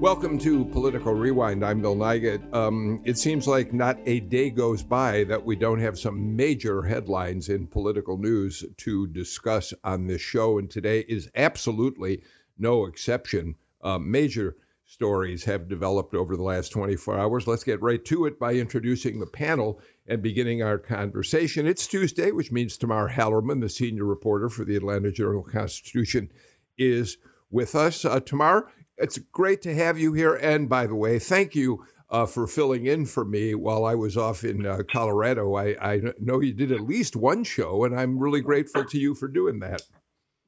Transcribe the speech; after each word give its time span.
Welcome 0.00 0.38
to 0.38 0.64
Political 0.66 1.14
Rewind. 1.14 1.64
I'm 1.64 1.82
Bill 1.82 1.96
Nigut. 1.96 2.54
Um, 2.54 3.02
it 3.04 3.18
seems 3.18 3.48
like 3.48 3.72
not 3.72 3.98
a 4.06 4.20
day 4.20 4.48
goes 4.48 4.80
by 4.84 5.24
that 5.24 5.44
we 5.44 5.56
don't 5.56 5.80
have 5.80 5.98
some 5.98 6.36
major 6.36 6.82
headlines 6.82 7.48
in 7.48 7.66
political 7.66 8.16
news 8.16 8.64
to 8.76 9.08
discuss 9.08 9.74
on 9.82 10.06
this 10.06 10.20
show, 10.20 10.56
and 10.56 10.70
today 10.70 11.00
is 11.08 11.28
absolutely 11.34 12.22
no 12.56 12.86
exception. 12.86 13.56
Uh, 13.82 13.98
major 13.98 14.56
stories 14.84 15.46
have 15.46 15.68
developed 15.68 16.14
over 16.14 16.36
the 16.36 16.44
last 16.44 16.68
24 16.68 17.18
hours. 17.18 17.48
Let's 17.48 17.64
get 17.64 17.82
right 17.82 18.04
to 18.04 18.24
it 18.24 18.38
by 18.38 18.52
introducing 18.52 19.18
the 19.18 19.26
panel 19.26 19.80
and 20.06 20.22
beginning 20.22 20.62
our 20.62 20.78
conversation. 20.78 21.66
It's 21.66 21.88
Tuesday, 21.88 22.30
which 22.30 22.52
means 22.52 22.76
Tamar 22.76 23.10
Hallerman, 23.10 23.60
the 23.60 23.68
senior 23.68 24.04
reporter 24.04 24.48
for 24.48 24.64
the 24.64 24.76
Atlanta 24.76 25.10
Journal 25.10 25.42
Constitution, 25.42 26.30
is 26.78 27.18
with 27.50 27.74
us. 27.74 28.04
Uh, 28.04 28.20
Tamar, 28.20 28.68
it's 28.98 29.18
great 29.18 29.62
to 29.62 29.74
have 29.74 29.98
you 29.98 30.12
here. 30.12 30.34
And 30.34 30.68
by 30.68 30.86
the 30.86 30.94
way, 30.94 31.18
thank 31.18 31.54
you 31.54 31.84
uh, 32.10 32.26
for 32.26 32.46
filling 32.46 32.86
in 32.86 33.06
for 33.06 33.24
me 33.24 33.54
while 33.54 33.84
I 33.84 33.94
was 33.94 34.16
off 34.16 34.44
in 34.44 34.66
uh, 34.66 34.78
Colorado. 34.90 35.54
I, 35.54 35.76
I 35.80 36.00
know 36.18 36.40
you 36.40 36.52
did 36.52 36.72
at 36.72 36.80
least 36.80 37.16
one 37.16 37.44
show, 37.44 37.84
and 37.84 37.98
I'm 37.98 38.18
really 38.18 38.40
grateful 38.40 38.84
to 38.84 38.98
you 38.98 39.14
for 39.14 39.28
doing 39.28 39.60
that. 39.60 39.82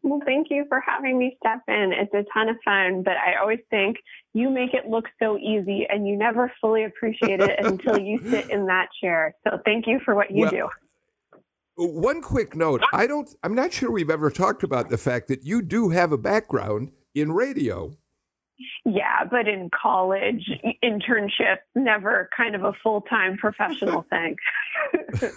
Well, 0.03 0.21
thank 0.25 0.47
you 0.49 0.65
for 0.69 0.81
having 0.81 1.19
me 1.19 1.37
step 1.45 1.61
in. 1.69 1.93
It's 1.93 2.15
a 2.15 2.25
ton 2.33 2.49
of 2.49 2.57
fun, 2.65 3.03
but 3.03 3.15
I 3.19 3.39
always 3.39 3.59
think 3.69 3.99
you 4.33 4.49
make 4.49 4.73
it 4.73 4.89
look 4.89 5.05
so 5.19 5.37
easy 5.37 5.87
and 5.91 6.09
you 6.09 6.17
never 6.17 6.51
fully 6.59 6.85
appreciate 6.85 7.41
it 7.41 7.59
until 7.63 7.99
you 7.99 8.19
sit 8.31 8.49
in 8.51 8.65
that 8.67 8.89
chair. 9.01 9.35
So 9.47 9.59
thank 9.65 9.87
you 9.87 10.01
for 10.03 10.15
what 10.15 10.31
you 10.31 10.43
well, 10.43 10.51
do. 10.51 10.69
One 11.77 12.23
quick 12.23 12.57
note. 12.57 12.83
I 12.95 13.07
don't 13.07 13.29
I'm 13.43 13.55
not 13.55 13.75
sure 13.75 13.91
we've 13.91 14.11
ever 14.11 14.31
talked 14.31 14.63
about 14.63 14.89
the 14.89 14.99
fact 14.99 15.29
that 15.29 15.45
you 15.45 15.61
do 15.61 15.91
have 15.91 16.13
a 16.13 16.19
background 16.19 16.93
in 17.15 17.33
radio. 17.33 17.93
Yeah, 18.85 19.25
but 19.31 19.49
in 19.49 19.71
college, 19.71 20.51
internship, 20.83 21.59
never 21.75 22.29
kind 22.37 22.55
of 22.55 22.65
a 22.65 22.73
full 22.83 23.03
time 23.03 23.37
professional 23.37 24.05
thing. 24.11 24.37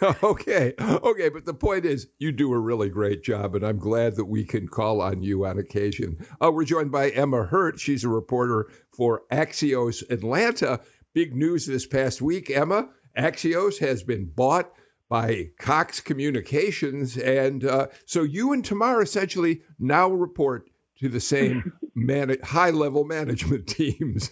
okay. 0.23 0.73
Okay. 0.79 1.29
But 1.29 1.45
the 1.45 1.53
point 1.53 1.85
is, 1.85 2.07
you 2.19 2.31
do 2.31 2.53
a 2.53 2.59
really 2.59 2.89
great 2.89 3.23
job, 3.23 3.55
and 3.55 3.65
I'm 3.65 3.79
glad 3.79 4.15
that 4.15 4.25
we 4.25 4.43
can 4.43 4.67
call 4.67 5.01
on 5.01 5.21
you 5.23 5.45
on 5.45 5.57
occasion. 5.57 6.25
Uh, 6.41 6.51
we're 6.51 6.65
joined 6.65 6.91
by 6.91 7.09
Emma 7.09 7.43
Hurt. 7.43 7.79
She's 7.79 8.03
a 8.03 8.09
reporter 8.09 8.69
for 8.95 9.23
Axios 9.31 10.09
Atlanta. 10.09 10.79
Big 11.13 11.35
news 11.35 11.65
this 11.65 11.85
past 11.85 12.21
week, 12.21 12.49
Emma. 12.49 12.89
Axios 13.17 13.79
has 13.79 14.03
been 14.03 14.25
bought 14.25 14.71
by 15.09 15.51
Cox 15.59 15.99
Communications. 15.99 17.17
And 17.17 17.63
uh, 17.63 17.87
so 18.05 18.23
you 18.23 18.51
and 18.51 18.65
Tamar 18.65 19.01
essentially 19.01 19.61
now 19.77 20.09
report 20.09 20.69
to 20.97 21.07
the 21.07 21.19
same 21.19 21.73
man- 21.95 22.37
high 22.43 22.69
level 22.69 23.03
management 23.03 23.67
teams. 23.67 24.31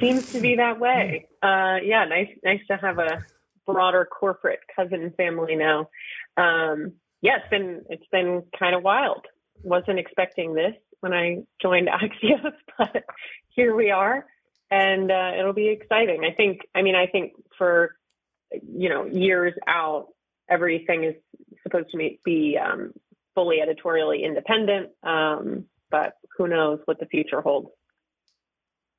Seems 0.00 0.32
to 0.32 0.40
be 0.40 0.56
that 0.56 0.78
way. 0.78 1.26
Uh, 1.42 1.78
yeah, 1.82 2.04
nice, 2.04 2.28
nice 2.44 2.60
to 2.70 2.76
have 2.76 2.98
a 2.98 3.24
broader 3.66 4.04
corporate 4.06 4.60
cousin 4.74 5.12
family 5.16 5.56
now. 5.56 5.88
Um, 6.36 6.92
yeah, 7.20 7.38
it's 7.38 7.50
been 7.50 7.84
it's 7.90 8.06
been 8.12 8.44
kind 8.58 8.76
of 8.76 8.82
wild. 8.82 9.26
Wasn't 9.62 9.98
expecting 9.98 10.54
this 10.54 10.74
when 11.00 11.12
I 11.12 11.38
joined 11.60 11.88
Axios, 11.88 12.52
but 12.78 13.04
here 13.48 13.74
we 13.74 13.90
are, 13.90 14.24
and 14.70 15.10
uh, 15.10 15.32
it'll 15.36 15.52
be 15.52 15.68
exciting. 15.68 16.24
I 16.24 16.32
think. 16.32 16.60
I 16.74 16.82
mean, 16.82 16.94
I 16.94 17.06
think 17.06 17.32
for 17.56 17.96
you 18.52 18.88
know 18.88 19.04
years 19.04 19.54
out, 19.66 20.08
everything 20.48 21.02
is 21.02 21.14
supposed 21.64 21.90
to 21.90 22.10
be 22.24 22.56
um, 22.56 22.92
fully 23.34 23.60
editorially 23.60 24.22
independent. 24.22 24.90
Um, 25.02 25.64
but 25.90 26.14
who 26.38 26.48
knows 26.48 26.78
what 26.86 26.98
the 27.00 27.06
future 27.06 27.40
holds. 27.40 27.68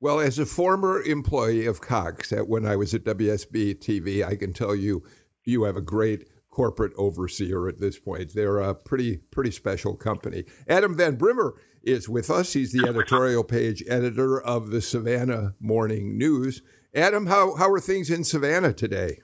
Well, 0.02 0.20
as 0.20 0.40
a 0.40 0.46
former 0.46 1.02
employee 1.02 1.66
of 1.66 1.82
Cox, 1.82 2.32
at 2.32 2.48
when 2.48 2.66
I 2.66 2.76
was 2.76 2.94
at 2.94 3.04
WSB 3.04 3.80
TV, 3.80 4.24
I 4.24 4.36
can 4.36 4.54
tell 4.54 4.76
you, 4.76 5.04
you 5.44 5.64
have 5.64 5.76
a 5.76 5.82
great 5.82 6.28
corporate 6.50 6.94
overseer 6.98 7.68
at 7.68 7.80
this 7.80 8.00
point. 8.00 8.34
They're 8.34 8.60
a 8.60 8.76
pretty 8.76 9.18
pretty 9.18 9.52
special 9.52 9.96
company. 9.96 10.46
Adam 10.68 10.96
Van 10.96 11.16
Brimmer 11.16 11.56
is 11.84 12.08
with 12.08 12.30
us. 12.30 12.54
He's 12.54 12.72
the 12.72 12.88
editorial 12.88 13.44
page 13.44 13.84
editor 13.90 14.40
of 14.40 14.70
the 14.70 14.82
Savannah 14.82 15.56
Morning 15.60 16.18
News. 16.18 16.62
Adam, 16.94 17.28
how 17.28 17.56
how 17.56 17.70
are 17.72 17.80
things 17.80 18.10
in 18.10 18.24
Savannah 18.24 18.74
today? 18.74 19.20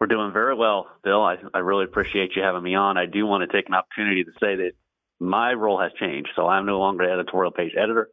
We're 0.00 0.06
doing 0.06 0.32
very 0.32 0.54
well, 0.54 0.86
Bill. 1.02 1.22
I, 1.22 1.36
I 1.52 1.58
really 1.58 1.84
appreciate 1.84 2.36
you 2.36 2.42
having 2.42 2.62
me 2.62 2.74
on. 2.74 2.96
I 2.96 3.06
do 3.06 3.26
want 3.26 3.48
to 3.48 3.56
take 3.56 3.68
an 3.68 3.74
opportunity 3.74 4.22
to 4.22 4.30
say 4.38 4.54
that 4.54 4.72
my 5.20 5.52
role 5.52 5.80
has 5.80 5.92
changed. 5.98 6.30
So 6.36 6.46
I'm 6.46 6.66
no 6.66 6.78
longer 6.78 7.04
editorial 7.10 7.52
page 7.52 7.72
editor. 7.76 8.08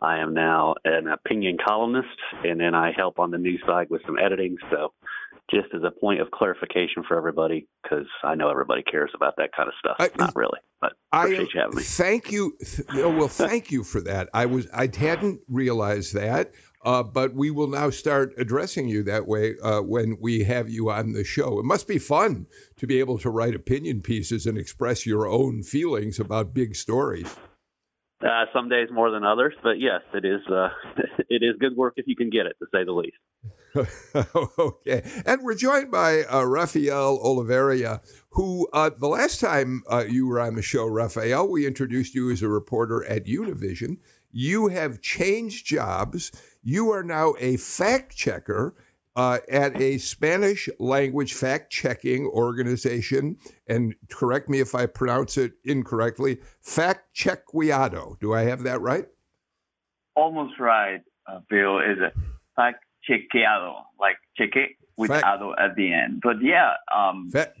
I 0.00 0.18
am 0.18 0.34
now 0.34 0.74
an 0.84 1.08
opinion 1.08 1.56
columnist, 1.64 2.08
and 2.44 2.60
then 2.60 2.74
I 2.74 2.92
help 2.96 3.18
on 3.18 3.30
the 3.30 3.38
news 3.38 3.62
side 3.66 3.88
with 3.90 4.02
some 4.06 4.18
editing. 4.18 4.56
So, 4.70 4.92
just 5.50 5.68
as 5.74 5.82
a 5.84 5.90
point 5.90 6.20
of 6.20 6.30
clarification 6.32 7.04
for 7.06 7.16
everybody, 7.16 7.68
because 7.82 8.06
I 8.24 8.34
know 8.34 8.50
everybody 8.50 8.82
cares 8.82 9.10
about 9.14 9.34
that 9.36 9.50
kind 9.54 9.68
of 9.68 9.74
stuff. 9.78 9.96
I, 9.98 10.10
Not 10.18 10.34
really, 10.34 10.58
but 10.80 10.94
appreciate 11.12 11.40
I, 11.40 11.50
you 11.54 11.60
having 11.60 11.76
me. 11.76 11.82
Thank 11.82 12.32
you. 12.32 12.56
Well, 12.94 13.28
thank 13.28 13.70
you 13.70 13.84
for 13.84 14.00
that. 14.02 14.28
I 14.34 14.46
was 14.46 14.68
I 14.72 14.90
hadn't 14.94 15.40
realized 15.48 16.14
that. 16.14 16.52
Uh, 16.86 17.02
but 17.02 17.34
we 17.34 17.50
will 17.50 17.66
now 17.66 17.90
start 17.90 18.32
addressing 18.38 18.86
you 18.86 19.02
that 19.02 19.26
way 19.26 19.56
uh, 19.58 19.80
when 19.80 20.16
we 20.20 20.44
have 20.44 20.70
you 20.70 20.88
on 20.88 21.14
the 21.14 21.24
show. 21.24 21.58
It 21.58 21.64
must 21.64 21.88
be 21.88 21.98
fun 21.98 22.46
to 22.76 22.86
be 22.86 23.00
able 23.00 23.18
to 23.18 23.28
write 23.28 23.56
opinion 23.56 24.02
pieces 24.02 24.46
and 24.46 24.56
express 24.56 25.04
your 25.04 25.26
own 25.26 25.64
feelings 25.64 26.20
about 26.20 26.54
big 26.54 26.76
stories. 26.76 27.34
Uh, 28.22 28.44
some 28.52 28.68
days 28.68 28.88
more 28.92 29.10
than 29.10 29.24
others, 29.24 29.52
but 29.64 29.80
yes, 29.80 30.00
it 30.14 30.24
is. 30.24 30.40
Uh, 30.48 30.68
it 31.28 31.42
is 31.42 31.56
good 31.58 31.76
work 31.76 31.94
if 31.96 32.06
you 32.06 32.14
can 32.14 32.30
get 32.30 32.46
it, 32.46 32.56
to 32.60 32.66
say 32.72 32.84
the 32.84 32.92
least. 32.92 33.16
okay, 34.58 35.02
and 35.26 35.42
we're 35.42 35.56
joined 35.56 35.90
by 35.90 36.22
uh, 36.22 36.42
Rafael 36.44 37.18
Olavarria, 37.18 38.00
who 38.30 38.68
uh, 38.72 38.90
the 38.96 39.08
last 39.08 39.40
time 39.40 39.82
uh, 39.90 40.04
you 40.08 40.26
were 40.26 40.40
on 40.40 40.54
the 40.54 40.62
show, 40.62 40.86
Rafael, 40.86 41.48
we 41.48 41.66
introduced 41.66 42.14
you 42.14 42.30
as 42.30 42.42
a 42.42 42.48
reporter 42.48 43.04
at 43.04 43.26
Univision. 43.26 43.98
You 44.32 44.68
have 44.68 45.02
changed 45.02 45.66
jobs. 45.66 46.30
You 46.68 46.90
are 46.90 47.04
now 47.04 47.34
a 47.38 47.58
fact 47.58 48.16
checker 48.16 48.74
uh, 49.14 49.38
at 49.48 49.80
a 49.80 49.98
Spanish 49.98 50.68
language 50.80 51.32
fact 51.32 51.70
checking 51.70 52.26
organization. 52.26 53.36
And 53.68 53.94
correct 54.10 54.48
me 54.48 54.58
if 54.58 54.74
I 54.74 54.86
pronounce 54.86 55.36
it 55.36 55.52
incorrectly 55.64 56.38
Fact 56.60 57.14
Chequeado. 57.14 58.18
Do 58.18 58.34
I 58.34 58.42
have 58.42 58.64
that 58.64 58.80
right? 58.80 59.06
Almost 60.16 60.58
right, 60.58 61.02
uh, 61.28 61.38
Bill. 61.48 61.78
Is 61.78 61.98
it 62.00 62.12
fact 62.56 62.82
chequeado, 63.08 63.82
like 64.00 64.16
cheque 64.36 64.76
with 64.96 65.12
fact. 65.12 65.24
ado 65.24 65.54
at 65.56 65.76
the 65.76 65.92
end. 65.92 66.20
But 66.20 66.42
yeah, 66.42 66.72
um, 66.92 67.30
fact 67.30 67.60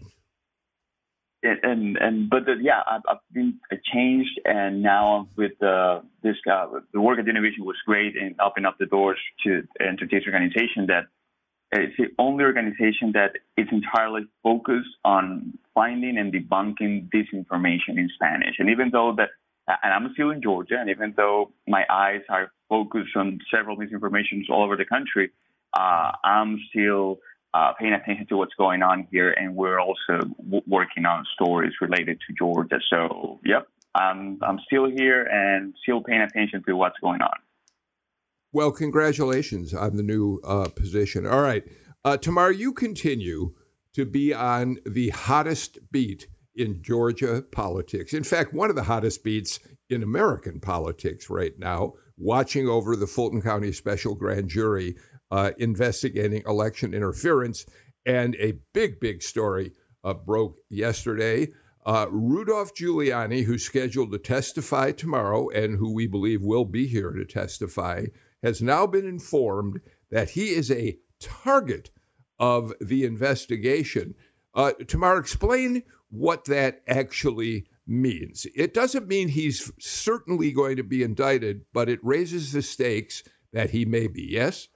and 1.62 1.96
and 1.96 2.30
but 2.30 2.46
the, 2.46 2.54
yeah, 2.60 2.82
I've, 2.90 3.02
I've 3.08 3.18
been 3.32 3.58
changed, 3.92 4.40
and 4.44 4.82
now 4.82 5.28
with 5.36 5.60
uh, 5.62 6.00
this 6.22 6.36
uh, 6.50 6.66
the 6.92 7.00
work 7.00 7.18
at 7.18 7.24
Univision 7.24 7.60
was 7.60 7.76
great 7.86 8.16
in 8.16 8.34
opening 8.40 8.66
up 8.66 8.76
the 8.78 8.86
doors 8.86 9.18
to 9.44 9.62
into 9.80 10.06
this 10.10 10.22
organization 10.26 10.86
that 10.86 11.06
it's 11.72 11.96
the 11.98 12.06
only 12.18 12.44
organization 12.44 13.12
that 13.14 13.32
is 13.56 13.66
entirely 13.72 14.22
focused 14.42 14.88
on 15.04 15.58
finding 15.74 16.16
and 16.18 16.32
debunking 16.32 17.10
disinformation 17.10 17.98
in 17.98 18.08
Spanish. 18.14 18.56
And 18.58 18.70
even 18.70 18.90
though 18.92 19.14
that, 19.16 19.30
and 19.82 19.92
I'm 19.92 20.12
still 20.14 20.30
in 20.30 20.40
Georgia, 20.40 20.76
and 20.78 20.90
even 20.90 21.14
though 21.16 21.52
my 21.66 21.84
eyes 21.90 22.20
are 22.28 22.52
focused 22.68 23.16
on 23.16 23.40
several 23.52 23.76
misinformations 23.76 24.48
all 24.48 24.62
over 24.62 24.76
the 24.76 24.84
country, 24.84 25.32
uh, 25.76 26.12
I'm 26.24 26.60
still 26.70 27.18
uh, 27.56 27.72
paying 27.78 27.94
attention 27.94 28.26
to 28.26 28.36
what's 28.36 28.54
going 28.54 28.82
on 28.82 29.06
here, 29.10 29.30
and 29.30 29.56
we're 29.56 29.80
also 29.80 30.18
w- 30.38 30.62
working 30.66 31.06
on 31.06 31.24
stories 31.34 31.72
related 31.80 32.18
to 32.26 32.34
Georgia. 32.38 32.78
So, 32.90 33.40
yep, 33.44 33.66
I'm 33.94 34.38
I'm 34.42 34.58
still 34.66 34.90
here 34.90 35.22
and 35.24 35.74
still 35.82 36.02
paying 36.02 36.20
attention 36.20 36.62
to 36.66 36.76
what's 36.76 36.98
going 37.00 37.22
on. 37.22 37.36
Well, 38.52 38.72
congratulations 38.72 39.72
on 39.72 39.96
the 39.96 40.02
new 40.02 40.40
uh, 40.44 40.68
position. 40.68 41.26
All 41.26 41.40
right, 41.40 41.64
uh, 42.04 42.18
Tamar, 42.18 42.50
you 42.50 42.74
continue 42.74 43.54
to 43.94 44.04
be 44.04 44.34
on 44.34 44.76
the 44.84 45.08
hottest 45.10 45.78
beat 45.90 46.26
in 46.54 46.82
Georgia 46.82 47.42
politics. 47.50 48.12
In 48.12 48.24
fact, 48.24 48.52
one 48.52 48.68
of 48.68 48.76
the 48.76 48.84
hottest 48.84 49.24
beats 49.24 49.60
in 49.88 50.02
American 50.02 50.60
politics 50.60 51.30
right 51.30 51.58
now, 51.58 51.94
watching 52.18 52.68
over 52.68 52.96
the 52.96 53.06
Fulton 53.06 53.40
County 53.40 53.72
Special 53.72 54.14
Grand 54.14 54.48
Jury 54.50 54.96
uh, 55.30 55.52
investigating 55.58 56.42
election 56.46 56.94
interference. 56.94 57.66
And 58.04 58.36
a 58.36 58.54
big, 58.72 59.00
big 59.00 59.22
story 59.22 59.72
uh, 60.04 60.14
broke 60.14 60.58
yesterday. 60.70 61.48
Uh, 61.84 62.06
Rudolph 62.10 62.74
Giuliani, 62.74 63.44
who's 63.44 63.64
scheduled 63.64 64.12
to 64.12 64.18
testify 64.18 64.92
tomorrow 64.92 65.48
and 65.50 65.78
who 65.78 65.92
we 65.92 66.06
believe 66.06 66.42
will 66.42 66.64
be 66.64 66.86
here 66.86 67.12
to 67.12 67.24
testify, 67.24 68.06
has 68.42 68.60
now 68.60 68.86
been 68.86 69.06
informed 69.06 69.80
that 70.10 70.30
he 70.30 70.50
is 70.50 70.70
a 70.70 70.98
target 71.20 71.90
of 72.38 72.72
the 72.80 73.04
investigation. 73.04 74.14
Uh, 74.54 74.72
Tamar, 74.86 75.18
explain 75.18 75.82
what 76.10 76.44
that 76.46 76.82
actually 76.86 77.66
means. 77.86 78.46
It 78.54 78.74
doesn't 78.74 79.08
mean 79.08 79.28
he's 79.28 79.70
certainly 79.78 80.52
going 80.52 80.76
to 80.76 80.82
be 80.82 81.02
indicted, 81.02 81.62
but 81.72 81.88
it 81.88 82.00
raises 82.02 82.52
the 82.52 82.62
stakes 82.62 83.22
that 83.52 83.70
he 83.70 83.84
may 83.84 84.06
be. 84.06 84.26
Yes? 84.28 84.68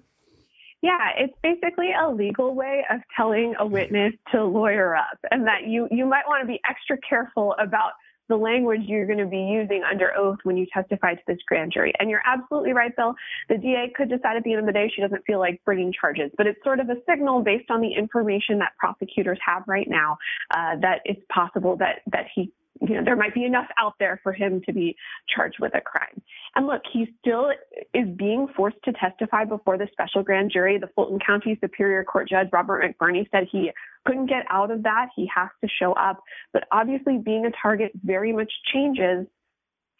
Yeah, 0.82 1.11
it's 1.19 1.35
basically 1.43 1.91
a 1.93 2.09
legal 2.09 2.55
way 2.55 2.85
of 2.91 3.00
telling 3.15 3.55
a 3.59 3.67
witness 3.67 4.15
to 4.32 4.44
lawyer 4.44 4.97
up 4.97 5.19
and 5.31 5.47
that 5.47 5.67
you, 5.67 5.87
you 5.91 6.06
might 6.06 6.27
want 6.27 6.43
to 6.43 6.47
be 6.47 6.59
extra 6.69 6.97
careful 7.06 7.55
about 7.59 7.93
the 8.31 8.37
language 8.37 8.81
you're 8.85 9.06
going 9.06 9.19
to 9.19 9.27
be 9.27 9.37
using 9.37 9.82
under 9.82 10.17
oath 10.17 10.38
when 10.44 10.56
you 10.56 10.65
testify 10.73 11.15
to 11.15 11.21
this 11.27 11.37
grand 11.47 11.73
jury. 11.73 11.93
And 11.99 12.09
you're 12.09 12.23
absolutely 12.25 12.73
right, 12.73 12.94
Bill. 12.97 13.15
The 13.49 13.59
DA 13.59 13.93
could 13.94 14.09
decide 14.09 14.37
at 14.37 14.44
the 14.44 14.53
end 14.53 14.61
of 14.61 14.67
the 14.67 14.73
day 14.73 14.91
she 14.94 15.03
doesn't 15.03 15.25
feel 15.27 15.41
like 15.41 15.61
bringing 15.67 15.93
charges, 15.93 16.31
but 16.38 16.47
it's 16.47 16.62
sort 16.65 16.81
of 16.81 16.88
a 16.88 16.97
signal 17.06 17.43
based 17.43 17.71
on 17.71 17.81
the 17.82 17.93
information 17.93 18.59
that 18.61 18.71
prosecutors 18.79 19.38
have 19.44 19.65
right 19.67 19.88
now 19.88 20.17
uh, 20.53 20.77
that 20.81 21.00
it's 21.05 21.21
possible 21.29 21.77
that 21.77 22.03
that 22.12 22.27
he 22.35 22.53
you 22.81 22.94
know, 22.94 23.05
there 23.05 23.17
might 23.17 23.34
be 23.34 23.44
enough 23.44 23.67
out 23.78 23.94
there 23.99 24.20
for 24.22 24.32
him 24.32 24.62
to 24.67 24.72
be 24.72 24.96
charged 25.28 25.58
with 25.61 25.75
a 25.75 25.81
crime. 25.81 26.22
And 26.55 26.67
look, 26.67 26.82
he 26.93 27.14
still 27.20 27.50
is 27.93 28.08
being 28.17 28.49
forced 28.56 28.78
to 28.84 28.93
testify 28.93 29.44
before 29.44 29.76
the 29.76 29.88
special 29.93 30.22
grand 30.22 30.50
jury. 30.52 30.78
The 30.78 30.88
Fulton 30.94 31.19
County 31.25 31.58
Superior 31.61 32.05
Court 32.05 32.28
Judge 32.28 32.49
Robert 32.52 32.82
McBurney 32.82 33.28
said 33.31 33.49
he 33.50 33.70
couldn't 34.06 34.26
get 34.26 34.44
out 34.49 34.70
of 34.70 34.82
that. 34.84 35.08
He 35.14 35.31
has 35.34 35.49
to 35.62 35.69
show 35.69 35.93
up. 35.93 36.22
But 36.52 36.64
obviously, 36.72 37.19
being 37.19 37.44
a 37.44 37.50
target 37.62 37.93
very 38.02 38.32
much 38.32 38.52
changes 38.72 39.26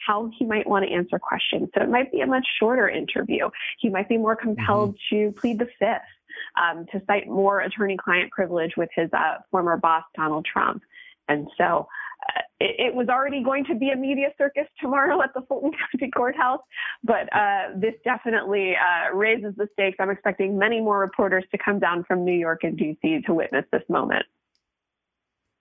how 0.07 0.31
he 0.39 0.47
might 0.47 0.67
want 0.67 0.87
to 0.87 0.91
answer 0.91 1.19
questions. 1.19 1.69
So 1.75 1.83
it 1.85 1.91
might 1.91 2.11
be 2.11 2.21
a 2.23 2.27
much 2.27 2.47
shorter 2.59 2.89
interview. 2.89 3.51
He 3.79 3.91
might 3.91 4.09
be 4.09 4.17
more 4.17 4.35
compelled 4.35 4.97
mm-hmm. 5.13 5.27
to 5.27 5.33
plead 5.33 5.59
the 5.59 5.69
fifth. 5.79 6.01
Um, 6.57 6.87
to 6.93 7.03
cite 7.07 7.27
more 7.29 7.61
attorney 7.61 7.99
client 8.03 8.31
privilege 8.31 8.73
with 8.77 8.89
his 8.95 9.11
uh, 9.13 9.39
former 9.51 9.77
boss, 9.77 10.05
Donald 10.17 10.47
Trump. 10.51 10.81
And 11.29 11.49
so 11.59 11.87
it, 12.61 12.77
it, 12.79 12.95
was 12.95 13.09
already 13.09 13.43
going 13.43 13.65
to 13.65 13.75
be 13.75 13.91
a 13.91 13.97
media 13.97 14.29
circus 14.37 14.67
tomorrow 14.81 15.23
at 15.23 15.33
the 15.35 15.43
Fulton 15.49 15.73
County 15.93 16.11
Courthouse, 16.11 16.61
but 17.03 17.29
uh, 17.35 17.71
this 17.77 17.95
definitely 18.05 18.75
uh, 18.75 19.15
raises 19.15 19.55
the 19.57 19.67
stakes. 19.73 19.97
I'm 19.99 20.11
expecting 20.11 20.59
many 20.59 20.81
more 20.81 20.99
reporters 20.99 21.45
to 21.53 21.59
come 21.59 21.79
down 21.79 22.05
from 22.05 22.25
New 22.25 22.39
York 22.39 22.61
and 22.63 22.79
DC 22.79 23.25
to 23.25 23.35
witness 23.35 23.65
this 23.73 23.83
moment. 23.89 24.25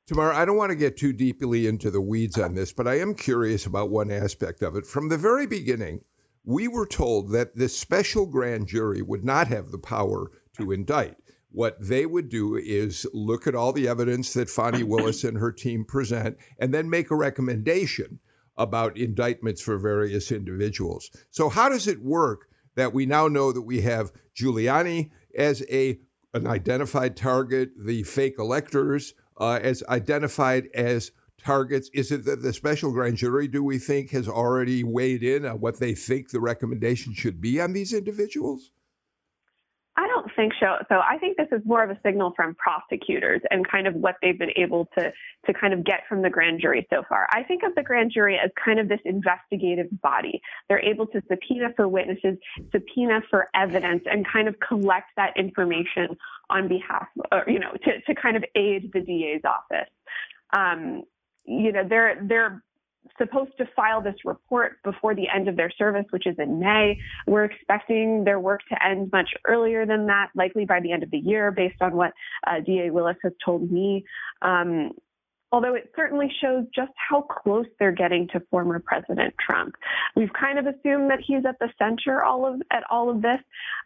Tomorrow, 0.07 0.35
I 0.35 0.43
don't 0.43 0.57
want 0.57 0.71
to 0.71 0.75
get 0.75 0.97
too 0.97 1.13
deeply 1.13 1.67
into 1.67 1.91
the 1.91 2.01
weeds 2.01 2.39
on 2.39 2.55
this, 2.55 2.73
but 2.73 2.87
I 2.87 2.99
am 2.99 3.13
curious 3.13 3.65
about 3.65 3.91
one 3.91 4.09
aspect 4.09 4.63
of 4.63 4.75
it. 4.75 4.87
From 4.87 5.09
the 5.09 5.17
very 5.17 5.45
beginning, 5.45 6.01
we 6.43 6.67
were 6.67 6.87
told 6.87 7.31
that 7.31 7.55
this 7.55 7.77
special 7.77 8.25
grand 8.25 8.67
jury 8.67 9.03
would 9.03 9.23
not 9.23 9.47
have 9.49 9.69
the 9.69 9.77
power 9.77 10.31
to 10.57 10.71
indict 10.71 11.15
what 11.51 11.77
they 11.79 12.05
would 12.05 12.29
do 12.29 12.55
is 12.55 13.07
look 13.13 13.47
at 13.47 13.55
all 13.55 13.73
the 13.73 13.87
evidence 13.87 14.33
that 14.33 14.49
Fani 14.49 14.83
Willis 14.83 15.23
and 15.23 15.37
her 15.37 15.51
team 15.51 15.83
present 15.85 16.37
and 16.59 16.73
then 16.73 16.89
make 16.89 17.11
a 17.11 17.15
recommendation 17.15 18.19
about 18.57 18.97
indictments 18.97 19.61
for 19.61 19.77
various 19.77 20.31
individuals. 20.31 21.09
So, 21.29 21.49
how 21.49 21.69
does 21.69 21.87
it 21.87 22.03
work 22.03 22.49
that 22.75 22.93
we 22.93 23.05
now 23.05 23.27
know 23.27 23.51
that 23.51 23.61
we 23.61 23.81
have 23.81 24.11
Giuliani 24.35 25.11
as 25.37 25.63
a 25.71 25.99
an 26.33 26.45
identified 26.45 27.17
target, 27.17 27.71
the 27.75 28.03
fake 28.03 28.35
electors 28.37 29.13
uh, 29.39 29.59
as 29.61 29.81
identified 29.89 30.67
as 30.75 31.11
targets? 31.39 31.89
Is 31.93 32.11
it 32.11 32.25
that 32.25 32.43
the 32.43 32.53
special 32.53 32.91
grand 32.91 33.17
jury, 33.17 33.47
do 33.47 33.63
we 33.63 33.79
think, 33.79 34.11
has 34.11 34.27
already 34.27 34.83
weighed 34.83 35.23
in 35.23 35.45
on 35.45 35.59
what 35.59 35.79
they 35.79 35.95
think 35.95 36.29
the 36.29 36.39
recommendation 36.39 37.13
should 37.13 37.41
be 37.41 37.59
on 37.59 37.73
these 37.73 37.93
individuals? 37.93 38.71
Think 40.39 40.53
so. 40.57 40.77
So 40.87 41.01
I 41.05 41.17
think 41.17 41.35
this 41.35 41.49
is 41.51 41.59
more 41.65 41.83
of 41.83 41.89
a 41.89 41.99
signal 42.01 42.31
from 42.33 42.55
prosecutors 42.55 43.41
and 43.51 43.67
kind 43.67 43.87
of 43.87 43.95
what 43.95 44.15
they've 44.21 44.39
been 44.39 44.53
able 44.55 44.87
to 44.97 45.11
to 45.45 45.53
kind 45.53 45.73
of 45.73 45.83
get 45.83 46.03
from 46.07 46.21
the 46.21 46.29
grand 46.29 46.61
jury 46.61 46.87
so 46.89 47.03
far. 47.09 47.27
I 47.29 47.43
think 47.43 47.63
of 47.63 47.75
the 47.75 47.83
grand 47.83 48.13
jury 48.13 48.39
as 48.41 48.49
kind 48.63 48.79
of 48.79 48.87
this 48.87 49.01
investigative 49.03 49.87
body. 50.01 50.41
They're 50.69 50.79
able 50.79 51.07
to 51.07 51.21
subpoena 51.27 51.73
for 51.75 51.89
witnesses, 51.89 52.37
subpoena 52.71 53.19
for 53.29 53.49
evidence, 53.53 54.03
and 54.09 54.25
kind 54.25 54.47
of 54.47 54.55
collect 54.65 55.07
that 55.17 55.35
information 55.35 56.15
on 56.49 56.69
behalf, 56.69 57.07
or, 57.33 57.43
you 57.45 57.59
know, 57.59 57.73
to 57.83 57.99
to 57.99 58.15
kind 58.15 58.37
of 58.37 58.45
aid 58.55 58.93
the 58.93 59.01
DA's 59.01 59.41
office. 59.43 59.91
Um, 60.55 61.03
you 61.43 61.73
know, 61.73 61.83
they're 61.85 62.17
they're 62.23 62.63
supposed 63.17 63.51
to 63.57 63.65
file 63.75 64.01
this 64.01 64.15
report 64.25 64.81
before 64.83 65.13
the 65.13 65.27
end 65.33 65.47
of 65.47 65.55
their 65.55 65.71
service, 65.71 66.05
which 66.09 66.25
is 66.25 66.35
in 66.37 66.59
May. 66.59 66.97
We're 67.27 67.45
expecting 67.45 68.23
their 68.23 68.39
work 68.39 68.61
to 68.69 68.85
end 68.85 69.09
much 69.11 69.29
earlier 69.47 69.85
than 69.85 70.07
that, 70.07 70.29
likely 70.35 70.65
by 70.65 70.79
the 70.79 70.91
end 70.91 71.03
of 71.03 71.11
the 71.11 71.17
year, 71.17 71.51
based 71.51 71.81
on 71.81 71.95
what 71.95 72.13
uh, 72.47 72.61
DA 72.65 72.89
Willis 72.89 73.17
has 73.23 73.33
told 73.43 73.71
me. 73.71 74.05
Um, 74.41 74.91
although 75.51 75.73
it 75.73 75.91
certainly 75.95 76.31
shows 76.41 76.65
just 76.73 76.91
how 77.09 77.21
close 77.21 77.65
they're 77.79 77.91
getting 77.91 78.27
to 78.29 78.39
former 78.51 78.79
President 78.79 79.33
Trump. 79.39 79.75
We've 80.15 80.33
kind 80.39 80.59
of 80.59 80.65
assumed 80.65 81.09
that 81.09 81.19
he's 81.25 81.45
at 81.47 81.57
the 81.59 81.69
center 81.77 82.23
all 82.23 82.45
of 82.45 82.61
at 82.71 82.83
all 82.89 83.09
of 83.09 83.21
this, 83.21 83.39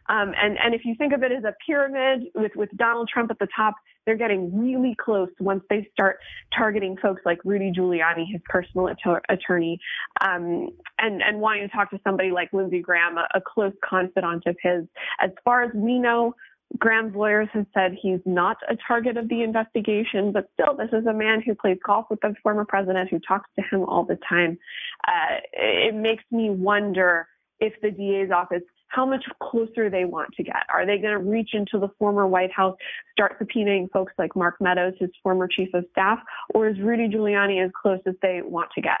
um, 0.08 0.32
and 0.40 0.58
and 0.58 0.74
if 0.74 0.84
you 0.84 0.94
think 0.96 1.12
of 1.12 1.22
it 1.22 1.32
as 1.32 1.44
a 1.44 1.54
pyramid 1.66 2.24
with 2.34 2.52
with 2.56 2.70
Donald 2.76 3.08
Trump 3.12 3.30
at 3.30 3.38
the 3.38 3.48
top, 3.56 3.74
they're 4.06 4.16
getting 4.16 4.56
really 4.58 4.94
close 4.94 5.30
once 5.40 5.62
they 5.70 5.88
start 5.92 6.18
targeting 6.56 6.96
folks 7.00 7.22
like 7.24 7.38
Rudy 7.44 7.72
Giuliani, 7.72 8.30
his 8.30 8.40
personal 8.48 8.88
attorney, 9.28 9.78
um, 10.20 10.68
and 10.98 11.22
and 11.22 11.40
wanting 11.40 11.68
to 11.68 11.74
talk 11.74 11.90
to 11.90 12.00
somebody 12.04 12.30
like 12.30 12.52
Lindsey 12.52 12.80
Graham, 12.80 13.16
a, 13.16 13.26
a 13.34 13.40
close 13.40 13.72
confidant 13.82 14.44
of 14.46 14.56
his. 14.62 14.84
As 15.20 15.30
far 15.44 15.62
as 15.62 15.70
we 15.74 15.98
know, 15.98 16.34
Graham's 16.78 17.14
lawyers 17.14 17.48
have 17.52 17.66
said 17.72 17.96
he's 18.00 18.20
not 18.24 18.56
a 18.68 18.76
target 18.88 19.16
of 19.16 19.28
the 19.28 19.42
investigation, 19.42 20.32
but 20.32 20.48
still, 20.54 20.76
this 20.76 20.90
is 20.92 21.06
a 21.06 21.12
man 21.12 21.40
who 21.40 21.54
plays 21.54 21.78
golf 21.84 22.06
with 22.10 22.20
the 22.20 22.34
former 22.42 22.64
president, 22.64 23.10
who 23.10 23.20
talks 23.20 23.48
to 23.56 23.62
him 23.70 23.84
all 23.84 24.04
the 24.04 24.18
time. 24.28 24.58
Uh, 25.06 25.38
it 25.52 25.94
makes 25.94 26.24
me 26.30 26.50
wonder 26.50 27.28
if 27.60 27.72
the 27.80 27.90
DA's 27.90 28.30
office, 28.34 28.62
how 28.88 29.06
much 29.06 29.24
closer 29.40 29.88
they 29.88 30.04
want 30.04 30.30
to 30.34 30.42
get. 30.42 30.64
Are 30.72 30.84
they 30.84 30.98
going 30.98 31.12
to 31.12 31.18
reach 31.18 31.50
into 31.52 31.78
the 31.78 31.88
former 31.98 32.26
White 32.26 32.52
House, 32.52 32.76
start 33.12 33.38
subpoenaing 33.40 33.90
folks 33.92 34.12
like 34.18 34.34
Mark 34.34 34.56
Meadows, 34.60 34.94
his 34.98 35.10
former 35.22 35.48
chief 35.48 35.68
of 35.74 35.84
staff, 35.92 36.18
or 36.54 36.68
is 36.68 36.78
Rudy 36.80 37.08
Giuliani 37.08 37.64
as 37.64 37.70
close 37.80 38.00
as 38.06 38.14
they 38.22 38.40
want 38.42 38.70
to 38.74 38.80
get? 38.80 39.00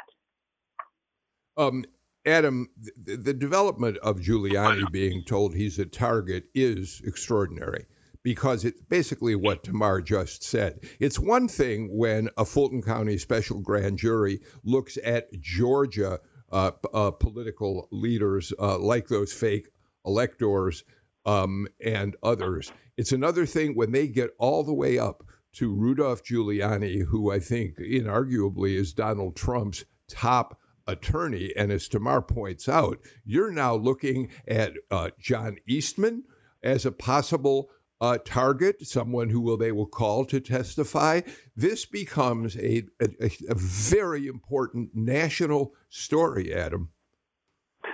Um, 1.56 1.84
Adam, 2.26 2.68
the, 2.96 3.16
the 3.16 3.34
development 3.34 3.98
of 3.98 4.20
Giuliani 4.20 4.90
being 4.90 5.22
told 5.24 5.54
he's 5.54 5.78
a 5.78 5.84
target 5.84 6.44
is 6.54 7.02
extraordinary 7.04 7.86
because 8.22 8.64
it's 8.64 8.80
basically 8.82 9.34
what 9.34 9.62
Tamar 9.62 10.00
just 10.00 10.42
said. 10.42 10.80
It's 10.98 11.18
one 11.18 11.46
thing 11.46 11.90
when 11.92 12.30
a 12.38 12.44
Fulton 12.44 12.82
County 12.82 13.18
special 13.18 13.60
grand 13.60 13.98
jury 13.98 14.40
looks 14.64 14.98
at 15.04 15.30
Georgia 15.40 16.20
uh, 16.50 16.70
uh, 16.92 17.10
political 17.10 17.88
leaders 17.92 18.52
uh, 18.58 18.78
like 18.78 19.08
those 19.08 19.32
fake 19.32 19.68
electors 20.06 20.84
um, 21.26 21.68
and 21.84 22.16
others. 22.22 22.72
It's 22.96 23.12
another 23.12 23.44
thing 23.44 23.74
when 23.74 23.92
they 23.92 24.08
get 24.08 24.30
all 24.38 24.62
the 24.62 24.74
way 24.74 24.98
up 24.98 25.24
to 25.54 25.72
Rudolph 25.72 26.22
Giuliani, 26.24 27.04
who 27.04 27.30
I 27.30 27.38
think 27.38 27.76
inarguably 27.78 28.74
is 28.76 28.92
Donald 28.92 29.36
Trump's 29.36 29.84
top 30.08 30.58
attorney. 30.86 31.52
And 31.56 31.72
as 31.72 31.88
Tamar 31.88 32.22
points 32.22 32.68
out, 32.68 32.98
you're 33.24 33.52
now 33.52 33.74
looking 33.74 34.30
at 34.46 34.74
uh, 34.90 35.10
John 35.18 35.56
Eastman 35.66 36.24
as 36.62 36.86
a 36.86 36.92
possible 36.92 37.70
uh, 38.00 38.18
target, 38.24 38.86
someone 38.86 39.30
who 39.30 39.40
will 39.40 39.56
they 39.56 39.72
will 39.72 39.86
call 39.86 40.24
to 40.26 40.40
testify. 40.40 41.20
This 41.56 41.86
becomes 41.86 42.56
a, 42.56 42.84
a, 43.00 43.30
a 43.48 43.54
very 43.54 44.26
important 44.26 44.90
national 44.94 45.74
story, 45.88 46.52
Adam. 46.52 46.90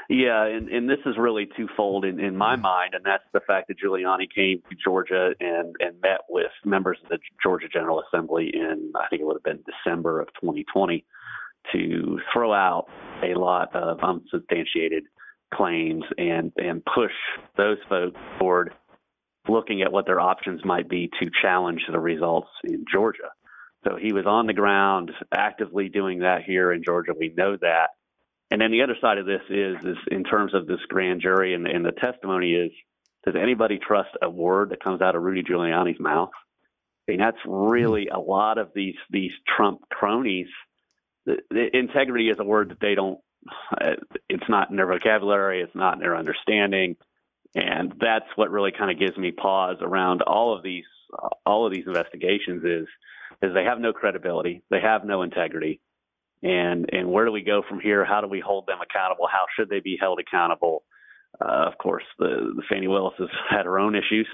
Yeah, 0.08 0.44
and, 0.44 0.68
and 0.68 0.90
this 0.90 0.98
is 1.06 1.14
really 1.16 1.48
twofold 1.56 2.04
in, 2.04 2.18
in 2.18 2.36
my 2.36 2.56
mind, 2.56 2.94
and 2.94 3.04
that's 3.04 3.22
the 3.32 3.38
fact 3.38 3.68
that 3.68 3.76
Giuliani 3.78 4.26
came 4.34 4.60
to 4.68 4.76
Georgia 4.82 5.34
and, 5.38 5.76
and 5.78 6.00
met 6.00 6.22
with 6.28 6.50
members 6.64 6.98
of 7.04 7.10
the 7.10 7.18
Georgia 7.40 7.68
General 7.72 8.02
Assembly 8.02 8.50
in, 8.52 8.92
I 8.96 9.06
think 9.08 9.22
it 9.22 9.24
would 9.24 9.36
have 9.36 9.44
been 9.44 9.62
December 9.64 10.20
of 10.20 10.26
2020 10.40 11.04
to 11.72 12.18
throw 12.32 12.52
out 12.52 12.86
a 13.22 13.38
lot 13.38 13.74
of 13.74 13.98
unsubstantiated 14.02 15.04
claims 15.52 16.04
and 16.16 16.52
and 16.56 16.82
push 16.84 17.12
those 17.56 17.78
folks 17.88 18.18
toward 18.38 18.72
looking 19.48 19.82
at 19.82 19.92
what 19.92 20.06
their 20.06 20.20
options 20.20 20.64
might 20.64 20.88
be 20.88 21.10
to 21.20 21.30
challenge 21.42 21.82
the 21.90 21.98
results 21.98 22.50
in 22.64 22.84
Georgia. 22.90 23.30
So 23.84 23.96
he 23.96 24.12
was 24.12 24.26
on 24.26 24.46
the 24.46 24.52
ground 24.52 25.10
actively 25.32 25.88
doing 25.88 26.20
that 26.20 26.42
here 26.44 26.72
in 26.72 26.84
Georgia. 26.84 27.12
We 27.18 27.32
know 27.34 27.56
that. 27.56 27.88
And 28.50 28.60
then 28.60 28.70
the 28.70 28.82
other 28.82 28.96
side 29.00 29.18
of 29.18 29.26
this 29.26 29.42
is, 29.48 29.76
is 29.84 29.96
in 30.10 30.24
terms 30.24 30.54
of 30.54 30.66
this 30.66 30.80
grand 30.88 31.22
jury 31.22 31.54
and, 31.54 31.66
and 31.66 31.84
the 31.84 31.92
testimony 31.92 32.52
is, 32.52 32.70
does 33.24 33.34
anybody 33.40 33.78
trust 33.78 34.10
a 34.22 34.28
word 34.28 34.70
that 34.70 34.82
comes 34.82 35.00
out 35.00 35.14
of 35.14 35.22
Rudy 35.22 35.42
Giuliani's 35.42 36.00
mouth? 36.00 36.30
I 37.08 37.12
mean, 37.12 37.20
that's 37.20 37.38
really 37.46 38.08
a 38.08 38.18
lot 38.18 38.58
of 38.58 38.70
these 38.74 38.94
these 39.10 39.32
Trump 39.56 39.80
cronies. 39.90 40.46
The, 41.50 41.76
integrity 41.76 42.28
is 42.28 42.38
a 42.38 42.44
word 42.44 42.70
that 42.70 42.80
they 42.80 42.94
don't. 42.94 43.18
It's 44.28 44.48
not 44.48 44.70
in 44.70 44.76
their 44.76 44.86
vocabulary. 44.86 45.62
It's 45.62 45.74
not 45.74 45.94
in 45.94 46.00
their 46.00 46.16
understanding, 46.16 46.96
and 47.54 47.94
that's 48.00 48.26
what 48.36 48.50
really 48.50 48.72
kind 48.76 48.90
of 48.90 48.98
gives 48.98 49.16
me 49.16 49.32
pause 49.32 49.78
around 49.80 50.22
all 50.22 50.56
of 50.56 50.62
these 50.62 50.84
all 51.46 51.66
of 51.66 51.72
these 51.72 51.86
investigations. 51.86 52.62
Is 52.64 52.88
is 53.42 53.54
they 53.54 53.64
have 53.64 53.80
no 53.80 53.92
credibility. 53.92 54.62
They 54.70 54.80
have 54.80 55.04
no 55.04 55.22
integrity, 55.22 55.80
and 56.42 56.88
and 56.92 57.10
where 57.10 57.24
do 57.24 57.32
we 57.32 57.42
go 57.42 57.62
from 57.68 57.80
here? 57.80 58.04
How 58.04 58.20
do 58.20 58.28
we 58.28 58.40
hold 58.40 58.66
them 58.66 58.78
accountable? 58.82 59.26
How 59.30 59.46
should 59.56 59.68
they 59.68 59.80
be 59.80 59.96
held 60.00 60.20
accountable? 60.20 60.84
Uh, 61.40 61.66
of 61.66 61.78
course, 61.78 62.04
the, 62.18 62.52
the 62.56 62.62
Fani 62.68 62.88
Willis 62.88 63.14
has 63.18 63.28
had 63.48 63.64
her 63.64 63.78
own 63.78 63.94
issues, 63.94 64.26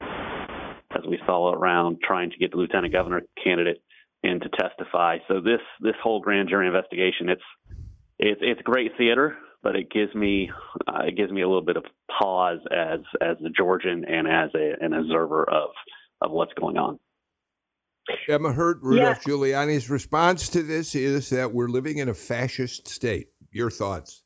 as 0.00 1.04
we 1.08 1.18
saw 1.26 1.52
around 1.52 1.98
trying 2.02 2.30
to 2.30 2.36
get 2.36 2.50
the 2.52 2.58
lieutenant 2.58 2.92
governor 2.92 3.22
candidate 3.42 3.82
in 4.26 4.40
to 4.40 4.48
testify. 4.48 5.18
So 5.28 5.40
this 5.40 5.60
this 5.80 5.94
whole 6.02 6.20
grand 6.20 6.48
jury 6.48 6.66
investigation, 6.66 7.28
it's 7.28 7.42
it's 8.18 8.40
it's 8.42 8.60
great 8.62 8.92
theater, 8.98 9.36
but 9.62 9.76
it 9.76 9.90
gives 9.90 10.14
me 10.14 10.50
uh, 10.86 11.02
it 11.06 11.16
gives 11.16 11.32
me 11.32 11.42
a 11.42 11.48
little 11.48 11.64
bit 11.64 11.76
of 11.76 11.84
pause 12.18 12.60
as 12.70 13.00
as 13.20 13.36
a 13.44 13.50
Georgian 13.50 14.04
and 14.04 14.26
as 14.26 14.50
a, 14.54 14.74
an 14.84 14.92
observer 14.92 15.48
of 15.48 15.70
of 16.20 16.30
what's 16.30 16.52
going 16.54 16.76
on. 16.76 16.98
Emma 18.28 18.52
Hurt, 18.52 18.78
Rudolph 18.82 19.18
yeah. 19.26 19.32
Giuliani's 19.32 19.90
response 19.90 20.48
to 20.50 20.62
this 20.62 20.94
is 20.94 21.30
that 21.30 21.52
we're 21.52 21.68
living 21.68 21.98
in 21.98 22.08
a 22.08 22.14
fascist 22.14 22.86
state. 22.88 23.28
Your 23.50 23.70
thoughts? 23.70 24.22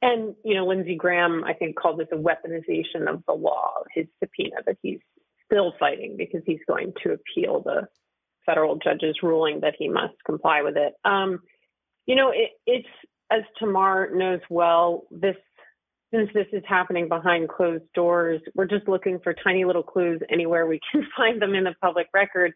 And, 0.00 0.34
you 0.44 0.54
know, 0.54 0.66
Lindsey 0.66 0.96
Graham, 0.96 1.44
I 1.44 1.52
think, 1.52 1.76
called 1.76 1.98
this 1.98 2.08
a 2.12 2.16
weaponization 2.16 3.08
of 3.08 3.22
the 3.26 3.34
law, 3.34 3.72
his 3.92 4.06
subpoena 4.22 4.56
that 4.66 4.76
he's 4.80 5.00
still 5.44 5.72
fighting 5.78 6.14
because 6.16 6.40
he's 6.46 6.60
going 6.68 6.92
to 7.02 7.12
appeal 7.12 7.62
the 7.62 7.88
federal 8.48 8.76
judge's 8.76 9.16
ruling 9.22 9.60
that 9.60 9.74
he 9.78 9.88
must 9.88 10.14
comply 10.24 10.62
with 10.62 10.76
it. 10.76 10.94
Um, 11.04 11.40
you 12.06 12.16
know, 12.16 12.30
it, 12.30 12.50
it's, 12.66 12.88
as 13.30 13.42
Tamar 13.58 14.10
knows 14.14 14.40
well, 14.48 15.04
this 15.10 15.36
since 16.12 16.30
this 16.32 16.46
is 16.54 16.62
happening 16.66 17.06
behind 17.06 17.50
closed 17.50 17.84
doors, 17.94 18.40
we're 18.54 18.64
just 18.66 18.88
looking 18.88 19.18
for 19.22 19.34
tiny 19.34 19.66
little 19.66 19.82
clues 19.82 20.20
anywhere 20.30 20.66
we 20.66 20.80
can 20.90 21.06
find 21.16 21.42
them 21.42 21.54
in 21.54 21.64
the 21.64 21.74
public 21.82 22.06
record 22.14 22.52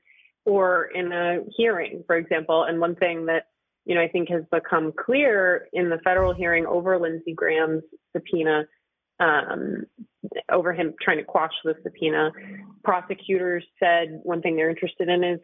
or 0.47 0.89
in 0.95 1.13
a 1.13 1.41
hearing, 1.55 2.03
for 2.07 2.17
example. 2.17 2.65
And 2.65 2.81
one 2.81 2.97
thing 2.97 3.27
that 3.27 3.45
you 3.85 3.95
know, 3.95 4.01
I 4.01 4.09
think 4.09 4.29
has 4.31 4.45
become 4.51 4.93
clear 4.93 5.69
in 5.73 5.91
the 5.91 5.99
federal 6.05 6.35
hearing 6.35 6.67
over 6.67 6.99
Lindsey 6.99 7.35
Graham's 7.35 7.83
subpoena, 8.15 8.65
um, 9.19 9.85
over 10.51 10.73
him 10.73 10.95
trying 11.03 11.19
to 11.19 11.25
quash 11.25 11.53
the 11.65 11.75
subpoena. 11.83 12.31
Prosecutors 12.85 13.65
said 13.81 14.21
one 14.23 14.41
thing 14.41 14.57
they're 14.57 14.71
interested 14.71 15.09
in 15.09 15.25
is 15.25 15.41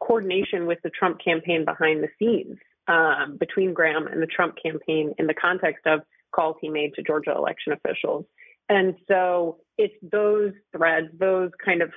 coordination 0.00 0.66
with 0.66 0.78
the 0.82 0.90
Trump 0.90 1.18
campaign 1.22 1.64
behind 1.64 2.02
the 2.02 2.08
scenes 2.18 2.58
um, 2.88 3.36
between 3.38 3.74
Graham 3.74 4.06
and 4.06 4.22
the 4.22 4.26
Trump 4.26 4.56
campaign 4.62 5.14
in 5.18 5.26
the 5.26 5.34
context 5.34 5.86
of 5.86 6.00
calls 6.34 6.56
he 6.60 6.68
made 6.68 6.94
to 6.94 7.02
Georgia 7.02 7.32
election 7.36 7.72
officials. 7.72 8.24
And 8.68 8.94
so 9.08 9.58
it's 9.78 9.94
those 10.02 10.52
threads, 10.76 11.08
those 11.18 11.50
kind 11.64 11.82
of 11.82 11.90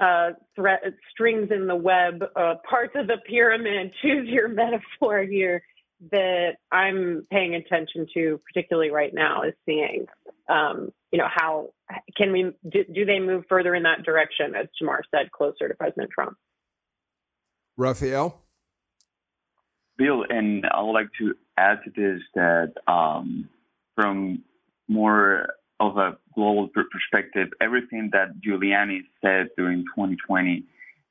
uh, 0.00 0.30
strings 1.10 1.50
in 1.50 1.66
the 1.66 1.76
web, 1.76 2.22
uh, 2.36 2.54
parts 2.68 2.92
of 2.94 3.06
the 3.06 3.18
pyramid, 3.26 3.92
choose 4.02 4.28
your 4.28 4.48
metaphor 4.48 5.22
here, 5.22 5.62
that 6.12 6.56
I'm 6.70 7.26
paying 7.30 7.56
attention 7.56 8.06
to, 8.14 8.40
particularly 8.46 8.90
right 8.90 9.12
now, 9.12 9.42
is 9.42 9.54
seeing, 9.66 10.06
um, 10.48 10.92
you 11.10 11.18
know, 11.18 11.26
how 11.28 11.70
can 12.16 12.30
we, 12.30 12.52
do, 12.68 12.84
do, 12.84 13.04
they 13.04 13.18
move 13.18 13.44
further 13.48 13.74
in 13.74 13.82
that 13.82 14.04
direction, 14.04 14.54
as 14.54 14.68
Tamar 14.78 15.02
said, 15.12 15.32
closer 15.32 15.66
to 15.66 15.74
President 15.74 16.10
Trump? 16.12 16.36
Rafael? 17.78 18.42
Bill, 19.96 20.24
and 20.28 20.66
I 20.66 20.82
would 20.82 20.92
like 20.92 21.08
to 21.18 21.34
add 21.56 21.78
to 21.84 21.90
this 21.90 22.20
that 22.34 22.74
um, 22.86 23.48
from 23.94 24.42
more 24.88 25.54
of 25.80 25.96
a 25.96 26.18
global 26.34 26.68
perspective, 26.68 27.48
everything 27.60 28.10
that 28.12 28.40
Giuliani 28.40 29.00
said 29.22 29.48
during 29.56 29.84
2020 29.96 30.64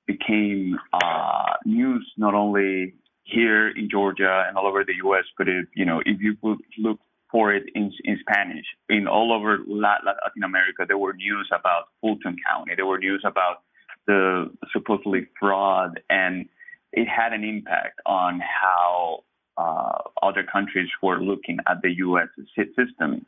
became 0.06 0.78
uh, 0.94 1.54
news 1.66 2.06
not 2.18 2.34
only 2.34 2.94
here 3.24 3.70
in 3.70 3.90
Georgia 3.90 4.46
and 4.48 4.58
all 4.58 4.68
over 4.68 4.84
the 4.84 4.96
U.S., 5.04 5.26
but 5.38 5.48
if 5.48 5.66
you 5.74 5.86
know 5.86 6.02
if 6.06 6.22
you 6.22 6.36
look 6.78 7.00
for 7.30 7.54
it 7.54 7.64
in, 7.76 7.92
in 8.06 8.18
Spanish, 8.22 8.66
in 8.90 9.06
all 9.08 9.34
over 9.34 9.60
Latin 9.68 10.44
America, 10.44 10.86
there 10.88 10.98
were 10.98 11.14
news 11.14 11.50
about 11.52 11.86
Fulton 12.00 12.38
County, 12.50 12.74
there 12.76 12.86
were 12.86 13.00
news 13.00 13.22
about 13.26 13.64
the 14.06 14.50
supposedly 14.72 15.28
fraud, 15.38 16.00
and 16.10 16.48
it 16.94 17.08
had 17.08 17.34
an 17.34 17.44
impact 17.44 18.00
on 18.06 18.40
how 18.42 19.24
uh, 19.58 19.98
other 20.22 20.44
countries 20.44 20.90
were 21.02 21.20
looking 21.20 21.58
at 21.68 21.82
the 21.82 21.92
U.S. 21.98 22.28
system. 22.56 23.26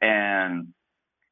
And 0.00 0.68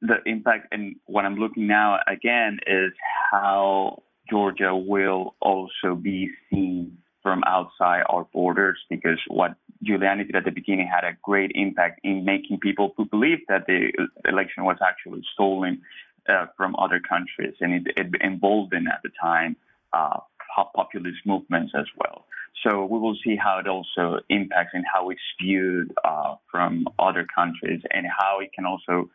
the 0.00 0.16
impact, 0.26 0.68
and 0.72 0.96
what 1.06 1.24
I'm 1.24 1.36
looking 1.36 1.66
now 1.66 1.98
again 2.08 2.58
is 2.66 2.92
how 3.30 4.02
Georgia 4.28 4.74
will 4.74 5.34
also 5.40 5.94
be 5.94 6.30
seen 6.50 6.98
from 7.22 7.42
outside 7.46 8.02
our 8.08 8.26
borders 8.32 8.78
because 8.90 9.18
what 9.28 9.54
Giuliani 9.84 10.26
did 10.26 10.36
at 10.36 10.44
the 10.44 10.50
beginning 10.50 10.88
had 10.92 11.04
a 11.04 11.16
great 11.22 11.52
impact 11.54 12.00
in 12.02 12.24
making 12.24 12.58
people 12.58 12.94
who 12.96 13.04
believed 13.04 13.42
that 13.48 13.66
the 13.66 13.92
election 14.28 14.64
was 14.64 14.76
actually 14.84 15.22
stolen 15.32 15.80
uh, 16.28 16.46
from 16.56 16.74
other 16.76 17.00
countries, 17.00 17.54
and 17.60 17.74
it, 17.74 17.94
it 17.96 18.06
emboldened 18.24 18.88
at 18.88 19.00
the 19.02 19.10
time 19.20 19.56
uh, 19.92 20.18
populist 20.54 21.18
movements 21.26 21.72
as 21.76 21.86
well. 21.98 22.26
So 22.62 22.84
we 22.84 22.98
will 22.98 23.16
see 23.24 23.36
how 23.36 23.58
it 23.58 23.66
also 23.66 24.20
impacts 24.28 24.70
and 24.74 24.84
how 24.92 25.10
it's 25.10 25.20
viewed 25.40 25.92
uh, 26.04 26.36
from 26.50 26.86
other 26.98 27.26
countries 27.34 27.80
and 27.90 28.06
how 28.06 28.40
it 28.40 28.50
can 28.54 28.66
also 28.66 29.10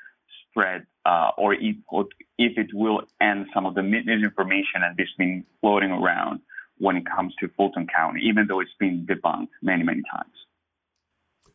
spread 0.50 0.86
uh, 1.06 1.32
or 1.38 1.54
if, 1.54 1.76
if 2.38 2.58
it 2.58 2.68
will 2.74 3.02
end 3.22 3.46
some 3.54 3.66
of 3.66 3.76
the 3.76 3.84
misinformation 3.84 4.82
that 4.82 4.96
has 4.98 5.08
been 5.18 5.46
floating 5.62 5.92
around 5.92 6.42
when 6.80 6.98
it 6.98 7.04
comes 7.06 7.34
to 7.40 7.48
Fulton 7.56 7.88
County, 7.88 8.22
even 8.24 8.48
though 8.48 8.60
it's 8.60 8.76
been 8.80 9.08
debunked 9.10 9.50
many, 9.62 9.84
many 9.84 10.02
times. 10.12 10.34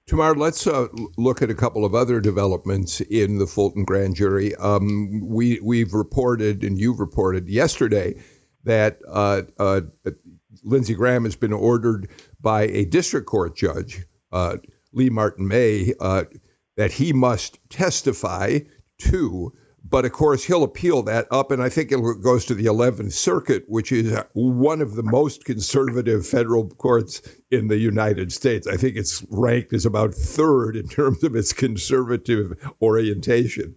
Tamar, 0.07 0.35
let's 0.35 0.67
uh, 0.67 0.89
look 1.17 1.43
at 1.43 1.51
a 1.51 1.55
couple 1.55 1.85
of 1.85 1.95
other 1.95 2.21
developments 2.21 3.01
in 3.03 3.39
the 3.39 3.47
Fulton 3.47 3.85
grand 3.85 4.17
jury. 4.17 4.55
Um, 4.57 5.21
we, 5.29 5.61
we've 5.61 5.95
reported, 5.95 6.65
and 6.65 6.79
you've 6.79 6.99
reported 6.99 7.49
yesterday, 7.49 8.17
that 8.65 8.99
uh, 9.09 9.43
uh, 9.59 9.81
Lindsey 10.63 10.95
Graham 10.95 11.25
has 11.25 11.37
been 11.37 11.53
ordered 11.53 12.09
by 12.41 12.63
a 12.63 12.85
district 12.85 13.27
court 13.27 13.57
judge, 13.57 14.05
uh, 14.31 14.59
Leigh 14.93 15.11
Martin 15.11 15.49
May, 15.49 15.95
uh, 16.01 16.25
that 16.77 16.93
he 16.93 17.13
must 17.13 17.59
testify 17.69 18.61
to. 18.99 19.53
But 19.85 20.05
of 20.05 20.13
course, 20.13 20.45
he'll 20.45 20.63
appeal 20.63 21.03
that 21.03 21.27
up, 21.31 21.51
and 21.51 21.63
I 21.63 21.69
think 21.69 21.93
it 21.93 22.01
goes 22.23 22.47
to 22.47 22.55
the 22.55 22.65
11th 22.65 23.13
Circuit, 23.13 23.65
which 23.67 23.93
is 23.93 24.17
one 24.33 24.81
of 24.81 24.95
the 24.95 25.03
most 25.03 25.45
conservative 25.45 26.27
federal 26.27 26.69
courts 26.69 27.21
in 27.51 27.69
the 27.69 27.79
United 27.79 28.33
States. 28.33 28.67
I 28.67 28.77
think 28.77 28.97
it's 28.97 29.25
ranked 29.29 29.73
as 29.73 29.85
about 29.85 30.15
third 30.15 30.77
in 30.77 30.89
terms 30.89 31.23
of 31.25 31.35
its 31.35 31.53
conservative 31.53 32.53
orientation. 32.81 33.75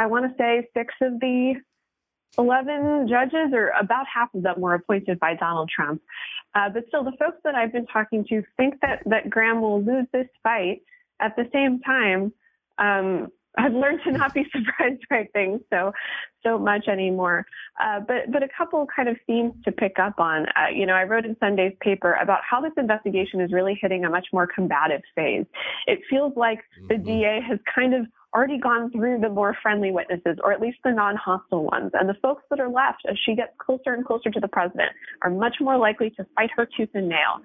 I 0.00 0.06
want 0.06 0.24
to 0.24 0.34
say 0.36 0.66
six 0.74 0.94
of 1.02 1.20
the 1.20 1.54
11 2.40 3.08
judges, 3.08 3.52
or 3.52 3.68
about 3.80 4.06
half 4.12 4.34
of 4.34 4.42
them, 4.42 4.60
were 4.60 4.74
appointed 4.74 5.20
by 5.20 5.34
Donald 5.34 5.70
Trump. 5.74 6.00
Uh, 6.54 6.68
but 6.68 6.84
still, 6.88 7.04
the 7.04 7.12
folks 7.18 7.38
that 7.44 7.54
I've 7.54 7.72
been 7.72 7.86
talking 7.86 8.24
to 8.28 8.42
think 8.56 8.80
that, 8.80 9.02
that 9.06 9.30
Graham 9.30 9.60
will 9.60 9.82
lose 9.82 10.06
this 10.12 10.26
fight. 10.42 10.82
At 11.20 11.36
the 11.36 11.48
same 11.52 11.80
time, 11.80 12.32
um, 12.78 13.28
I've 13.58 13.72
learned 13.72 14.00
to 14.04 14.12
not 14.12 14.34
be 14.34 14.44
surprised 14.52 15.02
by 15.08 15.28
things 15.32 15.60
so 15.70 15.92
so 16.42 16.58
much 16.58 16.88
anymore. 16.88 17.44
Uh, 17.82 18.00
but 18.00 18.32
but 18.32 18.42
a 18.42 18.48
couple 18.56 18.86
kind 18.94 19.08
of 19.08 19.16
themes 19.26 19.54
to 19.64 19.72
pick 19.72 19.98
up 19.98 20.18
on. 20.18 20.46
Uh, 20.56 20.68
you 20.74 20.86
know, 20.86 20.94
I 20.94 21.04
wrote 21.04 21.24
in 21.24 21.36
Sunday's 21.40 21.74
paper 21.80 22.14
about 22.22 22.40
how 22.48 22.60
this 22.60 22.72
investigation 22.76 23.40
is 23.40 23.52
really 23.52 23.78
hitting 23.80 24.04
a 24.04 24.10
much 24.10 24.28
more 24.32 24.46
combative 24.46 25.02
phase. 25.14 25.46
It 25.86 26.00
feels 26.08 26.32
like 26.36 26.60
the 26.88 26.94
mm-hmm. 26.94 27.04
DA 27.04 27.40
has 27.48 27.58
kind 27.74 27.94
of 27.94 28.06
already 28.34 28.58
gone 28.58 28.90
through 28.92 29.18
the 29.20 29.28
more 29.28 29.56
friendly 29.60 29.90
witnesses, 29.90 30.38
or 30.44 30.52
at 30.52 30.60
least 30.60 30.78
the 30.84 30.92
non-hostile 30.92 31.64
ones. 31.64 31.90
And 31.94 32.08
the 32.08 32.14
folks 32.22 32.44
that 32.50 32.60
are 32.60 32.68
left, 32.68 33.02
as 33.10 33.16
she 33.24 33.34
gets 33.34 33.50
closer 33.58 33.92
and 33.92 34.04
closer 34.04 34.30
to 34.30 34.38
the 34.38 34.46
president, 34.46 34.90
are 35.22 35.30
much 35.30 35.56
more 35.60 35.76
likely 35.76 36.10
to 36.10 36.24
fight 36.36 36.50
her 36.56 36.68
tooth 36.76 36.90
and 36.94 37.08
nail. 37.08 37.40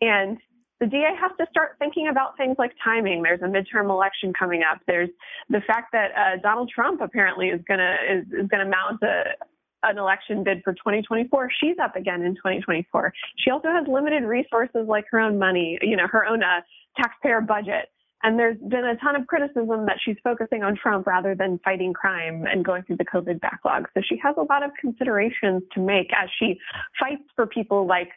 And 0.00 0.38
the 0.82 0.88
DA 0.88 1.14
has 1.14 1.30
to 1.38 1.46
start 1.48 1.76
thinking 1.78 2.08
about 2.08 2.36
things 2.36 2.56
like 2.58 2.72
timing. 2.82 3.22
There's 3.22 3.40
a 3.40 3.44
midterm 3.44 3.88
election 3.88 4.32
coming 4.36 4.62
up. 4.68 4.80
There's 4.88 5.10
the 5.48 5.60
fact 5.64 5.92
that 5.92 6.10
uh, 6.10 6.40
Donald 6.42 6.70
Trump 6.74 7.00
apparently 7.00 7.50
is 7.50 7.60
gonna 7.68 7.94
is, 8.10 8.26
is 8.32 8.48
gonna 8.48 8.68
mount 8.68 9.00
a 9.02 9.22
an 9.84 9.98
election 9.98 10.44
bid 10.44 10.62
for 10.62 10.72
2024, 10.74 11.50
she's 11.60 11.76
up 11.82 11.96
again 11.96 12.22
in 12.22 12.34
2024. 12.34 13.12
She 13.38 13.50
also 13.50 13.68
has 13.68 13.86
limited 13.88 14.24
resources 14.24 14.86
like 14.86 15.04
her 15.10 15.18
own 15.18 15.38
money, 15.38 15.78
you 15.82 15.96
know, 15.96 16.06
her 16.06 16.24
own 16.24 16.42
uh, 16.42 16.60
taxpayer 16.96 17.40
budget. 17.40 17.90
And 18.22 18.38
there's 18.38 18.56
been 18.58 18.84
a 18.84 18.96
ton 18.98 19.16
of 19.16 19.26
criticism 19.26 19.86
that 19.86 19.96
she's 20.04 20.14
focusing 20.22 20.62
on 20.62 20.76
Trump 20.76 21.08
rather 21.08 21.34
than 21.34 21.58
fighting 21.64 21.92
crime 21.92 22.44
and 22.46 22.64
going 22.64 22.84
through 22.84 22.98
the 22.98 23.04
COVID 23.04 23.40
backlog. 23.40 23.88
So 23.94 24.02
she 24.08 24.16
has 24.22 24.36
a 24.38 24.42
lot 24.42 24.62
of 24.62 24.70
considerations 24.80 25.62
to 25.74 25.80
make 25.80 26.12
as 26.12 26.28
she 26.38 26.60
fights 27.00 27.24
for 27.34 27.46
people 27.46 27.84
like 27.84 28.10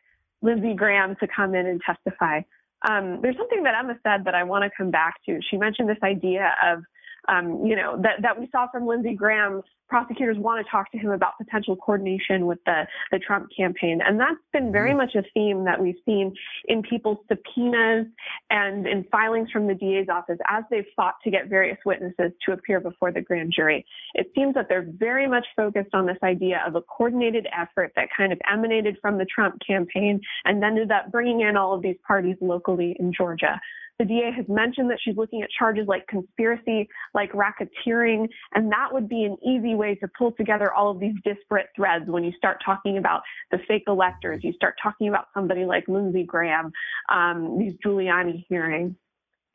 Lindsey 0.43 0.75
Graham 0.75 1.15
to 1.19 1.27
come 1.27 1.55
in 1.55 1.65
and 1.65 1.81
testify. 1.81 2.41
Um, 2.87 3.19
there's 3.21 3.37
something 3.37 3.63
that 3.63 3.73
Emma 3.77 3.97
said 4.03 4.25
that 4.25 4.35
I 4.35 4.43
want 4.43 4.63
to 4.63 4.69
come 4.77 4.91
back 4.91 5.15
to. 5.25 5.39
She 5.49 5.57
mentioned 5.57 5.89
this 5.89 5.97
idea 6.03 6.53
of 6.63 6.83
um, 7.27 7.65
you 7.65 7.75
know, 7.75 7.99
that, 8.01 8.21
that 8.21 8.39
we 8.39 8.47
saw 8.51 8.67
from 8.71 8.85
Lindsey 8.85 9.13
Graham, 9.13 9.61
prosecutors 9.87 10.37
want 10.37 10.65
to 10.65 10.69
talk 10.69 10.91
to 10.91 10.97
him 10.97 11.11
about 11.11 11.37
potential 11.37 11.75
coordination 11.75 12.45
with 12.45 12.59
the, 12.65 12.87
the 13.11 13.19
Trump 13.19 13.47
campaign. 13.55 14.01
And 14.05 14.19
that's 14.19 14.39
been 14.51 14.71
very 14.71 14.89
mm-hmm. 14.89 14.97
much 14.97 15.15
a 15.15 15.23
theme 15.33 15.65
that 15.65 15.79
we've 15.79 15.99
seen 16.05 16.33
in 16.65 16.81
people's 16.81 17.19
subpoenas 17.27 18.07
and 18.49 18.87
in 18.87 19.05
filings 19.11 19.51
from 19.51 19.67
the 19.67 19.75
DA's 19.75 20.07
office 20.09 20.39
as 20.49 20.63
they've 20.71 20.85
fought 20.95 21.15
to 21.23 21.31
get 21.31 21.47
various 21.47 21.77
witnesses 21.85 22.31
to 22.45 22.53
appear 22.53 22.79
before 22.79 23.11
the 23.11 23.21
grand 23.21 23.53
jury. 23.55 23.85
It 24.13 24.31
seems 24.35 24.55
that 24.55 24.67
they're 24.69 24.87
very 24.97 25.27
much 25.27 25.45
focused 25.55 25.93
on 25.93 26.05
this 26.05 26.17
idea 26.23 26.63
of 26.65 26.75
a 26.75 26.81
coordinated 26.81 27.47
effort 27.57 27.91
that 27.95 28.09
kind 28.15 28.33
of 28.33 28.39
emanated 28.51 28.97
from 29.01 29.17
the 29.17 29.25
Trump 29.25 29.55
campaign 29.65 30.19
and 30.45 30.63
ended 30.63 30.91
up 30.91 31.11
bringing 31.11 31.41
in 31.41 31.57
all 31.57 31.73
of 31.73 31.81
these 31.81 31.97
parties 32.07 32.37
locally 32.41 32.95
in 32.99 33.13
Georgia. 33.13 33.59
The 33.97 34.05
DA 34.05 34.31
has 34.35 34.45
mentioned 34.49 34.89
that 34.89 34.97
she's 35.01 35.15
looking 35.15 35.41
at 35.41 35.49
charges 35.57 35.87
like 35.87 36.05
conspiracy, 36.07 36.89
like 37.13 37.31
racketeering, 37.31 38.27
and 38.53 38.69
that 38.71 38.89
would 38.91 39.07
be 39.07 39.23
an 39.23 39.37
easy 39.45 39.73
way 39.73 39.95
to 39.95 40.07
pull 40.17 40.33
together 40.33 40.73
all 40.73 40.91
of 40.91 40.99
these 40.99 41.15
disparate 41.23 41.67
threads 41.75 42.05
when 42.07 42.23
you 42.23 42.33
start 42.37 42.57
talking 42.65 42.97
about 42.97 43.21
the 43.51 43.57
fake 43.67 43.83
electors, 43.87 44.43
you 44.43 44.51
start 44.53 44.75
talking 44.83 45.07
about 45.07 45.27
somebody 45.33 45.63
like 45.63 45.85
Lindsey 45.87 46.23
Graham, 46.23 46.71
um, 47.09 47.57
these 47.57 47.73
Giuliani 47.85 48.45
hearings. 48.49 48.95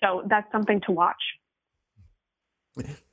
So 0.02 0.22
that's 0.28 0.50
something 0.50 0.80
to 0.86 0.92
watch. 0.92 1.22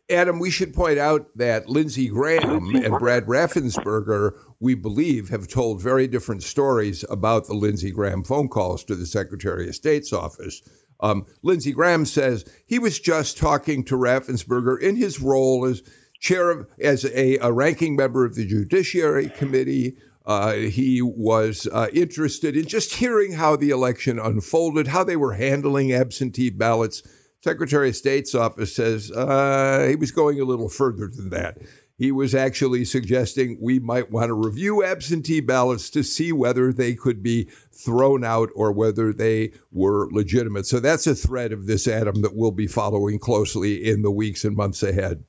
Adam, 0.10 0.40
we 0.40 0.50
should 0.50 0.74
point 0.74 0.98
out 0.98 1.28
that 1.36 1.68
Lindsey 1.68 2.08
Graham 2.08 2.74
and 2.76 2.98
Brad 2.98 3.26
Raffensperger, 3.26 4.38
we 4.60 4.74
believe, 4.74 5.28
have 5.30 5.50
told 5.50 5.82
very 5.82 6.08
different 6.08 6.44
stories 6.44 7.04
about 7.10 7.48
the 7.48 7.54
Lindsey 7.54 7.92
Graham 7.92 8.24
phone 8.24 8.48
calls 8.48 8.86
to 8.86 8.96
the 8.96 9.06
Secretary 9.06 9.68
of 9.68 9.76
State's 9.76 10.14
office. 10.14 10.62
Um, 11.00 11.26
Lindsey 11.44 11.72
Graham 11.72 12.06
says 12.06 12.46
he 12.66 12.80
was 12.80 13.00
just 13.00 13.38
talking 13.38 13.84
to 13.86 13.96
Raffensperger 13.96 14.80
in 14.80 14.96
his 14.96 15.22
role 15.22 15.66
as 15.66 15.84
chair 16.20 16.50
of, 16.50 16.68
as 16.80 17.06
a, 17.06 17.38
a 17.38 17.52
ranking 17.52 17.96
member 17.96 18.26
of 18.26 18.36
the 18.36 18.46
Judiciary 18.46 19.30
Committee. 19.30 19.98
Uh, 20.26 20.54
he 20.54 21.02
was 21.02 21.68
uh, 21.72 21.88
interested 21.94 22.58
in 22.58 22.68
just 22.68 22.96
hearing 22.96 23.34
how 23.34 23.56
the 23.56 23.70
election 23.70 24.20
unfolded, 24.20 24.88
how 24.88 25.04
they 25.04 25.16
were 25.16 25.34
handling 25.34 25.94
absentee 25.94 26.50
ballots. 26.50 27.02
Secretary 27.42 27.90
of 27.90 27.96
State's 27.96 28.36
office 28.36 28.76
says 28.76 29.12
uh, 29.12 29.86
he 29.88 29.96
was 29.96 30.12
going 30.12 30.42
a 30.42 30.44
little 30.44 30.70
further 30.70 31.08
than 31.08 31.30
that 31.30 31.60
he 31.98 32.12
was 32.12 32.36
actually 32.36 32.86
suggesting 32.86 33.58
we 33.60 33.80
might 33.80 34.12
want 34.12 34.30
to 34.30 34.34
review 34.34 34.84
absentee 34.84 35.40
ballots 35.42 35.90
to 35.90 36.04
see 36.04 36.32
whether 36.32 36.72
they 36.72 36.94
could 36.94 37.24
be 37.24 37.50
thrown 37.72 38.24
out 38.24 38.50
or 38.56 38.72
whether 38.72 39.12
they 39.12 39.52
were 39.72 40.08
legitimate. 40.12 40.68
So 40.68 40.80
that's 40.80 41.08
a 41.08 41.16
thread 41.16 41.52
of 41.52 41.66
this, 41.66 41.88
Adam, 41.88 42.22
that 42.22 42.36
we'll 42.36 42.52
be 42.52 42.68
following 42.68 43.18
closely 43.18 43.90
in 43.90 44.04
the 44.04 44.12
weeks 44.12 44.46
and 44.46 44.56
months 44.56 44.84
ahead. 44.84 45.24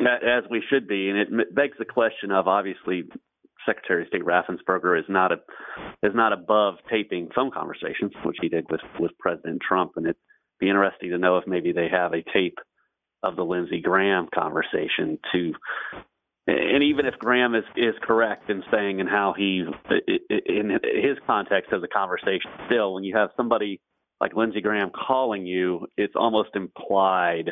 As 0.00 0.44
we 0.50 0.62
should 0.68 0.86
be, 0.86 1.08
and 1.08 1.18
it 1.18 1.54
begs 1.54 1.78
the 1.78 1.84
question 1.84 2.30
of 2.30 2.48
obviously 2.48 3.04
Secretary 3.64 4.02
of 4.02 4.08
State 4.08 4.24
Raffensperger 4.24 4.98
is 4.98 5.06
not 5.08 5.32
a 5.32 5.36
is 6.02 6.12
not 6.14 6.32
above 6.32 6.74
taping 6.90 7.28
phone 7.34 7.52
conversations, 7.52 8.12
which 8.24 8.36
he 8.40 8.48
did 8.48 8.66
with 8.70 8.80
with 8.98 9.12
President 9.18 9.62
Trump, 9.66 9.92
and 9.96 10.06
it'd 10.06 10.16
be 10.58 10.68
interesting 10.68 11.10
to 11.10 11.18
know 11.18 11.38
if 11.38 11.46
maybe 11.46 11.72
they 11.72 11.88
have 11.88 12.12
a 12.12 12.24
tape 12.32 12.58
of 13.24 13.36
the 13.36 13.44
Lindsey 13.44 13.80
Graham 13.80 14.28
conversation 14.32 15.18
to 15.32 15.52
and 16.46 16.82
even 16.82 17.06
if 17.06 17.14
Graham 17.18 17.54
is, 17.54 17.64
is 17.74 17.94
correct 18.02 18.50
in 18.50 18.62
saying 18.70 19.00
and 19.00 19.08
how 19.08 19.34
he 19.36 19.64
in 20.28 20.78
his 20.82 21.16
context 21.26 21.72
of 21.72 21.80
the 21.80 21.88
conversation 21.88 22.50
still 22.66 22.94
when 22.94 23.04
you 23.04 23.16
have 23.16 23.30
somebody 23.36 23.80
like 24.20 24.36
Lindsey 24.36 24.60
Graham 24.60 24.90
calling 24.90 25.46
you 25.46 25.86
it's 25.96 26.14
almost 26.16 26.50
implied 26.54 27.50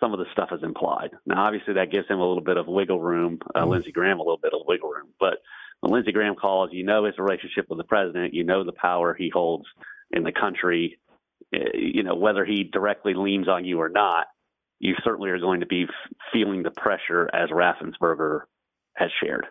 some 0.00 0.12
of 0.12 0.18
the 0.18 0.26
stuff 0.32 0.50
is 0.52 0.62
implied. 0.62 1.10
Now 1.24 1.46
obviously 1.46 1.74
that 1.74 1.92
gives 1.92 2.08
him 2.08 2.18
a 2.18 2.26
little 2.26 2.42
bit 2.42 2.56
of 2.56 2.66
wiggle 2.66 3.00
room 3.00 3.38
uh, 3.54 3.60
mm-hmm. 3.60 3.70
Lindsey 3.70 3.92
Graham 3.92 4.18
a 4.18 4.22
little 4.22 4.40
bit 4.42 4.52
of 4.52 4.62
wiggle 4.66 4.90
room. 4.90 5.08
But 5.20 5.38
when 5.80 5.92
Lindsey 5.92 6.12
Graham 6.12 6.34
calls 6.34 6.70
you 6.72 6.84
know 6.84 7.04
his 7.04 7.18
relationship 7.18 7.66
with 7.68 7.78
the 7.78 7.84
president 7.84 8.34
you 8.34 8.44
know 8.44 8.64
the 8.64 8.72
power 8.72 9.14
he 9.14 9.30
holds 9.32 9.66
in 10.10 10.24
the 10.24 10.32
country 10.32 10.98
eh, 11.54 11.58
you 11.74 12.02
know 12.02 12.16
whether 12.16 12.44
he 12.44 12.64
directly 12.64 13.14
leans 13.14 13.48
on 13.48 13.64
you 13.64 13.80
or 13.80 13.88
not 13.88 14.26
you 14.78 14.94
certainly 15.04 15.30
are 15.30 15.38
going 15.38 15.60
to 15.60 15.66
be 15.66 15.86
feeling 16.32 16.62
the 16.62 16.70
pressure 16.70 17.28
as 17.32 17.50
Raffensperger 17.50 18.40
has 18.94 19.10
shared. 19.22 19.46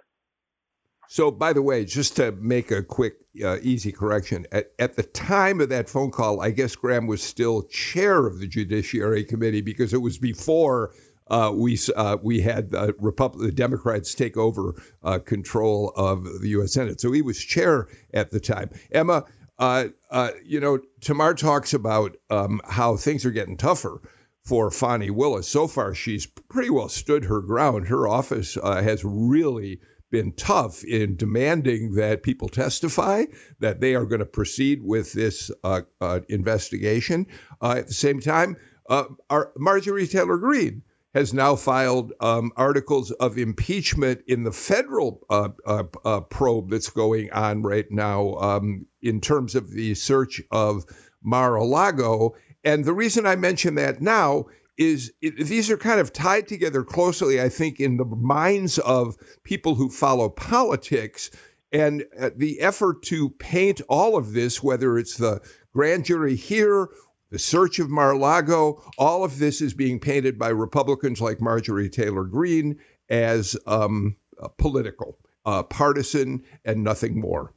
So, 1.07 1.29
by 1.29 1.53
the 1.53 1.61
way, 1.61 1.85
just 1.85 2.15
to 2.15 2.31
make 2.31 2.71
a 2.71 2.81
quick, 2.81 3.13
uh, 3.43 3.57
easy 3.61 3.91
correction, 3.91 4.47
at, 4.51 4.71
at, 4.79 4.95
the 4.95 5.03
time 5.03 5.61
of 5.61 5.69
that 5.69 5.87
phone 5.87 6.09
call, 6.09 6.41
I 6.41 6.49
guess 6.49 6.75
Graham 6.75 7.05
was 7.05 7.21
still 7.21 7.63
chair 7.63 8.25
of 8.25 8.39
the 8.39 8.47
Judiciary 8.47 9.23
Committee 9.23 9.61
because 9.61 9.93
it 9.93 10.01
was 10.01 10.17
before 10.17 10.93
uh, 11.27 11.51
we 11.53 11.77
uh, 11.95 12.17
we 12.21 12.41
had 12.41 12.71
the 12.71 12.95
Republic, 12.99 13.47
the 13.47 13.51
Democrats 13.51 14.13
take 14.13 14.37
over 14.37 14.73
uh, 15.03 15.19
control 15.19 15.91
of 15.95 16.41
the 16.41 16.49
U.S. 16.49 16.73
Senate. 16.73 17.01
So 17.01 17.11
he 17.11 17.21
was 17.21 17.39
chair 17.39 17.87
at 18.13 18.31
the 18.31 18.39
time. 18.39 18.69
Emma, 18.91 19.25
uh, 19.57 19.85
uh, 20.11 20.31
you 20.43 20.59
know, 20.59 20.79
Tamar 21.01 21.33
talks 21.33 21.73
about 21.73 22.15
um, 22.29 22.61
how 22.67 22.95
things 22.95 23.25
are 23.25 23.31
getting 23.31 23.57
tougher 23.57 24.01
for 24.45 24.69
Fani 24.69 25.09
Willis. 25.09 25.47
So 25.47 25.67
far, 25.67 25.93
she's 25.95 26.27
pretty 26.27 26.69
well 26.69 26.87
stood 26.87 27.25
her 27.25 27.41
ground. 27.41 27.87
Her 27.87 28.07
office 28.07 28.57
uh, 28.61 28.81
has 28.83 29.03
really 29.03 29.79
been 30.11 30.31
tough 30.33 30.83
in 30.83 31.15
demanding 31.15 31.95
that 31.95 32.23
people 32.23 32.47
testify, 32.47 33.25
that 33.59 33.81
they 33.81 33.95
are 33.95 34.05
going 34.05 34.19
to 34.19 34.25
proceed 34.25 34.81
with 34.83 35.13
this 35.13 35.51
uh, 35.63 35.81
uh, 35.99 36.19
investigation. 36.29 37.25
Uh, 37.61 37.75
at 37.79 37.87
the 37.87 37.93
same 37.93 38.19
time, 38.19 38.55
uh, 38.87 39.05
our 39.29 39.51
Marjorie 39.57 40.07
Taylor 40.07 40.37
Greene 40.37 40.83
has 41.15 41.33
now 41.33 41.55
filed 41.55 42.13
um, 42.19 42.51
articles 42.55 43.09
of 43.11 43.37
impeachment 43.37 44.21
in 44.27 44.43
the 44.43 44.51
federal 44.51 45.25
uh, 45.29 46.19
probe 46.29 46.69
that's 46.69 46.89
going 46.89 47.31
on 47.31 47.63
right 47.63 47.89
now 47.89 48.35
um, 48.35 48.85
in 49.01 49.19
terms 49.19 49.55
of 49.55 49.71
the 49.71 49.95
search 49.95 50.41
of 50.51 50.85
Mar 51.23 51.55
a 51.55 51.63
Lago. 51.63 52.35
And 52.65 52.83
the 52.83 52.93
reason 52.93 53.27
I 53.27 53.35
mention 53.35 53.75
that 53.75 54.01
now 54.01 54.47
is 54.77 55.13
it, 55.21 55.37
these 55.37 55.69
are 55.69 55.77
kind 55.77 55.99
of 55.99 56.11
tied 56.11 56.47
together 56.47 56.83
closely, 56.83 57.39
I 57.39 57.47
think, 57.47 57.79
in 57.79 57.97
the 57.97 58.05
minds 58.05 58.79
of 58.79 59.15
people 59.43 59.75
who 59.75 59.89
follow 59.89 60.29
politics. 60.29 61.29
And 61.71 62.05
uh, 62.19 62.31
the 62.35 62.59
effort 62.59 63.03
to 63.03 63.29
paint 63.29 63.81
all 63.87 64.17
of 64.17 64.33
this, 64.33 64.63
whether 64.63 64.97
it's 64.97 65.15
the 65.15 65.41
grand 65.71 66.05
jury 66.05 66.35
here, 66.35 66.89
the 67.29 67.39
search 67.39 67.79
of 67.79 67.89
Mar 67.89 68.15
Lago, 68.15 68.81
all 68.97 69.23
of 69.23 69.39
this 69.39 69.61
is 69.61 69.73
being 69.73 69.99
painted 69.99 70.37
by 70.37 70.49
Republicans 70.49 71.21
like 71.21 71.39
Marjorie 71.39 71.89
Taylor 71.89 72.23
Greene 72.23 72.79
as 73.09 73.55
um, 73.67 74.17
uh, 74.41 74.47
political, 74.57 75.19
uh, 75.45 75.63
partisan, 75.63 76.43
and 76.63 76.83
nothing 76.83 77.19
more. 77.19 77.53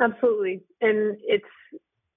Absolutely. 0.00 0.62
And 0.80 1.16
it's, 1.22 1.44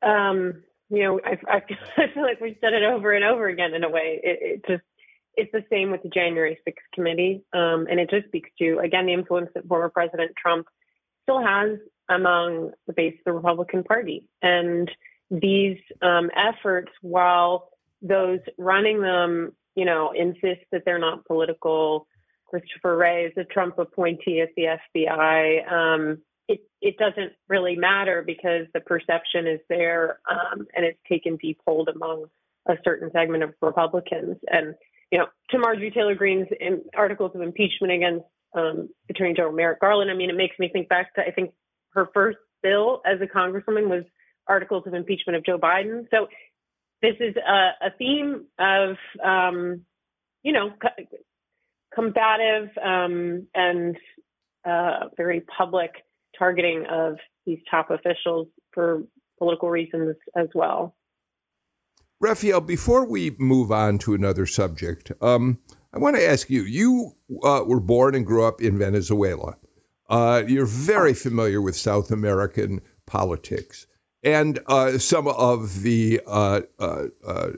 um, 0.01 0.63
you 0.89 1.04
know, 1.04 1.19
I, 1.24 1.32
I, 1.98 2.13
feel 2.13 2.24
like 2.24 2.41
we've 2.41 2.58
said 2.62 2.74
it 2.74 2.84
over 2.84 3.12
and 3.12 3.24
over 3.24 3.48
again 3.48 3.74
in 3.74 3.84
a 3.84 3.89
way. 3.89 4.19
It, 4.24 4.39
it 4.41 4.65
just, 4.67 4.84
it's 5.36 5.52
the 5.52 5.65
same 5.69 5.91
with 5.91 6.02
the 6.04 6.10
January 6.10 6.58
6th 6.67 6.74
committee. 6.93 7.43
Um, 7.54 7.88
and 7.89 8.00
it 8.00 8.10
just 8.10 8.28
speaks 8.28 8.50
to, 8.60 8.80
again, 8.80 9.06
the 9.06 9.13
influence 9.13 9.50
that 9.54 9.67
former 9.67 9.89
President 9.89 10.32
Trump 10.41 10.67
still 11.24 11.43
has 11.43 11.78
among 12.10 12.71
the 12.88 12.93
base 12.93 13.15
of 13.19 13.26
the 13.26 13.34
Republican 13.34 13.84
Party. 13.84 14.28
And 14.41 14.89
these 15.30 15.78
um, 16.02 16.30
efforts, 16.36 16.91
while 17.02 17.69
those 18.02 18.39
running 18.58 19.02
them, 19.02 19.54
you 19.76 19.86
know, 19.86 20.13
insist 20.15 20.62
that 20.71 20.84
they're 20.86 21.00
not 21.00 21.26
political, 21.26 22.08
Christopher 22.45 22.95
Wray 22.95 23.26
is 23.26 23.34
a 23.38 23.43
Trump 23.43 23.78
appointee 23.80 24.39
at 24.39 24.50
the 24.56 24.78
FBI. 24.95 25.71
Um, 25.71 26.19
it 26.47 26.62
it 26.81 26.97
doesn't 26.97 27.34
really 27.49 27.75
matter 27.75 28.23
because 28.25 28.67
the 28.73 28.79
perception 28.79 29.47
is 29.47 29.60
there 29.69 30.19
um, 30.29 30.67
and 30.75 30.86
it's 30.86 30.99
taken 31.10 31.38
deep 31.38 31.60
hold 31.65 31.89
among 31.89 32.25
a 32.67 32.75
certain 32.84 33.12
segment 33.12 33.43
of 33.43 33.53
Republicans. 33.62 34.38
And 34.47 34.75
you 35.12 35.19
know, 35.19 35.27
to 35.51 35.60
Marjorie 35.60 35.91
Taylor 35.91 36.15
Greene's 36.15 36.47
articles 36.95 37.31
of 37.36 37.41
impeachment 37.41 37.93
against 37.93 38.25
um, 38.55 38.89
Attorney 39.10 39.34
General 39.34 39.53
Merrick 39.53 39.81
Garland, 39.81 40.10
I 40.10 40.15
mean, 40.15 40.29
it 40.29 40.36
makes 40.36 40.58
me 40.60 40.69
think 40.71 40.89
back 40.89 41.13
to 41.15 41.21
I 41.21 41.31
think 41.31 41.51
her 41.93 42.10
first 42.13 42.38
bill 42.63 43.01
as 43.05 43.19
a 43.21 43.25
congresswoman 43.25 43.88
was 43.88 44.03
articles 44.47 44.84
of 44.86 44.93
impeachment 44.93 45.38
of 45.38 45.45
Joe 45.45 45.58
Biden. 45.58 46.08
So 46.12 46.27
this 47.01 47.15
is 47.19 47.36
a, 47.36 47.88
a 47.88 47.91
theme 47.97 48.45
of 48.60 48.95
um, 49.23 49.81
you 50.43 50.53
know 50.53 50.71
combative 51.93 52.69
um, 52.84 53.47
and 53.53 53.95
uh, 54.65 55.10
very 55.15 55.41
public 55.41 55.91
targeting 56.38 56.86
of 56.89 57.17
these 57.45 57.60
top 57.69 57.89
officials 57.91 58.48
for 58.74 59.04
political 59.38 59.69
reasons 59.69 60.15
as 60.36 60.48
well. 60.54 60.95
Rafael, 62.19 62.62
before 62.62 63.06
we 63.06 63.36
move 63.38 63.71
on 63.71 63.98
to 64.00 64.13
another 64.13 64.45
subject, 64.45 65.12
um, 65.21 65.60
I 65.93 66.00
want 66.00 66.15
to 66.15 66.26
ask 66.26 66.50
you 66.50 66.63
you 66.63 67.13
uh, 67.43 67.63
were 67.65 67.80
born 67.80 68.15
and 68.15 68.26
grew 68.26 68.45
up 68.45 68.62
in 68.62 68.78
Venezuela. 68.78 69.58
Uh, 70.10 70.43
you're 70.48 70.65
very 70.65 71.13
familiar 71.13 71.62
with 71.62 71.76
South 71.76 72.12
American 72.12 72.82
politics 73.06 73.88
and 74.26 74.60
uh, 74.65 74.98
some 74.98 75.28
of 75.28 75.84
the 75.84 76.19
uh, 76.26 76.62
uh, 76.80 77.04
uh, 77.26 77.50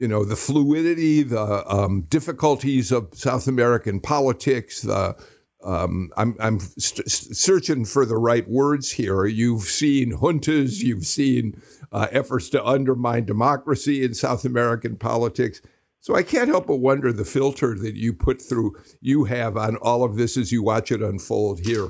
you 0.00 0.08
know 0.08 0.24
the 0.24 0.36
fluidity, 0.36 1.22
the 1.22 1.64
um, 1.72 2.02
difficulties 2.02 2.90
of 2.90 3.10
South 3.14 3.46
American 3.46 4.00
politics. 4.00 4.82
The 4.82 5.16
um, 5.64 6.10
I'm, 6.16 6.36
I'm 6.38 6.60
st- 6.60 7.10
searching 7.10 7.84
for 7.84 8.04
the 8.04 8.16
right 8.16 8.48
words 8.48 8.92
here. 8.92 9.24
You've 9.24 9.62
seen 9.62 10.12
juntas, 10.12 10.82
you've 10.82 11.06
seen 11.06 11.60
uh, 11.90 12.08
efforts 12.10 12.50
to 12.50 12.64
undermine 12.64 13.24
democracy 13.24 14.04
in 14.04 14.14
South 14.14 14.44
American 14.44 14.96
politics. 14.96 15.62
So 16.00 16.14
I 16.14 16.22
can't 16.22 16.48
help 16.48 16.66
but 16.66 16.76
wonder 16.76 17.12
the 17.12 17.24
filter 17.24 17.74
that 17.78 17.94
you 17.94 18.12
put 18.12 18.42
through, 18.42 18.76
you 19.00 19.24
have 19.24 19.56
on 19.56 19.76
all 19.76 20.04
of 20.04 20.16
this 20.16 20.36
as 20.36 20.52
you 20.52 20.62
watch 20.62 20.92
it 20.92 21.00
unfold 21.00 21.60
here. 21.60 21.88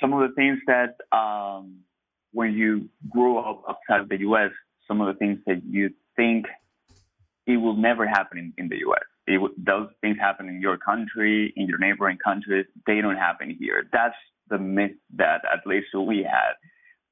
Some 0.00 0.12
of 0.12 0.28
the 0.28 0.34
things 0.36 0.58
that 0.66 0.96
um, 1.16 1.80
when 2.32 2.52
you 2.52 2.88
grow 3.10 3.38
up 3.38 3.64
outside 3.68 4.08
the 4.08 4.20
U.S., 4.20 4.50
some 4.86 5.00
of 5.00 5.08
the 5.08 5.18
things 5.18 5.40
that 5.46 5.62
you 5.68 5.90
think 6.14 6.46
it 7.46 7.56
will 7.56 7.76
never 7.76 8.06
happen 8.06 8.38
in, 8.38 8.52
in 8.58 8.68
the 8.68 8.78
U.S. 8.78 9.02
It, 9.26 9.40
those 9.56 9.88
things 10.00 10.18
happen 10.20 10.48
in 10.48 10.60
your 10.60 10.76
country, 10.76 11.52
in 11.56 11.66
your 11.66 11.78
neighboring 11.78 12.18
countries. 12.22 12.66
They 12.86 13.00
don't 13.00 13.16
happen 13.16 13.56
here. 13.58 13.84
That's 13.92 14.14
the 14.48 14.58
myth 14.58 14.92
that 15.16 15.42
at 15.50 15.66
least 15.66 15.86
we 15.94 16.26
had. 16.28 16.54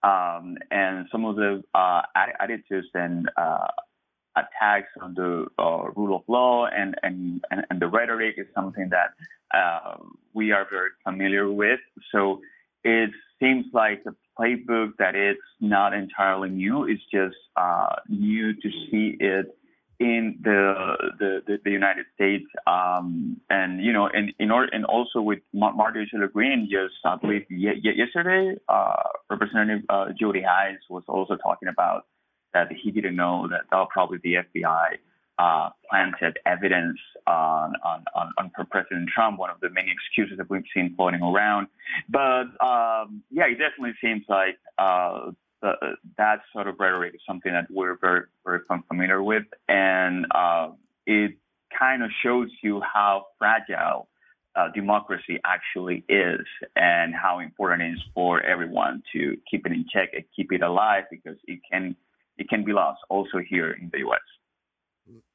Um, 0.05 0.57
and 0.71 1.07
some 1.13 1.25
of 1.25 1.37
the 1.37 1.63
uh, 1.75 2.03
attitudes 2.41 2.89
and 2.95 3.31
uh, 3.37 3.69
attacks 4.37 4.89
on 5.01 5.15
the 5.15 5.47
uh, 5.59 5.91
rule 5.95 6.17
of 6.17 6.23
law 6.27 6.67
and, 6.67 6.97
and, 7.03 7.45
and, 7.51 7.81
the 7.81 7.87
rhetoric 7.87 8.35
is 8.39 8.47
something 8.55 8.91
that 8.91 9.11
uh, 9.57 9.97
we 10.33 10.51
are 10.51 10.67
very 10.69 10.91
familiar 11.05 11.53
with. 11.53 11.79
So 12.11 12.41
it 12.83 13.11
seems 13.41 13.67
like 13.73 14.03
a 14.07 14.41
playbook 14.41 14.93
that 14.99 15.15
it's 15.15 15.41
not 15.61 15.93
entirely 15.93 16.49
new. 16.49 16.85
It's 16.85 17.03
just 17.13 17.37
uh, 17.57 17.97
new 18.09 18.55
to 18.55 18.71
see 18.91 19.17
it 19.21 19.57
in 20.03 20.39
the 20.43 21.13
the, 21.19 21.59
the, 21.65 21.71
United 21.71 22.07
States, 22.15 22.45
um, 22.67 23.41
and 23.49 23.83
you 23.83 23.93
know, 23.93 24.09
and 24.13 24.33
in 24.39 24.51
order, 24.51 24.69
and 24.73 24.85
also 24.85 25.21
with 25.21 25.39
Marjorie 25.53 26.09
Taylor 26.11 26.29
Greene, 26.29 26.69
just 26.71 26.95
I 27.05 27.17
believe 27.17 27.47
yesterday, 27.49 28.57
uh, 28.69 29.03
Representative 29.31 29.85
uh, 29.89 30.07
Jody 30.19 30.43
Hice 30.43 30.83
was 30.91 31.05
also 31.09 31.37
talking 31.37 31.69
about 31.69 32.07
that 32.53 32.69
he 32.83 32.91
didn't 32.91 33.17
know 33.17 33.49
that 33.49 33.63
oh, 33.73 33.87
probably 33.91 34.19
the 34.23 34.35
FBI 34.35 34.99
uh, 35.39 35.71
planted 35.89 36.39
evidence 36.47 36.99
on, 37.27 37.75
on, 37.85 38.05
on, 38.15 38.33
on, 38.39 38.51
President 38.71 39.09
Trump, 39.15 39.39
one 39.39 39.51
of 39.51 39.61
the 39.61 39.71
many 39.71 39.91
excuses 39.91 40.37
that 40.37 40.51
we've 40.51 40.65
seen 40.75 40.95
floating 40.97 41.23
around. 41.23 41.69
But 42.09 42.47
um, 42.65 43.23
yeah, 43.31 43.47
it 43.47 43.59
definitely 43.59 43.95
seems 44.03 44.25
like 44.29 44.59
uh, 44.79 45.31
the, 45.63 45.73
that 46.19 46.41
sort 46.53 46.67
of 46.67 46.77
rhetoric 46.79 47.15
is 47.15 47.21
something 47.27 47.53
that 47.53 47.69
we're 47.71 47.97
very, 47.97 48.25
very 48.45 48.61
familiar 48.89 49.23
with. 49.23 49.45
And 49.69 50.27
uh, 50.35 50.71
it 51.07 51.37
kind 51.79 52.03
of 52.03 52.11
shows 52.23 52.51
you 52.63 52.83
how 52.83 53.27
fragile 53.39 54.09
uh, 54.55 54.69
democracy 54.75 55.41
actually 55.45 56.05
is 56.09 56.45
and 56.77 57.15
how 57.15 57.39
important 57.39 57.83
it 57.83 57.93
is 57.93 58.03
for 58.15 58.43
everyone 58.43 59.03
to 59.13 59.37
keep 59.51 59.65
it 59.65 59.73
in 59.73 59.87
check 59.91 60.11
and 60.13 60.25
keep 60.37 60.53
it 60.53 60.63
alive 60.63 61.05
because 61.11 61.37
it 61.47 61.61
can 61.71 61.97
it 62.39 62.49
can 62.49 62.65
be 62.65 62.73
lost 62.73 63.01
also 63.09 63.39
here 63.47 63.73
in 63.73 63.89
the 63.93 63.99
U.S. 64.01 64.21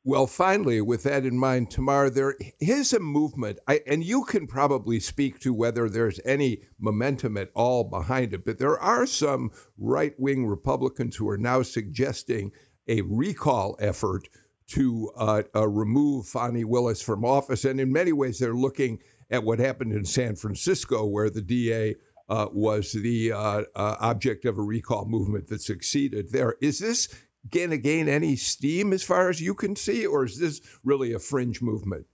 Well, 0.03 0.27
finally, 0.27 0.79
with 0.79 1.03
that 1.03 1.25
in 1.25 1.37
mind, 1.37 1.69
Tamar, 1.69 2.09
there 2.09 2.35
is 2.61 2.93
a 2.93 2.99
movement, 2.99 3.59
I, 3.67 3.81
and 3.85 4.05
you 4.05 4.23
can 4.23 4.47
probably 4.47 5.01
speak 5.01 5.39
to 5.41 5.53
whether 5.53 5.89
there's 5.89 6.21
any 6.23 6.61
momentum 6.79 7.35
at 7.35 7.49
all 7.53 7.83
behind 7.83 8.33
it, 8.33 8.45
but 8.45 8.57
there 8.57 8.79
are 8.79 9.05
some 9.05 9.51
right 9.77 10.13
wing 10.17 10.47
Republicans 10.47 11.17
who 11.17 11.27
are 11.27 11.37
now 11.37 11.61
suggesting 11.61 12.53
a 12.87 13.01
recall 13.01 13.75
effort 13.79 14.29
to 14.67 15.11
uh, 15.17 15.43
uh, 15.55 15.67
remove 15.67 16.27
Fani 16.27 16.63
Willis 16.63 17.01
from 17.01 17.25
office. 17.25 17.65
And 17.65 17.79
in 17.79 17.91
many 17.91 18.13
ways, 18.13 18.39
they're 18.39 18.53
looking 18.53 18.99
at 19.29 19.43
what 19.43 19.59
happened 19.59 19.93
in 19.93 20.05
San 20.05 20.35
Francisco, 20.35 21.05
where 21.05 21.29
the 21.29 21.41
DA 21.41 21.95
uh, 22.29 22.47
was 22.51 22.91
the 22.91 23.31
uh, 23.31 23.63
uh, 23.75 23.95
object 23.99 24.45
of 24.45 24.57
a 24.57 24.61
recall 24.61 25.05
movement 25.05 25.47
that 25.47 25.61
succeeded 25.61 26.31
there. 26.31 26.55
Is 26.61 26.79
this 26.79 27.07
going 27.51 27.71
to 27.71 27.77
gain 27.77 28.07
any 28.07 28.35
steam 28.35 28.93
as 28.93 29.03
far 29.03 29.29
as 29.29 29.41
you 29.41 29.53
can 29.53 29.75
see, 29.75 30.05
or 30.05 30.25
is 30.25 30.39
this 30.39 30.61
really 30.83 31.13
a 31.13 31.19
fringe 31.19 31.61
movement? 31.61 32.05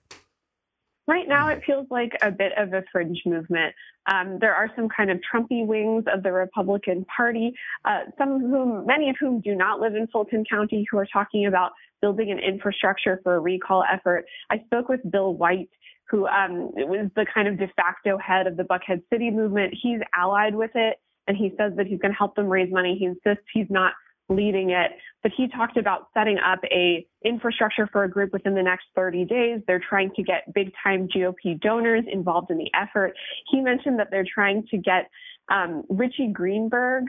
Right 1.06 1.28
now, 1.28 1.50
it 1.50 1.62
feels 1.66 1.88
like 1.90 2.14
a 2.22 2.32
bit 2.32 2.54
of 2.58 2.72
a 2.74 2.84
fringe 2.92 3.22
movement. 3.26 3.76
Um, 4.06 4.38
there 4.40 4.56
are 4.56 4.70
some 4.76 4.88
kind 4.88 5.12
of 5.12 5.20
Trumpy 5.20 5.66
wings 5.66 6.06
of 6.14 6.24
the 6.24 6.32
Republican 6.32 7.06
Party, 7.06 7.54
uh, 7.84 8.02
some 8.18 8.32
of 8.32 8.42
whom, 8.42 8.86
many 8.86 9.10
of 9.10 9.18
whom 9.20 9.42
do 9.42 9.54
not 9.54 9.82
live 9.82 9.96
in 9.96 10.08
Fulton 10.08 10.46
County, 10.50 10.86
who 10.90 10.98
are 10.98 11.08
talking 11.12 11.46
about 11.46 11.72
building 12.02 12.32
an 12.32 12.40
infrastructure 12.40 13.20
for 13.24 13.36
a 13.36 13.40
recall 13.40 13.84
effort. 13.92 14.26
I 14.50 14.60
spoke 14.66 14.88
with 14.88 15.00
Bill 15.10 15.34
White, 15.34 15.70
who 16.10 16.28
um, 16.28 16.72
was 16.76 17.10
the 17.16 17.26
kind 17.34 17.48
of 17.48 17.58
de 17.58 17.68
facto 17.76 18.18
head 18.18 18.48
of 18.48 18.56
the 18.56 18.64
Buckhead 18.64 19.04
City 19.12 19.30
movement. 19.30 19.74
He's 19.82 20.00
allied 20.16 20.56
with 20.56 20.72
it, 20.76 20.98
and 21.28 21.36
he 21.36 21.54
says 21.58 21.74
that 21.78 21.88
he's 21.88 22.00
going 22.00 22.12
to 22.12 22.18
help 22.18 22.36
them 22.36 22.48
raise 22.48 22.72
money. 22.72 22.96
He 22.98 23.06
insists 23.06 23.46
he's 23.54 23.70
not 23.70 23.94
leading 24.36 24.72
it, 24.72 24.92
but 25.22 25.32
he 25.36 25.48
talked 25.48 25.78
about 25.78 26.08
setting 26.14 26.38
up 26.38 26.60
a 26.66 27.06
infrastructure 27.24 27.88
for 27.92 28.04
a 28.04 28.10
group 28.10 28.34
within 28.34 28.56
the 28.56 28.64
next 28.64 28.86
30 28.96 29.26
days. 29.26 29.62
They're 29.68 29.84
trying 29.88 30.12
to 30.16 30.24
get 30.24 30.54
big 30.54 30.72
time 30.84 31.08
GOP 31.08 31.60
donors 31.60 32.04
involved 32.12 32.52
in 32.52 32.58
the 32.58 32.70
effort. 32.74 33.14
He 33.50 33.62
mentioned 33.62 34.00
that 34.00 34.10
they're 34.12 34.26
trying 34.32 34.66
to 34.72 34.78
get 34.78 35.10
um, 35.50 35.84
Richie 35.90 36.32
Greenberg, 36.32 37.06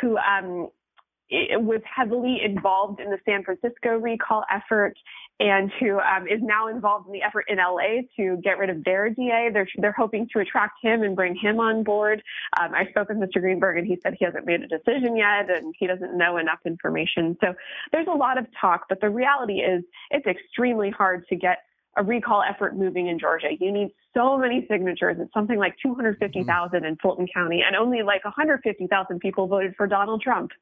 who 0.00 0.16
um, 0.18 0.68
was 1.30 1.80
heavily 1.84 2.40
involved 2.42 3.00
in 3.00 3.10
the 3.10 3.18
San 3.24 3.44
Francisco 3.44 3.98
recall 3.98 4.44
effort 4.50 4.94
and 5.40 5.70
who 5.78 5.98
um, 6.00 6.26
is 6.26 6.40
now 6.42 6.68
involved 6.68 7.06
in 7.06 7.12
the 7.12 7.22
effort 7.22 7.44
in 7.48 7.58
LA 7.58 8.02
to 8.16 8.40
get 8.42 8.58
rid 8.58 8.70
of 8.70 8.82
their 8.84 9.10
DA. 9.10 9.50
They're, 9.52 9.68
they're 9.76 9.94
hoping 9.96 10.26
to 10.32 10.40
attract 10.40 10.74
him 10.82 11.02
and 11.02 11.14
bring 11.14 11.36
him 11.36 11.60
on 11.60 11.84
board. 11.84 12.22
Um, 12.60 12.74
I 12.74 12.86
spoke 12.90 13.08
with 13.08 13.18
Mr. 13.18 13.40
Greenberg 13.40 13.78
and 13.78 13.86
he 13.86 13.98
said 14.02 14.14
he 14.18 14.24
hasn't 14.24 14.46
made 14.46 14.62
a 14.62 14.66
decision 14.66 15.16
yet 15.16 15.50
and 15.50 15.74
he 15.78 15.86
doesn't 15.86 16.16
know 16.16 16.38
enough 16.38 16.58
information. 16.64 17.36
So 17.40 17.54
there's 17.92 18.08
a 18.08 18.16
lot 18.16 18.38
of 18.38 18.46
talk, 18.60 18.86
but 18.88 19.00
the 19.00 19.10
reality 19.10 19.60
is 19.60 19.84
it's 20.10 20.26
extremely 20.26 20.90
hard 20.90 21.26
to 21.28 21.36
get 21.36 21.58
a 21.96 22.02
recall 22.02 22.42
effort 22.42 22.76
moving 22.76 23.08
in 23.08 23.18
Georgia. 23.18 23.48
You 23.58 23.72
need 23.72 23.90
so 24.16 24.38
many 24.38 24.66
signatures. 24.70 25.16
It's 25.20 25.32
something 25.34 25.58
like 25.58 25.76
250,000 25.82 26.46
mm-hmm. 26.46 26.86
in 26.86 26.96
Fulton 26.96 27.26
County, 27.32 27.62
and 27.66 27.74
only 27.76 28.02
like 28.02 28.24
150,000 28.24 29.18
people 29.20 29.46
voted 29.46 29.74
for 29.76 29.86
Donald 29.86 30.22
Trump 30.22 30.52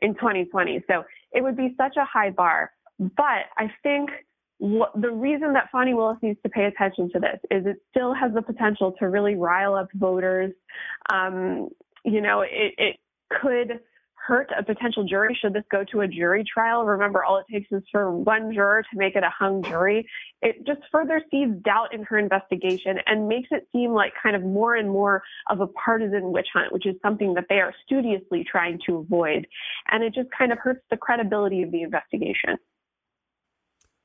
in 0.00 0.14
2020. 0.14 0.84
So 0.88 1.04
it 1.32 1.42
would 1.42 1.56
be 1.56 1.74
such 1.76 1.96
a 1.96 2.04
high 2.04 2.30
bar. 2.30 2.72
But 2.98 3.46
I 3.56 3.70
think 3.82 4.10
what, 4.58 4.92
the 5.00 5.10
reason 5.10 5.52
that 5.52 5.68
Fani 5.70 5.94
Willis 5.94 6.18
needs 6.22 6.38
to 6.42 6.48
pay 6.48 6.64
attention 6.64 7.10
to 7.12 7.20
this 7.20 7.38
is 7.50 7.66
it 7.66 7.76
still 7.90 8.14
has 8.14 8.32
the 8.32 8.42
potential 8.42 8.94
to 8.98 9.08
really 9.08 9.34
rile 9.34 9.74
up 9.74 9.88
voters. 9.94 10.52
Um, 11.12 11.68
you 12.04 12.20
know, 12.20 12.40
it, 12.42 12.74
it 12.78 12.96
could 13.30 13.80
hurt 14.26 14.50
a 14.58 14.62
potential 14.62 15.04
jury 15.04 15.38
should 15.40 15.52
this 15.52 15.64
go 15.70 15.84
to 15.92 16.00
a 16.00 16.08
jury 16.08 16.44
trial. 16.52 16.84
Remember, 16.84 17.24
all 17.24 17.38
it 17.38 17.46
takes 17.52 17.70
is 17.70 17.82
for 17.92 18.10
one 18.10 18.52
juror 18.52 18.82
to 18.82 18.98
make 18.98 19.14
it 19.14 19.22
a 19.22 19.30
hung 19.30 19.62
jury. 19.62 20.08
It 20.42 20.66
just 20.66 20.80
further 20.90 21.22
seeds 21.30 21.62
doubt 21.62 21.94
in 21.94 22.02
her 22.04 22.18
investigation 22.18 22.98
and 23.06 23.28
makes 23.28 23.48
it 23.50 23.68
seem 23.72 23.92
like 23.92 24.12
kind 24.20 24.34
of 24.34 24.42
more 24.42 24.74
and 24.74 24.90
more 24.90 25.22
of 25.48 25.60
a 25.60 25.66
partisan 25.68 26.32
witch 26.32 26.48
hunt, 26.52 26.72
which 26.72 26.86
is 26.86 26.96
something 27.02 27.34
that 27.34 27.44
they 27.48 27.60
are 27.60 27.72
studiously 27.84 28.44
trying 28.50 28.80
to 28.86 28.96
avoid. 28.96 29.46
And 29.90 30.02
it 30.02 30.12
just 30.14 30.28
kind 30.36 30.52
of 30.52 30.58
hurts 30.58 30.82
the 30.90 30.96
credibility 30.96 31.62
of 31.62 31.70
the 31.70 31.82
investigation. 31.82 32.56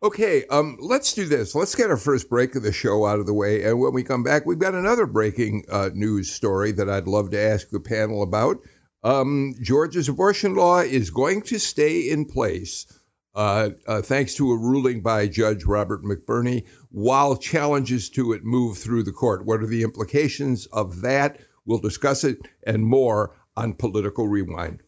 Okay, 0.04 0.46
um, 0.50 0.78
let's 0.80 1.14
do 1.14 1.28
this. 1.28 1.54
Let's 1.54 1.76
get 1.76 1.92
our 1.92 1.98
first 1.98 2.28
break 2.28 2.56
of 2.56 2.64
the 2.64 2.72
show 2.72 3.06
out 3.06 3.20
of 3.20 3.28
the 3.28 3.36
way. 3.36 3.64
And 3.64 3.80
when 3.80 3.94
we 3.94 4.02
come 4.02 4.24
back, 4.24 4.48
we've 4.48 4.58
got 4.58 4.74
another 4.74 5.06
breaking 5.06 5.64
uh, 5.70 5.92
news 5.94 6.32
story 6.32 6.72
that 6.72 6.90
I'd 6.90 7.08
love 7.08 7.30
to 7.32 7.40
ask 7.40 7.70
the 7.70 7.80
panel 7.80 8.24
about. 8.24 8.58
Um, 9.04 9.56
Georgia's 9.62 10.08
abortion 10.08 10.56
law 10.56 10.80
is 10.80 11.10
going 11.10 11.42
to 11.44 11.60
stay 11.60 12.10
in 12.10 12.26
place 12.26 12.86
uh, 13.34 13.70
uh, 13.88 14.02
thanks 14.02 14.36
to 14.36 14.52
a 14.52 14.58
ruling 14.58 15.02
by 15.02 15.28
Judge 15.28 15.64
Robert 15.64 16.04
McBurney, 16.04 16.66
while 16.90 17.38
challenges 17.38 18.10
to 18.10 18.34
it 18.34 18.44
move 18.44 18.78
through 18.78 19.04
the 19.04 19.12
court. 19.12 19.46
What 19.46 19.62
are 19.62 19.68
the 19.68 19.84
implications 19.84 20.66
of 20.68 21.02
that? 21.02 21.40
We'll 21.66 21.80
discuss 21.80 22.24
it 22.24 22.40
and 22.66 22.86
more 22.86 23.36
on 23.56 23.74
Political 23.74 24.28
Rewind. 24.28 24.84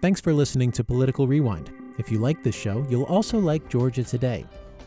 Thanks 0.00 0.20
for 0.20 0.32
listening 0.32 0.72
to 0.72 0.82
Political 0.82 1.28
Rewind. 1.28 1.70
If 1.98 2.10
you 2.10 2.18
like 2.18 2.42
this 2.42 2.56
show, 2.56 2.84
you'll 2.88 3.04
also 3.04 3.38
like 3.38 3.68
Georgia 3.68 4.02
Today. 4.02 4.46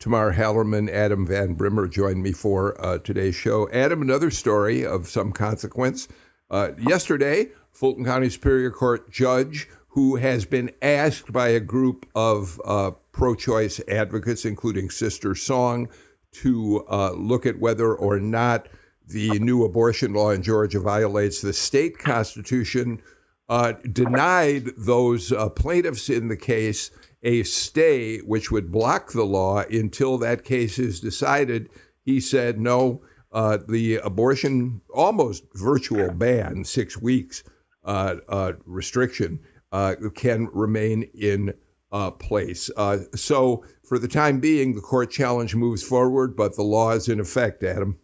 Tamar 0.00 0.32
Hallerman, 0.32 0.90
Adam 0.90 1.26
Van 1.26 1.54
Brimmer 1.54 1.86
joined 1.86 2.22
me 2.22 2.32
for 2.32 2.74
uh, 2.84 2.98
today's 2.98 3.34
show. 3.34 3.68
Adam, 3.70 4.00
another 4.00 4.30
story 4.30 4.84
of 4.84 5.06
some 5.08 5.30
consequence. 5.30 6.08
Uh, 6.50 6.70
yesterday, 6.78 7.48
Fulton 7.70 8.04
County 8.04 8.30
Superior 8.30 8.70
Court 8.70 9.10
judge 9.10 9.68
who 9.90 10.16
has 10.16 10.44
been 10.44 10.70
asked 10.80 11.32
by 11.32 11.48
a 11.48 11.60
group 11.60 12.06
of 12.14 12.60
uh, 12.64 12.92
pro 13.12 13.34
choice 13.34 13.80
advocates, 13.88 14.44
including 14.44 14.88
SisterSong, 14.88 15.88
to 16.32 16.84
uh, 16.88 17.10
look 17.12 17.44
at 17.44 17.58
whether 17.58 17.92
or 17.92 18.20
not 18.20 18.68
the 19.06 19.30
new 19.40 19.64
abortion 19.64 20.12
law 20.12 20.30
in 20.30 20.42
Georgia 20.42 20.78
violates 20.78 21.40
the 21.40 21.52
state 21.52 21.98
constitution 21.98 23.02
uh, 23.48 23.72
denied 23.92 24.66
those 24.76 25.32
uh, 25.32 25.48
plaintiffs 25.48 26.08
in 26.08 26.28
the 26.28 26.36
case 26.36 26.92
a 27.22 27.42
stay 27.42 28.18
which 28.18 28.50
would 28.50 28.72
block 28.72 29.12
the 29.12 29.24
law 29.24 29.60
until 29.70 30.18
that 30.18 30.44
case 30.44 30.78
is 30.78 31.00
decided. 31.00 31.68
He 32.04 32.20
said, 32.20 32.58
no, 32.58 33.02
uh, 33.32 33.58
the 33.68 33.96
abortion 33.96 34.80
almost 34.92 35.44
virtual 35.54 36.12
ban, 36.12 36.64
six 36.64 37.00
weeks 37.00 37.44
uh, 37.84 38.16
uh, 38.28 38.52
restriction, 38.64 39.40
uh, 39.72 39.94
can 40.14 40.48
remain 40.52 41.08
in 41.14 41.54
place. 42.18 42.70
so, 43.14 43.64
for 43.84 43.98
the 43.98 44.08
time 44.08 44.38
being, 44.38 44.74
the 44.74 44.80
court 44.80 45.10
challenge 45.10 45.56
moves 45.56 45.82
forward, 45.82 46.36
but 46.36 46.54
the 46.54 46.62
law 46.62 46.92
is 46.92 47.08
in 47.08 47.18
effect, 47.18 47.62
Adam. 47.64 47.98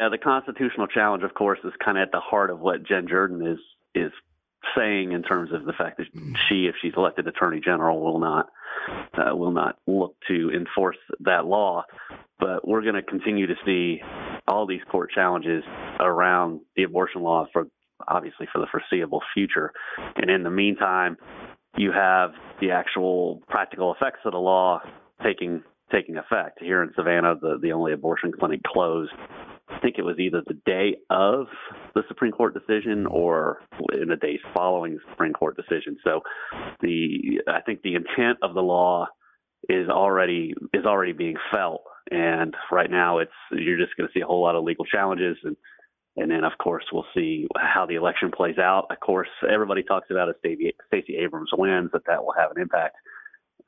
Yeah, 0.00 0.08
the 0.08 0.18
constitutional 0.18 0.86
challenge, 0.86 1.22
of 1.22 1.34
course, 1.34 1.58
is 1.62 1.72
kind 1.84 1.98
of 1.98 2.02
at 2.02 2.12
the 2.12 2.20
heart 2.20 2.50
of 2.50 2.58
what 2.58 2.82
Jen 2.82 3.06
Jordan 3.08 3.46
is 3.46 3.58
is 3.94 4.12
saying 4.76 5.12
in 5.12 5.22
terms 5.22 5.52
of 5.52 5.64
the 5.64 5.72
fact 5.72 5.98
that 5.98 6.06
she, 6.48 6.66
if 6.66 6.74
she's 6.80 6.92
elected 6.96 7.26
attorney 7.26 7.60
general, 7.64 8.00
will 8.00 8.20
not 8.20 8.48
uh, 9.14 9.34
will 9.34 9.52
not 9.52 9.78
look 9.86 10.16
to 10.28 10.50
enforce 10.54 10.96
that 11.20 11.46
law. 11.46 11.84
But 12.38 12.66
we're 12.66 12.82
going 12.82 12.94
to 12.94 13.02
continue 13.02 13.46
to 13.46 13.54
see 13.64 14.00
all 14.48 14.66
these 14.66 14.80
court 14.90 15.10
challenges 15.12 15.62
around 15.98 16.60
the 16.76 16.84
abortion 16.84 17.22
law 17.22 17.46
for 17.52 17.66
obviously 18.08 18.46
for 18.52 18.60
the 18.60 18.66
foreseeable 18.70 19.22
future. 19.34 19.72
And 20.16 20.30
in 20.30 20.42
the 20.42 20.50
meantime, 20.50 21.16
you 21.76 21.92
have 21.92 22.30
the 22.60 22.70
actual 22.70 23.42
practical 23.48 23.94
effects 23.94 24.20
of 24.24 24.32
the 24.32 24.38
law 24.38 24.80
taking 25.22 25.62
taking 25.92 26.16
effect. 26.16 26.58
Here 26.60 26.82
in 26.82 26.92
Savannah, 26.94 27.34
the, 27.40 27.58
the 27.60 27.72
only 27.72 27.92
abortion 27.92 28.32
clinic 28.32 28.62
closed 28.62 29.12
I 29.70 29.78
think 29.80 29.96
it 29.98 30.02
was 30.02 30.18
either 30.18 30.42
the 30.46 30.58
day 30.66 30.96
of 31.10 31.46
the 31.94 32.02
Supreme 32.08 32.32
Court 32.32 32.54
decision 32.54 33.06
or 33.06 33.58
in 33.92 34.08
the 34.08 34.16
days 34.16 34.40
following 34.54 34.94
the 34.94 35.00
Supreme 35.10 35.32
Court 35.32 35.56
decision. 35.56 35.96
So 36.04 36.20
the 36.80 37.40
I 37.48 37.60
think 37.60 37.82
the 37.82 37.94
intent 37.94 38.38
of 38.42 38.54
the 38.54 38.62
law 38.62 39.06
is 39.68 39.88
already 39.88 40.54
is 40.74 40.84
already 40.84 41.12
being 41.12 41.36
felt, 41.52 41.82
and 42.10 42.54
right 42.72 42.90
now 42.90 43.18
it's 43.18 43.32
you're 43.52 43.78
just 43.78 43.96
going 43.96 44.08
to 44.08 44.12
see 44.12 44.22
a 44.22 44.26
whole 44.26 44.42
lot 44.42 44.56
of 44.56 44.64
legal 44.64 44.84
challenges 44.84 45.36
and. 45.44 45.56
And 46.16 46.28
then, 46.28 46.42
of 46.42 46.52
course, 46.60 46.84
we'll 46.92 47.06
see 47.14 47.46
how 47.56 47.86
the 47.86 47.94
election 47.94 48.32
plays 48.32 48.58
out. 48.58 48.88
Of 48.90 48.98
course, 48.98 49.28
everybody 49.48 49.84
talks 49.84 50.08
about 50.10 50.28
if 50.28 50.36
Stacey 50.88 51.16
Abrams 51.16 51.50
wins, 51.56 51.90
that 51.92 52.02
that 52.08 52.22
will 52.22 52.34
have 52.36 52.50
an 52.50 52.60
impact 52.60 52.96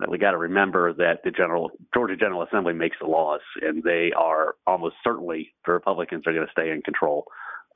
we 0.09 0.19
got 0.19 0.33
to 0.33 0.39
remember 0.39 0.93
that 0.95 1.21
the 1.25 1.31
general 1.31 1.71
Georgia 1.95 2.17
General 2.17 2.43
Assembly 2.43 2.73
makes 2.73 2.97
the 3.01 3.07
laws, 3.07 3.41
and 3.61 3.83
they 3.83 4.13
are 4.17 4.55
almost 4.67 4.97
certainly 5.05 5.55
the 5.67 5.73
Republicans 5.73 6.25
are 6.27 6.33
going 6.33 6.47
to 6.47 6.53
stay 6.53 6.71
in 6.71 6.83
control 6.83 7.25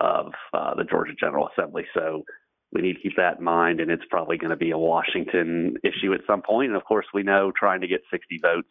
of 0.00 0.32
uh, 0.52 0.74
the 0.74 0.84
Georgia 0.84 1.14
General 1.18 1.48
Assembly. 1.48 1.84
So 1.94 2.24
we 2.72 2.82
need 2.82 2.94
to 2.94 3.00
keep 3.00 3.16
that 3.16 3.38
in 3.38 3.44
mind, 3.44 3.80
and 3.80 3.90
it's 3.90 4.04
probably 4.10 4.38
going 4.38 4.50
to 4.50 4.56
be 4.56 4.70
a 4.70 4.78
Washington 4.78 5.76
issue 5.84 6.12
at 6.12 6.20
some 6.26 6.42
point. 6.42 6.68
And 6.68 6.76
of 6.76 6.84
course, 6.84 7.06
we 7.14 7.22
know 7.22 7.52
trying 7.58 7.80
to 7.80 7.86
get 7.86 8.02
60 8.10 8.38
votes 8.42 8.68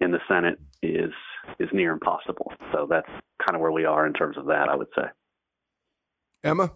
in 0.00 0.10
the 0.10 0.20
Senate 0.28 0.58
is 0.82 1.12
is 1.58 1.68
near 1.72 1.92
impossible. 1.92 2.52
So 2.72 2.86
that's 2.88 3.08
kind 3.44 3.54
of 3.54 3.60
where 3.60 3.72
we 3.72 3.84
are 3.84 4.06
in 4.06 4.12
terms 4.12 4.36
of 4.36 4.46
that. 4.46 4.68
I 4.68 4.76
would 4.76 4.88
say. 4.96 5.04
Emma. 6.44 6.70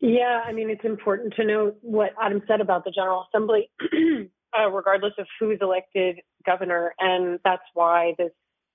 Yeah, 0.00 0.42
I 0.44 0.52
mean, 0.52 0.68
it's 0.68 0.84
important 0.84 1.34
to 1.34 1.44
note 1.44 1.78
what 1.80 2.10
Adam 2.20 2.42
said 2.46 2.60
about 2.60 2.84
the 2.84 2.90
General 2.90 3.26
Assembly. 3.28 3.70
uh, 4.58 4.70
regardless 4.70 5.12
of 5.18 5.26
who's 5.38 5.58
elected 5.60 6.20
governor, 6.44 6.94
and 6.98 7.38
that's 7.44 7.62
why 7.74 8.14
this 8.18 8.32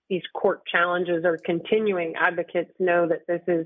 these 0.10 0.22
court 0.36 0.62
challenges 0.70 1.24
are 1.24 1.38
continuing. 1.38 2.14
Advocates 2.20 2.72
know 2.80 3.08
that 3.08 3.22
this 3.28 3.42
is 3.48 3.66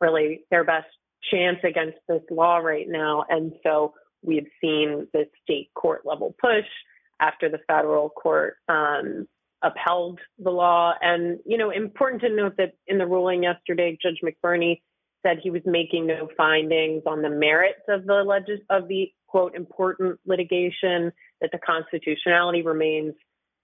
really 0.00 0.44
their 0.50 0.62
best 0.62 0.86
chance 1.32 1.58
against 1.64 1.98
this 2.08 2.22
law 2.30 2.58
right 2.58 2.86
now, 2.88 3.24
and 3.28 3.52
so 3.62 3.92
we've 4.22 4.48
seen 4.60 5.06
the 5.12 5.26
state 5.42 5.70
court 5.74 6.02
level 6.04 6.34
push 6.40 6.66
after 7.20 7.48
the 7.48 7.58
federal 7.66 8.08
court 8.10 8.56
um, 8.68 9.26
upheld 9.62 10.20
the 10.38 10.50
law. 10.50 10.92
And 11.00 11.38
you 11.44 11.58
know, 11.58 11.70
important 11.70 12.22
to 12.22 12.28
note 12.28 12.54
that 12.58 12.74
in 12.86 12.98
the 12.98 13.06
ruling 13.06 13.42
yesterday, 13.42 13.98
Judge 14.00 14.20
McBurney 14.22 14.80
said 15.24 15.38
he 15.42 15.50
was 15.50 15.62
making 15.64 16.06
no 16.06 16.28
findings 16.36 17.02
on 17.06 17.22
the 17.22 17.30
merits 17.30 17.80
of 17.88 18.04
the 18.04 18.22
legis- 18.22 18.64
of 18.70 18.88
the 18.88 19.10
quote 19.26 19.54
important 19.54 20.18
litigation 20.26 21.12
that 21.40 21.50
the 21.50 21.58
constitutionality 21.58 22.62
remains 22.62 23.14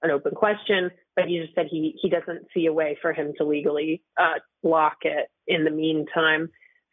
an 0.03 0.11
open 0.11 0.35
question, 0.35 0.91
but 1.15 1.27
he 1.27 1.39
just 1.39 1.55
said 1.55 1.67
he 1.71 1.95
he 2.01 2.09
doesn't 2.09 2.47
see 2.55 2.67
a 2.67 2.73
way 2.73 2.99
for 3.01 3.13
him 3.13 3.33
to 3.39 3.45
legally 3.45 4.03
uh, 4.19 4.39
block 4.63 4.97
it 5.03 5.29
in 5.47 5.65
the 5.65 5.71
meantime. 5.71 6.49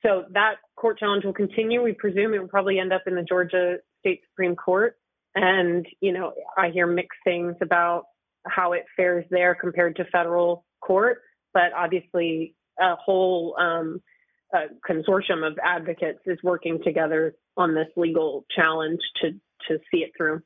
So 0.05 0.25
that 0.33 0.55
court 0.75 0.99
challenge 0.99 1.23
will 1.25 1.33
continue. 1.33 1.81
We 1.81 1.93
presume 1.93 2.33
it 2.33 2.39
will 2.39 2.47
probably 2.47 2.79
end 2.79 2.93
up 2.93 3.03
in 3.07 3.15
the 3.15 3.23
Georgia 3.23 3.77
State 4.01 4.21
Supreme 4.29 4.55
Court, 4.55 4.95
and 5.35 5.85
you 6.01 6.11
know 6.11 6.33
I 6.57 6.69
hear 6.69 6.85
mixed 6.85 7.19
things 7.23 7.55
about 7.61 8.05
how 8.45 8.73
it 8.73 8.85
fares 8.95 9.25
there 9.29 9.55
compared 9.55 9.95
to 9.97 10.05
federal 10.05 10.65
court, 10.81 11.19
but 11.53 11.73
obviously 11.75 12.55
a 12.79 12.95
whole 12.95 13.55
um, 13.59 14.01
a 14.53 14.65
consortium 14.89 15.45
of 15.45 15.57
advocates 15.63 16.19
is 16.25 16.37
working 16.43 16.79
together 16.83 17.35
on 17.55 17.75
this 17.75 17.87
legal 17.95 18.45
challenge 18.55 18.99
to 19.21 19.31
to 19.67 19.79
see 19.91 19.99
it 19.99 20.11
through. 20.15 20.41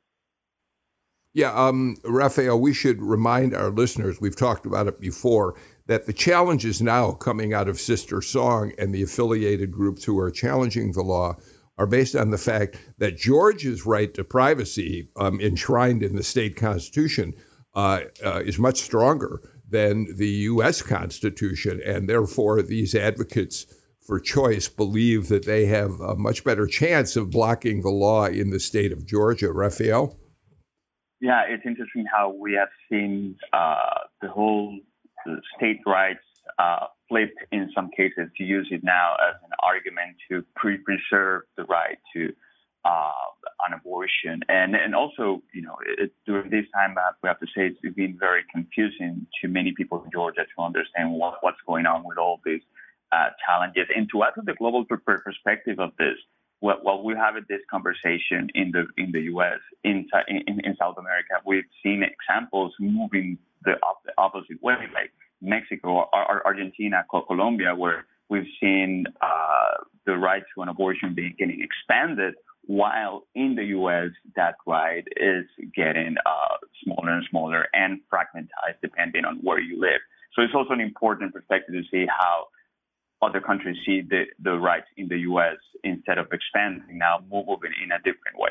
Yeah, 1.34 1.52
um, 1.54 1.96
Rafael, 2.04 2.60
we 2.60 2.74
should 2.74 3.00
remind 3.00 3.54
our 3.54 3.70
listeners, 3.70 4.20
we've 4.20 4.36
talked 4.36 4.66
about 4.66 4.86
it 4.86 5.00
before, 5.00 5.54
that 5.86 6.04
the 6.04 6.12
challenges 6.12 6.82
now 6.82 7.12
coming 7.12 7.54
out 7.54 7.68
of 7.68 7.76
SisterSong 7.76 8.72
and 8.78 8.94
the 8.94 9.02
affiliated 9.02 9.72
groups 9.72 10.04
who 10.04 10.18
are 10.18 10.30
challenging 10.30 10.92
the 10.92 11.02
law 11.02 11.36
are 11.78 11.86
based 11.86 12.14
on 12.14 12.30
the 12.30 12.38
fact 12.38 12.76
that 12.98 13.16
Georgia's 13.16 13.86
right 13.86 14.12
to 14.12 14.24
privacy, 14.24 15.08
um, 15.16 15.40
enshrined 15.40 16.02
in 16.02 16.16
the 16.16 16.22
state 16.22 16.54
constitution, 16.54 17.32
uh, 17.74 18.00
uh, 18.22 18.42
is 18.44 18.58
much 18.58 18.80
stronger 18.82 19.40
than 19.66 20.06
the 20.16 20.28
U.S. 20.28 20.82
Constitution. 20.82 21.80
And 21.84 22.08
therefore, 22.08 22.60
these 22.60 22.94
advocates 22.94 23.66
for 24.06 24.18
choice 24.18 24.68
believe 24.68 25.28
that 25.28 25.46
they 25.46 25.66
have 25.66 26.00
a 26.00 26.16
much 26.16 26.44
better 26.44 26.66
chance 26.66 27.16
of 27.16 27.30
blocking 27.30 27.82
the 27.82 27.90
law 27.90 28.26
in 28.26 28.50
the 28.50 28.60
state 28.60 28.92
of 28.92 29.06
Georgia. 29.06 29.52
Rafael? 29.52 30.18
Yeah, 31.20 31.42
it's 31.48 31.62
interesting 31.64 32.04
how 32.12 32.34
we 32.36 32.54
have 32.54 32.68
seen 32.90 33.36
uh, 33.52 34.00
the 34.20 34.28
whole 34.28 34.76
state 35.56 35.78
rights 35.86 36.18
uh, 36.58 36.86
flipped 37.08 37.38
in 37.52 37.70
some 37.74 37.90
cases 37.96 38.28
to 38.36 38.44
use 38.44 38.68
it 38.72 38.82
now 38.82 39.14
as 39.28 39.36
an 39.44 39.50
argument 39.62 40.16
to 40.28 40.44
pre- 40.56 40.78
preserve 40.78 41.42
the 41.56 41.64
right 41.64 41.98
to 42.14 42.32
uh, 42.84 43.12
an 43.68 43.74
abortion. 43.74 44.40
And 44.48 44.74
and 44.74 44.94
also, 44.94 45.42
you 45.54 45.62
know, 45.62 45.76
it, 45.98 46.10
during 46.26 46.50
this 46.50 46.64
time, 46.74 46.96
uh, 46.98 47.12
we 47.22 47.28
have 47.28 47.38
to 47.38 47.46
say 47.46 47.68
it's 47.68 47.94
been 47.94 48.16
very 48.18 48.42
confusing 48.52 49.24
to 49.40 49.48
many 49.48 49.72
people 49.76 50.02
in 50.04 50.10
Georgia 50.10 50.42
to 50.56 50.62
understand 50.62 51.12
what, 51.12 51.34
what's 51.42 51.60
going 51.66 51.86
on 51.86 52.02
with 52.04 52.18
all 52.18 52.40
these 52.44 52.62
uh, 53.12 53.28
challenges. 53.46 53.86
And 53.94 54.08
to 54.12 54.24
add 54.24 54.34
to 54.36 54.42
the 54.44 54.54
global 54.54 54.84
perspective 54.84 55.78
of 55.78 55.90
this, 55.98 56.16
while 56.60 57.02
we 57.02 57.14
have 57.14 57.34
this 57.48 57.60
conversation 57.70 58.48
in 58.54 58.70
the 58.70 58.86
in 58.96 59.10
the 59.10 59.22
U.S. 59.34 59.58
in 59.82 60.06
in, 60.28 60.60
in 60.62 60.76
South 60.78 60.96
America, 60.96 61.34
we've 61.44 61.64
seen 61.82 62.02
examples 62.04 62.72
moving 62.78 63.36
the, 63.64 63.72
op- 63.82 64.04
the 64.04 64.12
opposite 64.16 64.62
way, 64.62 64.74
like 64.94 65.12
Mexico, 65.40 66.08
or, 66.12 66.46
Argentina, 66.46 67.04
Colombia, 67.10 67.74
where 67.74 68.06
we've 68.28 68.46
seen 68.60 69.06
uh, 69.20 69.82
the 70.06 70.16
right 70.16 70.42
to 70.54 70.62
an 70.62 70.68
abortion 70.68 71.14
being 71.14 71.34
getting 71.36 71.60
expanded, 71.60 72.34
while 72.66 73.24
in 73.34 73.56
the 73.56 73.64
U.S., 73.64 74.10
that 74.36 74.54
right 74.64 75.04
is 75.16 75.44
getting 75.74 76.14
uh, 76.24 76.56
smaller 76.84 77.10
and 77.10 77.26
smaller 77.28 77.66
and 77.72 78.00
fragmentized 78.12 78.78
depending 78.80 79.24
on 79.24 79.38
where 79.42 79.58
you 79.58 79.80
live. 79.80 80.00
So 80.34 80.42
it's 80.42 80.54
also 80.54 80.72
an 80.72 80.80
important 80.80 81.34
perspective 81.34 81.74
to 81.74 81.82
see 81.90 82.06
how 82.06 82.46
other 83.22 83.40
countries 83.40 83.76
see 83.86 84.02
the, 84.02 84.24
the 84.42 84.52
rights 84.52 84.86
in 84.96 85.08
the 85.08 85.18
U.S. 85.20 85.56
instead 85.84 86.18
of 86.18 86.26
expanding 86.32 86.98
now, 86.98 87.20
moving 87.30 87.72
in 87.82 87.92
a 87.92 87.98
different 87.98 88.36
way. 88.36 88.50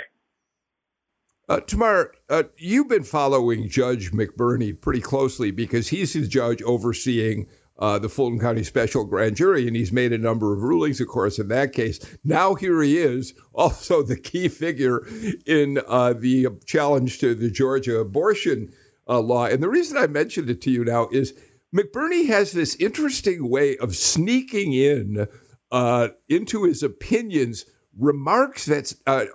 Uh, 1.49 1.59
Tamar, 1.59 2.13
uh, 2.29 2.43
you've 2.57 2.87
been 2.87 3.03
following 3.03 3.67
Judge 3.67 4.11
McBurney 4.11 4.79
pretty 4.79 5.01
closely 5.01 5.51
because 5.51 5.89
he's 5.89 6.13
the 6.13 6.25
judge 6.25 6.61
overseeing 6.61 7.47
uh, 7.77 7.97
the 7.97 8.07
Fulton 8.07 8.39
County 8.39 8.63
Special 8.63 9.03
Grand 9.05 9.35
Jury, 9.35 9.67
and 9.67 9.75
he's 9.75 9.91
made 9.91 10.13
a 10.13 10.17
number 10.17 10.53
of 10.53 10.61
rulings, 10.61 11.01
of 11.01 11.07
course, 11.07 11.39
in 11.39 11.47
that 11.47 11.73
case. 11.73 11.99
Now 12.23 12.53
here 12.55 12.81
he 12.81 12.97
is, 12.97 13.33
also 13.53 14.03
the 14.03 14.17
key 14.17 14.47
figure 14.47 15.05
in 15.45 15.81
uh, 15.87 16.13
the 16.13 16.47
challenge 16.65 17.19
to 17.19 17.35
the 17.35 17.49
Georgia 17.49 17.99
abortion 17.99 18.71
uh, 19.07 19.19
law. 19.19 19.45
And 19.45 19.61
the 19.61 19.69
reason 19.69 19.97
I 19.97 20.07
mentioned 20.07 20.49
it 20.49 20.61
to 20.61 20.71
you 20.71 20.85
now 20.85 21.09
is 21.11 21.33
McBurney 21.75 22.27
has 22.27 22.51
this 22.51 22.75
interesting 22.75 23.49
way 23.49 23.77
of 23.77 23.95
sneaking 23.95 24.73
in 24.73 25.27
uh, 25.71 26.09
into 26.27 26.63
his 26.63 26.83
opinions 26.83 27.65
remarks 27.97 28.65
that 28.65 28.93
uh, 29.05 29.25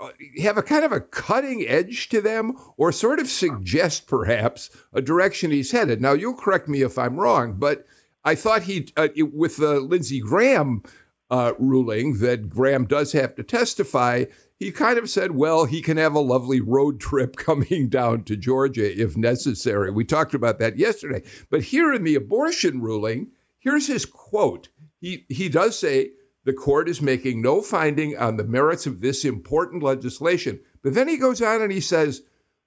have 0.42 0.56
a 0.56 0.62
kind 0.62 0.84
of 0.84 0.92
a 0.92 1.00
cutting 1.00 1.64
edge 1.66 2.08
to 2.08 2.20
them 2.20 2.56
or 2.76 2.90
sort 2.92 3.18
of 3.18 3.28
suggest 3.28 4.06
perhaps 4.06 4.70
a 4.92 5.02
direction 5.02 5.50
he's 5.50 5.72
headed. 5.72 6.00
Now, 6.00 6.12
you'll 6.12 6.34
correct 6.34 6.68
me 6.68 6.82
if 6.82 6.98
I'm 6.98 7.18
wrong, 7.18 7.54
but 7.58 7.86
I 8.24 8.34
thought 8.34 8.62
he, 8.62 8.88
uh, 8.96 9.08
with 9.32 9.58
the 9.58 9.80
Lindsey 9.80 10.20
Graham 10.20 10.82
uh, 11.30 11.52
ruling 11.58 12.18
that 12.18 12.48
Graham 12.48 12.86
does 12.86 13.12
have 13.12 13.34
to 13.36 13.42
testify, 13.42 14.24
he 14.58 14.72
kind 14.72 14.98
of 14.98 15.10
said, 15.10 15.32
well, 15.32 15.66
he 15.66 15.82
can 15.82 15.96
have 15.96 16.14
a 16.14 16.20
lovely 16.20 16.60
road 16.60 17.00
trip 17.00 17.36
coming 17.36 17.88
down 17.88 18.24
to 18.24 18.36
Georgia 18.36 19.00
if 19.00 19.16
necessary. 19.16 19.90
We 19.90 20.04
talked 20.04 20.34
about 20.34 20.58
that 20.58 20.78
yesterday. 20.78 21.22
But 21.50 21.64
here 21.64 21.92
in 21.92 22.04
the 22.04 22.14
abortion 22.14 22.80
ruling, 22.80 23.28
here's 23.58 23.86
his 23.86 24.06
quote. 24.06 24.68
He, 25.00 25.26
he 25.28 25.48
does 25.48 25.78
say, 25.78 26.10
the 26.44 26.52
court 26.52 26.88
is 26.88 27.02
making 27.02 27.42
no 27.42 27.60
finding 27.60 28.16
on 28.16 28.36
the 28.36 28.44
merits 28.44 28.86
of 28.86 29.00
this 29.00 29.24
important 29.24 29.82
legislation. 29.82 30.60
But 30.82 30.94
then 30.94 31.08
he 31.08 31.16
goes 31.16 31.42
on 31.42 31.60
and 31.60 31.72
he 31.72 31.80
says, 31.80 32.22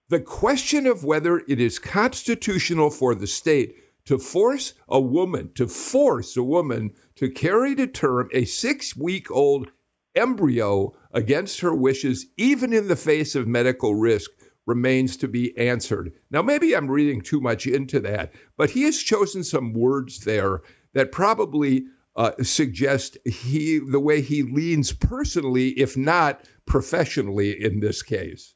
the 0.09 0.19
question 0.19 0.85
of 0.85 1.03
whether 1.03 1.39
it 1.47 1.61
is 1.61 1.79
constitutional 1.79 2.89
for 2.89 3.15
the 3.15 3.27
state 3.27 3.75
to 4.05 4.17
force 4.17 4.73
a 4.87 4.99
woman, 4.99 5.51
to 5.53 5.67
force 5.67 6.35
a 6.35 6.43
woman 6.43 6.91
to 7.15 7.29
carry 7.29 7.75
to 7.75 7.87
term 7.87 8.27
a 8.33 8.43
six 8.45 8.95
week 8.95 9.29
old 9.29 9.71
embryo 10.15 10.93
against 11.11 11.61
her 11.61 11.73
wishes, 11.73 12.27
even 12.37 12.73
in 12.73 12.87
the 12.87 12.95
face 12.95 13.35
of 13.35 13.47
medical 13.47 13.95
risk, 13.95 14.31
remains 14.65 15.17
to 15.17 15.27
be 15.27 15.57
answered. 15.57 16.13
Now, 16.29 16.41
maybe 16.41 16.75
I'm 16.75 16.91
reading 16.91 17.21
too 17.21 17.41
much 17.41 17.65
into 17.65 17.99
that, 18.01 18.31
but 18.55 18.71
he 18.71 18.83
has 18.83 18.99
chosen 18.99 19.43
some 19.43 19.73
words 19.73 20.19
there 20.19 20.61
that 20.93 21.11
probably 21.11 21.85
uh, 22.15 22.31
suggest 22.43 23.17
he 23.25 23.79
the 23.79 23.99
way 23.99 24.21
he 24.21 24.43
leans 24.43 24.91
personally, 24.93 25.69
if 25.69 25.97
not 25.97 26.45
professionally, 26.65 27.51
in 27.63 27.79
this 27.79 28.03
case. 28.03 28.55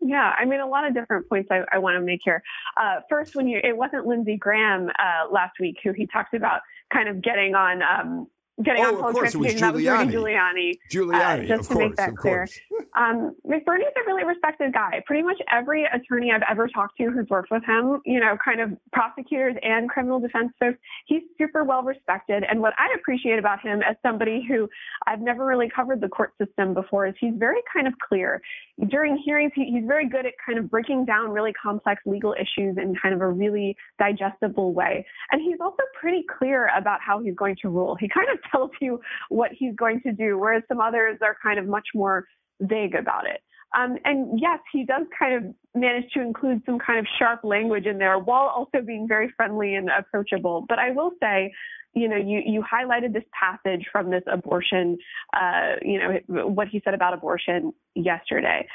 Yeah, 0.00 0.32
I 0.38 0.44
mean, 0.46 0.60
a 0.60 0.66
lot 0.66 0.86
of 0.86 0.94
different 0.94 1.28
points 1.28 1.50
I, 1.50 1.60
I 1.72 1.78
want 1.78 1.96
to 1.96 2.00
make 2.00 2.20
here. 2.24 2.42
Uh, 2.80 3.00
first, 3.08 3.36
when 3.36 3.46
you, 3.46 3.60
it 3.62 3.76
wasn't 3.76 4.06
Lindsey 4.06 4.36
Graham 4.36 4.88
uh, 4.98 5.30
last 5.30 5.52
week 5.60 5.76
who 5.84 5.92
he 5.92 6.06
talked 6.06 6.34
about 6.34 6.60
kind 6.92 7.08
of 7.08 7.22
getting 7.22 7.54
on 7.54 7.82
um, 7.82 8.26
getting 8.62 8.84
oh, 8.84 8.88
on 8.88 9.00
public 9.00 9.16
transportation. 9.16 9.60
That 9.60 9.74
was 9.74 9.84
Rudy 9.84 10.12
Giuliani. 10.12 10.78
Giuliani, 10.90 11.44
uh, 11.44 11.56
just 11.56 11.68
to 11.68 11.74
course, 11.74 11.88
make 11.88 11.96
that 11.96 12.16
clear. 12.16 12.48
Um, 12.96 13.36
McBurney's 13.46 13.94
a 13.96 14.06
really 14.06 14.24
respected 14.24 14.72
guy. 14.72 15.02
Pretty 15.06 15.22
much 15.22 15.38
every 15.52 15.84
attorney 15.84 16.32
I've 16.32 16.42
ever 16.50 16.68
talked 16.68 16.96
to 16.98 17.10
who's 17.10 17.28
worked 17.28 17.50
with 17.50 17.64
him, 17.64 18.00
you 18.04 18.20
know, 18.20 18.36
kind 18.44 18.60
of 18.60 18.76
prosecutors 18.92 19.56
and 19.62 19.88
criminal 19.88 20.20
defense 20.20 20.52
folks, 20.58 20.78
he's 21.06 21.22
super 21.38 21.64
well 21.64 21.82
respected. 21.82 22.44
And 22.48 22.60
what 22.60 22.74
I 22.78 22.86
appreciate 22.98 23.38
about 23.38 23.60
him 23.60 23.82
as 23.82 23.96
somebody 24.02 24.44
who 24.46 24.68
I've 25.06 25.20
never 25.20 25.46
really 25.46 25.70
covered 25.74 26.00
the 26.00 26.08
court 26.08 26.32
system 26.38 26.74
before 26.74 27.06
is 27.06 27.14
he's 27.20 27.34
very 27.36 27.60
kind 27.72 27.86
of 27.86 27.94
clear. 28.08 28.40
During 28.88 29.16
hearings, 29.24 29.52
he, 29.54 29.66
he's 29.66 29.86
very 29.86 30.08
good 30.08 30.26
at 30.26 30.32
kind 30.44 30.58
of 30.58 30.70
breaking 30.70 31.04
down 31.04 31.30
really 31.30 31.52
complex 31.52 32.02
legal 32.06 32.34
issues 32.34 32.76
in 32.76 32.94
kind 33.00 33.14
of 33.14 33.20
a 33.20 33.28
really 33.28 33.76
digestible 33.98 34.72
way. 34.72 35.06
And 35.30 35.40
he's 35.40 35.58
also 35.60 35.82
pretty 36.00 36.24
clear 36.38 36.70
about 36.76 37.00
how 37.00 37.20
he's 37.20 37.34
going 37.34 37.56
to 37.62 37.68
rule. 37.68 37.96
He 37.98 38.08
kind 38.08 38.28
of 38.32 38.38
tells 38.50 38.70
you 38.80 39.00
what 39.28 39.50
he's 39.56 39.74
going 39.74 40.00
to 40.02 40.12
do, 40.12 40.38
whereas 40.38 40.62
some 40.68 40.80
others 40.80 41.18
are 41.22 41.36
kind 41.42 41.58
of 41.58 41.66
much 41.66 41.88
more 41.94 42.26
vague 42.60 42.94
about 42.94 43.26
it. 43.26 43.40
Um, 43.76 43.96
and 44.04 44.40
yes, 44.40 44.58
he 44.72 44.84
does 44.84 45.06
kind 45.16 45.34
of 45.34 45.54
manage 45.74 46.10
to 46.14 46.20
include 46.20 46.62
some 46.66 46.78
kind 46.78 46.98
of 46.98 47.06
sharp 47.18 47.44
language 47.44 47.86
in 47.86 47.98
there 47.98 48.18
while 48.18 48.48
also 48.48 48.84
being 48.84 49.06
very 49.06 49.32
friendly 49.36 49.76
and 49.76 49.88
approachable. 49.88 50.64
But 50.68 50.80
I 50.80 50.90
will 50.90 51.12
say, 51.22 51.52
you 51.94 52.08
know, 52.08 52.16
you, 52.16 52.42
you 52.44 52.62
highlighted 52.62 53.12
this 53.12 53.24
passage 53.38 53.86
from 53.90 54.10
this 54.10 54.22
abortion, 54.26 54.98
uh, 55.34 55.76
you 55.82 55.98
know, 55.98 56.48
what 56.48 56.68
he 56.68 56.80
said 56.84 56.94
about 56.94 57.14
abortion 57.14 57.72
yesterday. 57.94 58.66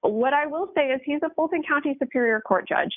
What 0.00 0.32
I 0.32 0.46
will 0.46 0.68
say 0.74 0.88
is 0.88 1.00
he's 1.04 1.20
a 1.24 1.30
Fulton 1.34 1.62
County 1.62 1.96
Superior 2.00 2.40
Court 2.40 2.66
judge. 2.68 2.92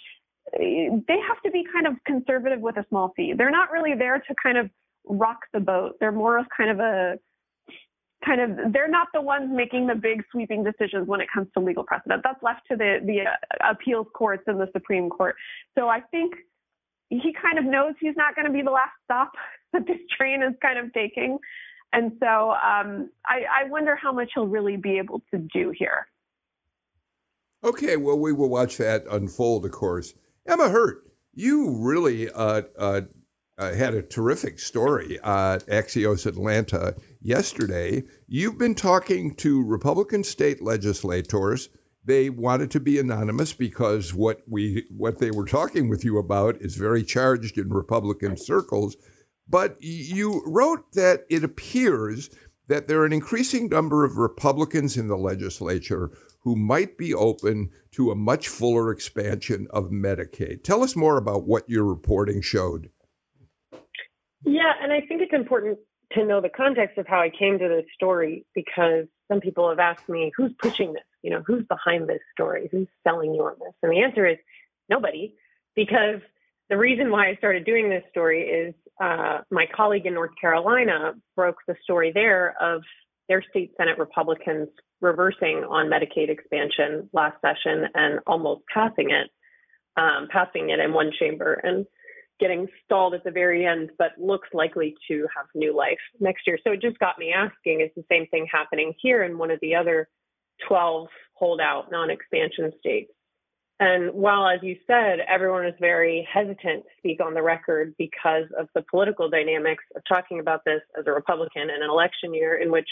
They 0.58 1.20
have 1.28 1.42
to 1.44 1.52
be 1.52 1.64
kind 1.72 1.88
of 1.88 1.94
conservative 2.06 2.60
with 2.60 2.78
a 2.78 2.86
small 2.90 3.14
c. 3.16 3.34
They're 3.36 3.52
not 3.52 3.72
really 3.72 3.94
there 3.96 4.18
to 4.20 4.36
kind 4.42 4.58
of 4.58 4.70
rock 5.08 5.40
the 5.54 5.60
boat. 5.60 5.96
They're 6.00 6.12
more 6.12 6.38
of 6.38 6.46
kind 6.56 6.70
of 6.70 6.80
a 6.80 7.20
kind 8.26 8.42
of 8.42 8.74
they're 8.74 8.90
not 8.90 9.08
the 9.14 9.22
ones 9.22 9.50
making 9.54 9.88
the 9.88 9.96
big 9.96 10.24
sweeping 10.32 10.64
decisions 10.64 11.08
when 11.08 11.22
it 11.22 11.28
comes 11.34 11.48
to 11.54 11.64
legal 11.64 11.84
precedent. 11.84 12.22
That's 12.24 12.42
left 12.42 12.62
to 12.72 12.78
the 12.78 13.00
the 13.06 13.22
uh, 13.22 13.72
appeals 13.72 14.08
courts 14.14 14.44
and 14.48 14.60
the 14.60 14.70
Supreme 14.74 15.10
Court. 15.10 15.36
So 15.78 15.88
I 15.88 16.02
think 16.02 16.34
he 17.10 17.36
kind 17.40 17.60
of 17.60 17.66
knows 17.66 17.94
he's 18.00 18.16
not 18.16 18.36
going 18.36 18.48
to 18.48 18.54
be 18.54 18.62
the 18.62 18.72
last 18.72 18.94
stop 19.04 19.32
that 19.74 19.86
this 19.88 20.00
train 20.18 20.42
is 20.42 20.54
kind 20.62 20.80
of 20.80 20.94
taking. 20.94 21.38
And 21.94 22.14
so 22.20 22.52
um, 22.52 23.10
I, 23.26 23.64
I 23.64 23.70
wonder 23.70 23.96
how 23.96 24.12
much 24.12 24.32
he'll 24.34 24.48
really 24.48 24.76
be 24.76 24.98
able 24.98 25.22
to 25.32 25.38
do 25.38 25.72
here. 25.78 26.08
Okay, 27.64 27.96
well, 27.96 28.20
we 28.20 28.34
will 28.34 28.50
watch 28.50 28.78
that 28.78 29.06
unfold, 29.10 29.66
of 29.66 29.72
course. 29.72 30.14
Emma 30.46 30.70
Hurt, 30.70 31.04
you 31.34 31.78
really 31.80 32.30
uh, 32.30 32.64
uh, 32.78 33.02
uh, 33.58 33.74
had 33.74 33.94
a 33.94 34.02
terrific 34.02 34.60
story 34.60 35.20
at 35.24 35.66
Axios 35.68 36.26
Atlanta 36.26 36.96
yesterday. 37.22 38.04
You've 38.28 38.58
been 38.58 38.76
talking 38.76 39.34
to 39.36 39.64
Republican 39.64 40.24
state 40.24 40.62
legislators. 40.62 41.70
They 42.04 42.30
wanted 42.30 42.70
to 42.72 42.80
be 42.80 43.00
anonymous 43.00 43.54
because 43.54 44.14
what 44.14 44.42
we 44.48 44.86
what 44.90 45.20
they 45.20 45.32
were 45.32 45.46
talking 45.46 45.90
with 45.90 46.04
you 46.04 46.18
about 46.18 46.58
is 46.62 46.76
very 46.76 47.04
charged 47.04 47.58
in 47.58 47.70
Republican 47.70 48.38
circles. 48.38 48.96
But 49.48 49.78
you 49.80 50.44
wrote 50.46 50.92
that 50.94 51.26
it 51.30 51.44
appears 51.44 52.30
that 52.68 52.88
there 52.88 53.02
are 53.02 53.06
an 53.06 53.14
increasing 53.14 53.70
number 53.70 54.04
of 54.04 54.18
Republicans 54.18 54.98
in 54.98 55.08
the 55.08 55.18
legislature 55.18 56.12
who 56.42 56.56
might 56.56 56.98
be 56.98 57.14
open 57.14 57.70
to 57.92 58.12
a 58.12 58.16
much 58.16 58.48
fuller 58.48 58.92
expansion 58.92 59.68
of 59.72 59.86
Medicaid. 59.86 60.64
Tell 60.64 60.84
us 60.84 60.96
more 60.96 61.18
about 61.18 61.48
what 61.48 61.70
your 61.70 61.86
reporting 61.86 62.42
showed. 62.42 62.90
Yeah, 64.46 64.72
and 64.82 64.94
I 64.94 65.02
think 65.02 65.22
it's 65.22 65.34
important 65.34 65.80
to 66.14 66.24
know 66.24 66.40
the 66.40 66.50
context 66.50 66.98
of 66.98 67.08
how 67.08 67.20
I 67.20 67.30
came 67.30 67.58
to 67.60 67.68
this 67.68 67.86
story 67.94 68.46
because 68.54 69.06
some 69.28 69.40
people 69.40 69.70
have 69.70 69.80
asked 69.80 70.08
me, 70.08 70.32
who's 70.38 70.54
pushing 70.60 70.94
this? 70.94 71.04
You 71.24 71.32
know, 71.32 71.44
who's 71.46 71.64
behind 71.66 72.08
this 72.08 72.22
story? 72.34 72.70
Who's 72.72 72.88
selling 73.04 73.34
you 73.34 73.42
on 73.42 73.56
this? 73.60 73.74
And 73.82 73.92
the 73.92 74.02
answer 74.02 74.28
is 74.28 74.38
nobody, 74.88 75.34
because 75.76 76.22
the 76.70 76.78
reason 76.78 77.10
why 77.10 77.30
I 77.30 77.36
started 77.36 77.66
doing 77.66 77.90
this 77.90 78.04
story 78.12 78.44
is 78.44 78.76
uh, 79.02 79.40
my 79.52 79.66
colleague 79.76 80.06
in 80.06 80.14
North 80.14 80.32
Carolina 80.40 81.14
broke 81.36 81.58
the 81.68 81.76
story 81.84 82.12
there 82.14 82.56
of 82.62 82.84
their 83.28 83.44
state 83.50 83.72
Senate 83.78 83.98
Republicans 83.98 84.70
reversing 85.02 85.66
on 85.68 85.88
Medicaid 85.88 86.30
expansion 86.30 87.10
last 87.12 87.38
session 87.42 87.86
and 87.96 88.20
almost 88.28 88.62
passing 88.72 89.10
it, 89.10 89.30
um, 89.98 90.28
passing 90.32 90.70
it 90.70 90.80
in 90.80 90.94
one 90.94 91.12
chamber. 91.20 91.54
And 91.54 91.86
getting 92.40 92.68
stalled 92.84 93.14
at 93.14 93.24
the 93.24 93.32
very 93.32 93.66
end, 93.66 93.92
but 93.98 94.12
looks 94.18 94.50
likely 94.54 94.96
to 95.08 95.28
have 95.36 95.46
new 95.56 95.76
life 95.76 96.00
next 96.20 96.46
year. 96.46 96.58
So 96.64 96.74
it 96.74 96.82
just 96.82 97.00
got 97.00 97.18
me 97.18 97.32
asking 97.32 97.82
is 97.82 97.92
the 97.96 98.04
same 98.12 98.28
thing 98.28 98.48
happening 98.52 98.94
here 99.02 99.24
in 99.24 99.38
one 99.38 99.52
of 99.52 99.60
the 99.62 99.76
other 99.76 100.10
12 100.68 101.08
holdout 101.34 101.92
non 101.92 102.10
expansion 102.10 102.72
states? 102.80 103.12
And 103.80 104.14
while, 104.14 104.48
as 104.48 104.60
you 104.64 104.78
said, 104.88 105.20
everyone 105.28 105.66
is 105.66 105.74
very 105.82 106.26
hesitant 106.32 106.84
to 106.84 106.90
speak 106.98 107.20
on 107.22 107.34
the 107.34 107.42
record 107.42 107.94
because 107.98 108.46
of 108.58 108.70
the 108.74 108.84
political 108.90 109.30
dynamics 109.30 109.84
of 109.96 110.02
talking 110.08 110.40
about 110.40 110.62
this 110.66 110.82
as 110.98 111.06
a 111.08 111.12
Republican 111.12 111.64
in 111.64 111.84
an 111.84 111.90
election 111.90 112.34
year 112.34 112.56
in 112.56 112.72
which 112.72 112.88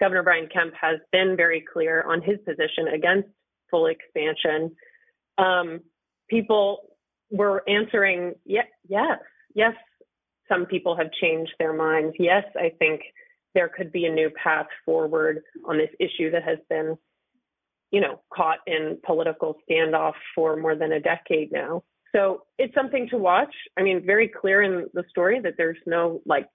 Governor 0.00 0.22
Brian 0.22 0.48
Kemp 0.52 0.72
has 0.80 1.00
been 1.12 1.36
very 1.36 1.62
clear 1.70 2.02
on 2.02 2.22
his 2.22 2.38
position 2.46 2.88
against 2.94 3.28
full 3.70 3.86
expansion, 3.86 4.74
um, 5.36 5.80
people 6.28 6.78
we're 7.32 7.60
answering 7.66 8.34
yes, 8.44 8.66
yes, 8.88 9.18
yes. 9.54 9.74
Some 10.48 10.66
people 10.66 10.96
have 10.96 11.10
changed 11.20 11.52
their 11.58 11.72
minds. 11.72 12.14
Yes, 12.18 12.44
I 12.56 12.70
think 12.78 13.00
there 13.54 13.68
could 13.68 13.90
be 13.90 14.04
a 14.06 14.12
new 14.12 14.30
path 14.30 14.66
forward 14.84 15.42
on 15.66 15.78
this 15.78 15.90
issue 15.98 16.30
that 16.30 16.44
has 16.44 16.58
been 16.68 16.96
you 17.92 18.00
know, 18.00 18.20
caught 18.34 18.58
in 18.66 18.98
political 19.04 19.56
standoff 19.70 20.14
for 20.34 20.56
more 20.56 20.74
than 20.74 20.92
a 20.92 21.00
decade 21.00 21.52
now. 21.52 21.84
So 22.12 22.44
it's 22.58 22.74
something 22.74 23.06
to 23.10 23.18
watch. 23.18 23.54
I 23.78 23.82
mean, 23.82 24.04
very 24.04 24.28
clear 24.28 24.62
in 24.62 24.88
the 24.94 25.04
story 25.10 25.40
that 25.40 25.54
there's 25.56 25.78
no 25.86 26.20
like 26.26 26.48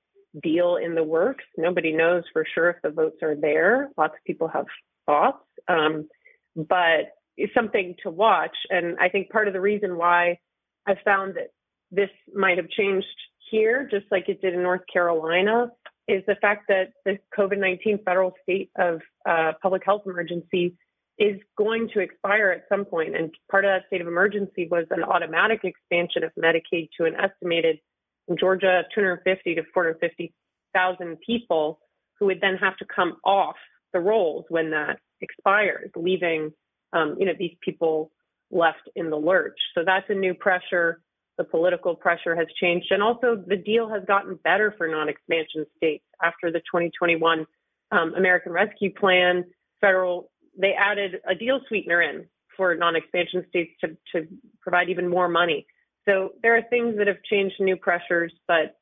deal 0.43 0.77
in 0.77 0.95
the 0.95 1.03
works. 1.03 1.45
Nobody 1.55 1.93
knows 1.93 2.23
for 2.33 2.43
sure 2.53 2.71
if 2.71 2.77
the 2.83 2.89
votes 2.89 3.17
are 3.21 3.35
there. 3.35 3.89
Lots 3.97 4.13
of 4.13 4.23
people 4.25 4.47
have 4.47 4.65
thoughts, 5.05 5.43
um, 5.67 6.07
but 6.55 7.13
it's 7.37 7.53
something 7.53 7.95
to 8.03 8.09
watch. 8.09 8.55
And 8.71 8.97
I 8.99 9.09
think 9.09 9.29
part 9.29 9.47
of 9.47 9.53
the 9.53 9.61
reason 9.61 9.95
why 9.95 10.39
I 10.87 10.95
found 11.03 11.35
that 11.35 11.49
this 11.91 12.09
might 12.33 12.57
have 12.57 12.69
changed 12.69 13.07
here, 13.51 13.87
just 13.89 14.05
like 14.11 14.29
it 14.29 14.41
did 14.41 14.53
in 14.53 14.63
North 14.63 14.81
Carolina, 14.91 15.71
is 16.07 16.23
the 16.27 16.35
fact 16.35 16.65
that 16.69 16.93
the 17.05 17.17
COVID 17.37 17.59
19 17.59 17.99
federal 18.05 18.33
state 18.43 18.71
of 18.77 19.01
uh, 19.27 19.53
public 19.61 19.83
health 19.85 20.03
emergency 20.05 20.75
is 21.19 21.39
going 21.57 21.89
to 21.93 21.99
expire 21.99 22.51
at 22.51 22.63
some 22.69 22.85
point. 22.85 23.15
And 23.15 23.31
part 23.49 23.65
of 23.65 23.69
that 23.69 23.87
state 23.87 24.01
of 24.01 24.07
emergency 24.07 24.67
was 24.69 24.85
an 24.91 25.03
automatic 25.03 25.61
expansion 25.63 26.23
of 26.23 26.31
Medicaid 26.39 26.89
to 26.97 27.05
an 27.05 27.15
estimated 27.15 27.79
in 28.27 28.37
Georgia 28.37 28.83
250 28.93 29.55
to 29.55 29.63
450,000 29.73 31.17
people 31.25 31.79
who 32.19 32.27
would 32.27 32.41
then 32.41 32.55
have 32.57 32.77
to 32.77 32.85
come 32.85 33.17
off 33.25 33.55
the 33.93 33.99
rolls 33.99 34.45
when 34.49 34.71
that 34.71 34.99
expires, 35.21 35.89
leaving 35.95 36.51
um, 36.93 37.15
you 37.19 37.25
know 37.25 37.33
these 37.37 37.55
people 37.61 38.11
left 38.51 38.89
in 38.95 39.09
the 39.09 39.17
lurch. 39.17 39.57
So 39.75 39.83
that's 39.85 40.05
a 40.09 40.13
new 40.13 40.33
pressure. 40.33 41.01
The 41.37 41.43
political 41.43 41.95
pressure 41.95 42.35
has 42.35 42.47
changed, 42.59 42.87
and 42.91 43.03
also 43.03 43.35
the 43.45 43.57
deal 43.57 43.87
has 43.89 44.03
gotten 44.07 44.39
better 44.43 44.73
for 44.75 44.87
non-expansion 44.87 45.65
states 45.77 46.03
after 46.23 46.51
the 46.51 46.59
2021 46.59 47.45
um, 47.91 48.13
American 48.15 48.51
Rescue 48.51 48.91
Plan. 48.93 49.45
Federal 49.79 50.31
they 50.59 50.73
added 50.73 51.17
a 51.29 51.35
deal 51.35 51.59
sweetener 51.67 52.01
in 52.01 52.25
for 52.55 52.73
non-expansion 52.73 53.45
states 53.49 53.71
to, 53.81 53.95
to 54.11 54.27
provide 54.61 54.89
even 54.89 55.07
more 55.07 55.27
money. 55.27 55.67
So 56.07 56.31
there 56.41 56.57
are 56.57 56.63
things 56.63 56.97
that 56.97 57.07
have 57.07 57.21
changed, 57.29 57.55
new 57.59 57.75
pressures, 57.75 58.33
but 58.47 58.75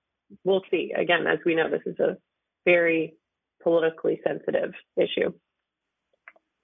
we'll 0.43 0.63
see. 0.72 0.93
Again, 0.97 1.28
as 1.28 1.39
we 1.45 1.55
know, 1.55 1.70
this 1.70 1.82
is 1.86 1.99
a 1.99 2.18
very 2.63 3.16
politically 3.61 4.22
sensitive 4.26 4.72
issue. 4.95 5.34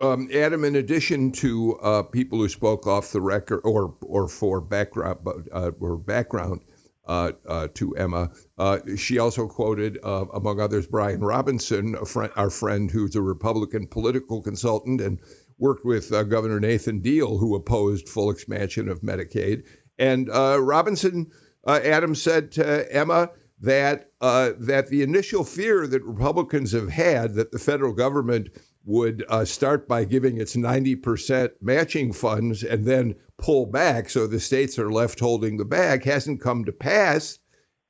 Um, 0.01 0.29
Adam, 0.33 0.65
in 0.65 0.75
addition 0.75 1.31
to 1.33 1.77
uh, 1.77 2.01
people 2.01 2.39
who 2.39 2.49
spoke 2.49 2.87
off 2.87 3.11
the 3.11 3.21
record 3.21 3.61
or 3.63 3.95
or 4.01 4.27
for 4.27 4.59
background 4.59 5.19
uh, 5.53 5.71
or 5.79 5.95
background 5.95 6.61
uh, 7.05 7.33
uh 7.47 7.67
to 7.75 7.95
Emma, 7.95 8.31
uh, 8.57 8.79
she 8.97 9.19
also 9.19 9.47
quoted, 9.47 9.99
uh, 10.03 10.25
among 10.33 10.59
others, 10.59 10.87
Brian 10.87 11.21
Robinson, 11.21 11.95
friend, 12.05 12.31
our 12.35 12.49
friend 12.49 12.89
who's 12.89 13.15
a 13.15 13.21
Republican 13.21 13.85
political 13.87 14.41
consultant 14.41 15.01
and 15.01 15.19
worked 15.59 15.85
with 15.85 16.09
Governor 16.09 16.59
Nathan 16.59 16.99
Deal, 17.01 17.37
who 17.37 17.55
opposed 17.55 18.09
full 18.09 18.31
expansion 18.31 18.89
of 18.89 19.01
Medicaid. 19.01 19.63
And 19.99 20.29
Robinson, 20.29 21.29
Adam 21.67 22.15
said 22.15 22.51
to 22.53 22.91
Emma 22.91 23.29
that 23.59 24.09
that 24.19 24.87
the 24.89 25.03
initial 25.03 25.43
fear 25.43 25.85
that 25.85 26.03
Republicans 26.03 26.71
have 26.71 26.89
had 26.89 27.35
that 27.35 27.51
the 27.51 27.59
federal 27.59 27.93
government 27.93 28.49
would 28.83 29.23
uh, 29.29 29.45
start 29.45 29.87
by 29.87 30.05
giving 30.05 30.39
its 30.39 30.55
90% 30.55 31.51
matching 31.61 32.13
funds 32.13 32.63
and 32.63 32.85
then 32.85 33.15
pull 33.37 33.65
back 33.65 34.09
so 34.09 34.27
the 34.27 34.39
states 34.39 34.77
are 34.79 34.91
left 34.91 35.19
holding 35.19 35.57
the 35.57 35.65
bag 35.65 36.03
hasn't 36.03 36.41
come 36.41 36.65
to 36.65 36.71
pass. 36.71 37.39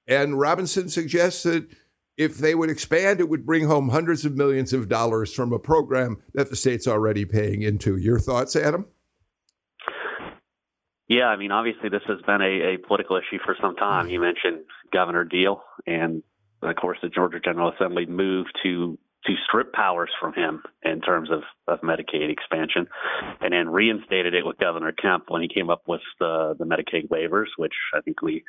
And 0.08 0.40
Robinson 0.40 0.90
suggests 0.90 1.44
that 1.44 1.68
if 2.18 2.38
they 2.38 2.56
would 2.56 2.70
expand, 2.70 3.20
it 3.20 3.30
would 3.30 3.46
bring 3.46 3.68
home 3.68 3.90
hundreds 3.90 4.26
of 4.26 4.36
millions 4.36 4.74
of 4.74 4.90
dollars 4.90 5.34
from 5.34 5.54
a 5.54 5.60
program 5.60 6.18
that 6.34 6.50
the 6.50 6.56
state's 6.56 6.88
already 6.88 7.26
paying 7.26 7.62
into. 7.62 7.98
Your 7.98 8.20
thoughts, 8.20 8.56
Adam? 8.56 8.86
Yeah, 11.08 11.26
I 11.26 11.36
mean, 11.36 11.52
obviously, 11.52 11.90
this 11.90 12.04
has 12.08 12.22
been 12.26 12.42
a, 12.42 12.76
a 12.76 12.78
political 12.88 13.18
issue 13.18 13.40
for 13.44 13.56
some 13.62 13.76
time. 13.76 14.10
You 14.10 14.22
mentioned 14.22 14.66
Governor 14.94 15.26
Deal, 15.26 15.62
and 15.86 16.24
of 16.62 16.76
course, 16.76 17.00
the 17.02 17.10
Georgia 17.10 17.40
General 17.44 17.74
Assembly 17.74 18.06
moved 18.06 18.58
to 18.64 18.98
to 19.26 19.34
strip 19.48 19.72
powers 19.74 20.10
from 20.20 20.34
him 20.34 20.64
in 20.84 21.02
terms 21.02 21.30
of, 21.30 21.42
of 21.68 21.82
Medicaid 21.82 22.32
expansion, 22.32 22.88
and 23.40 23.54
then 23.54 23.70
reinstated 23.70 24.34
it 24.34 24.46
with 24.46 24.58
Governor 24.58 24.92
Kemp 24.92 25.26
when 25.30 25.42
he 25.42 25.48
came 25.48 25.70
up 25.70 25.84
with 25.88 26.02
the 26.20 26.56
the 26.58 26.66
Medicaid 26.66 27.08
waivers, 27.10 27.48
which 27.58 27.74
I 27.94 28.02
think 28.02 28.22
we 28.22 28.44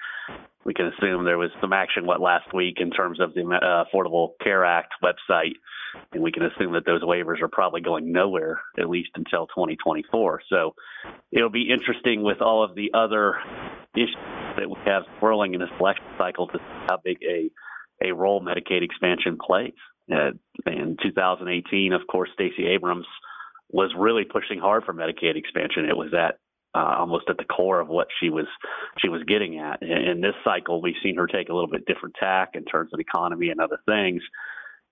we 0.65 0.75
can 0.75 0.87
assume 0.87 1.25
there 1.25 1.39
was 1.39 1.51
some 1.61 1.73
action 1.73 2.07
what 2.07 2.21
last 2.21 2.53
week 2.55 2.77
in 2.79 2.91
terms 2.91 3.21
of 3.21 3.35
the 3.35 3.43
uh, 3.43 3.85
Affordable 3.85 4.31
Care 4.43 4.65
Act 4.65 4.95
website, 5.03 5.55
and 6.13 6.23
we 6.23 6.33
can 6.33 6.45
assume 6.45 6.73
that 6.73 6.87
those 6.87 7.03
waivers 7.03 7.43
are 7.43 7.49
probably 7.49 7.81
going 7.81 8.13
nowhere 8.13 8.61
at 8.79 8.89
least 8.89 9.11
until 9.17 9.47
2024. 9.49 10.43
So 10.49 10.75
it'll 11.31 11.51
be 11.51 11.71
interesting 11.71 12.23
with 12.23 12.41
all 12.41 12.65
of 12.65 12.75
the 12.75 12.93
other 12.95 13.35
issues 13.95 14.17
that 14.57 14.69
we 14.69 14.77
have 14.85 15.03
swirling 15.19 15.55
in 15.55 15.61
this 15.61 15.71
election 15.81 16.05
cycle 16.19 16.47
to 16.49 16.59
see 16.59 16.87
how 16.89 16.99
big 17.05 17.19
a 17.23 17.51
a 18.05 18.13
role 18.13 18.43
Medicaid 18.43 18.83
expansion 18.83 19.39
plays. 19.41 19.75
In 20.67 20.97
2018, 21.03 21.93
of 21.93 22.03
course, 22.11 22.31
Stacey 22.35 22.67
Abrams 22.67 23.07
was 23.71 23.91
really 23.97 24.25
pushing 24.25 24.59
hard 24.59 24.85
for 24.85 24.93
Medicaid 24.93 25.37
expansion. 25.37 25.89
It 25.89 25.97
was 25.97 26.13
at 26.15 26.39
uh, 26.75 26.97
almost 26.99 27.29
at 27.29 27.37
the 27.37 27.45
core 27.45 27.81
of 27.81 27.89
what 27.89 28.09
she 28.21 28.31
was 28.31 28.47
she 28.99 29.09
was 29.09 29.23
getting 29.25 29.59
at. 29.59 29.83
In, 29.83 29.91
in 29.91 30.21
this 30.21 30.35
cycle, 30.45 30.81
we've 30.81 30.95
seen 31.03 31.17
her 31.17 31.27
take 31.27 31.49
a 31.49 31.55
little 31.55 31.71
bit 31.71 31.87
different 31.87 32.15
tack 32.19 32.51
in 32.55 32.65
terms 32.65 32.91
of 32.93 33.01
economy 33.01 33.51
and 33.51 33.61
other 33.61 33.79
things. 33.87 34.23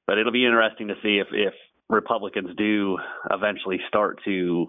But 0.07 0.19
it'll 0.19 0.33
be 0.33 0.45
interesting 0.45 0.89
to 0.89 0.95
see 1.03 1.19
if 1.19 1.29
if 1.33 1.55
Republicans 1.89 2.51
do 2.57 2.99
eventually 3.31 3.81
start 3.89 4.21
to 4.25 4.69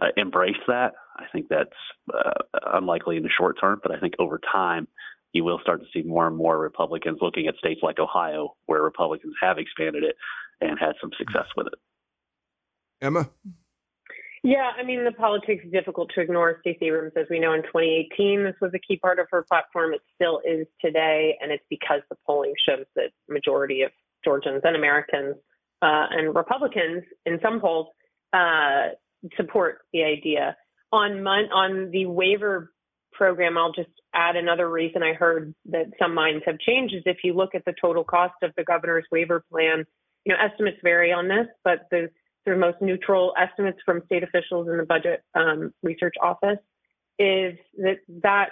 uh, 0.00 0.06
embrace 0.16 0.60
that. 0.68 0.94
I 1.16 1.24
think 1.32 1.46
that's 1.48 1.70
uh, 2.12 2.30
unlikely 2.72 3.16
in 3.16 3.22
the 3.22 3.30
short 3.36 3.56
term, 3.60 3.80
but 3.82 3.92
I 3.92 4.00
think 4.00 4.14
over 4.18 4.40
time 4.52 4.88
you 5.34 5.44
will 5.44 5.58
start 5.60 5.80
to 5.80 5.86
see 5.92 6.06
more 6.06 6.26
and 6.26 6.36
more 6.36 6.58
Republicans 6.58 7.18
looking 7.20 7.48
at 7.48 7.56
states 7.56 7.80
like 7.82 7.98
Ohio, 7.98 8.54
where 8.66 8.80
Republicans 8.80 9.34
have 9.42 9.58
expanded 9.58 10.04
it 10.04 10.16
and 10.60 10.78
had 10.78 10.92
some 11.00 11.10
success 11.18 11.46
with 11.56 11.66
it. 11.66 11.74
Emma? 13.02 13.28
Yeah, 14.44 14.70
I 14.78 14.84
mean, 14.84 15.04
the 15.04 15.12
politics 15.12 15.64
is 15.64 15.72
difficult 15.72 16.10
to 16.14 16.20
ignore. 16.20 16.58
Stacey 16.60 16.86
Abrams, 16.86 17.14
as 17.16 17.26
we 17.30 17.40
know, 17.40 17.52
in 17.54 17.62
2018, 17.62 18.44
this 18.44 18.54
was 18.60 18.72
a 18.74 18.78
key 18.78 18.96
part 18.96 19.18
of 19.18 19.26
her 19.30 19.42
platform. 19.42 19.92
It 19.92 20.02
still 20.14 20.40
is 20.46 20.66
today, 20.84 21.36
and 21.40 21.50
it's 21.50 21.64
because 21.68 22.00
the 22.10 22.16
polling 22.26 22.52
shows 22.68 22.84
that 22.94 23.10
majority 23.28 23.82
of 23.82 23.90
Georgians 24.22 24.60
and 24.62 24.76
Americans 24.76 25.36
uh, 25.82 26.06
and 26.10 26.34
Republicans 26.34 27.02
in 27.26 27.40
some 27.42 27.60
polls 27.60 27.88
uh, 28.32 28.88
support 29.36 29.78
the 29.92 30.04
idea. 30.04 30.56
On 30.92 31.22
mon- 31.22 31.50
on 31.52 31.90
the 31.90 32.06
waiver 32.06 32.73
program, 33.14 33.56
I'll 33.56 33.72
just 33.72 33.90
add 34.14 34.36
another 34.36 34.68
reason 34.68 35.02
I 35.02 35.14
heard 35.14 35.54
that 35.66 35.86
some 35.98 36.14
minds 36.14 36.44
have 36.46 36.58
changed 36.58 36.94
is 36.94 37.02
if 37.06 37.18
you 37.24 37.34
look 37.34 37.54
at 37.54 37.64
the 37.64 37.74
total 37.80 38.04
cost 38.04 38.34
of 38.42 38.52
the 38.56 38.64
governor's 38.64 39.06
waiver 39.10 39.44
plan, 39.50 39.84
you 40.24 40.32
know, 40.32 40.38
estimates 40.40 40.78
vary 40.82 41.12
on 41.12 41.28
this, 41.28 41.46
but 41.64 41.86
the 41.90 42.10
sort 42.44 42.56
of 42.56 42.60
most 42.60 42.80
neutral 42.80 43.32
estimates 43.38 43.78
from 43.84 44.02
state 44.06 44.22
officials 44.22 44.68
in 44.68 44.76
the 44.76 44.84
budget 44.84 45.22
um, 45.34 45.72
research 45.82 46.14
office 46.22 46.58
is 47.18 47.56
that 47.78 47.98
that 48.22 48.50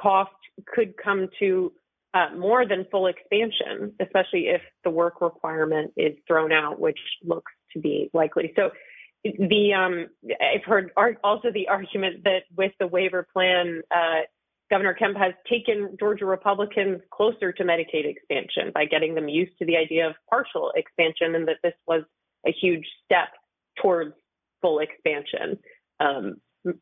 cost 0.00 0.30
could 0.66 0.94
come 1.02 1.28
to 1.38 1.72
uh, 2.14 2.34
more 2.36 2.66
than 2.66 2.86
full 2.90 3.06
expansion, 3.08 3.92
especially 4.00 4.48
if 4.48 4.62
the 4.84 4.90
work 4.90 5.20
requirement 5.20 5.92
is 5.96 6.16
thrown 6.26 6.52
out, 6.52 6.80
which 6.80 6.98
looks 7.22 7.52
to 7.72 7.80
be 7.80 8.10
likely. 8.14 8.52
So 8.56 8.70
the 9.24 9.74
um, 9.74 10.06
I've 10.40 10.64
heard 10.64 10.90
also 11.24 11.48
the 11.52 11.68
argument 11.68 12.24
that 12.24 12.42
with 12.56 12.72
the 12.78 12.86
waiver 12.86 13.26
plan, 13.32 13.82
uh, 13.90 14.22
Governor 14.70 14.94
Kemp 14.94 15.16
has 15.16 15.32
taken 15.48 15.96
Georgia 15.98 16.26
Republicans 16.26 17.00
closer 17.10 17.52
to 17.52 17.64
Medicaid 17.64 18.04
expansion 18.04 18.72
by 18.74 18.84
getting 18.84 19.14
them 19.14 19.28
used 19.28 19.56
to 19.58 19.66
the 19.66 19.76
idea 19.76 20.08
of 20.08 20.14
partial 20.28 20.72
expansion, 20.74 21.34
and 21.34 21.48
that 21.48 21.58
this 21.62 21.74
was 21.86 22.02
a 22.46 22.52
huge 22.52 22.84
step 23.04 23.28
towards 23.80 24.14
full 24.62 24.80
expansion. 24.80 25.58
Um, 26.00 26.36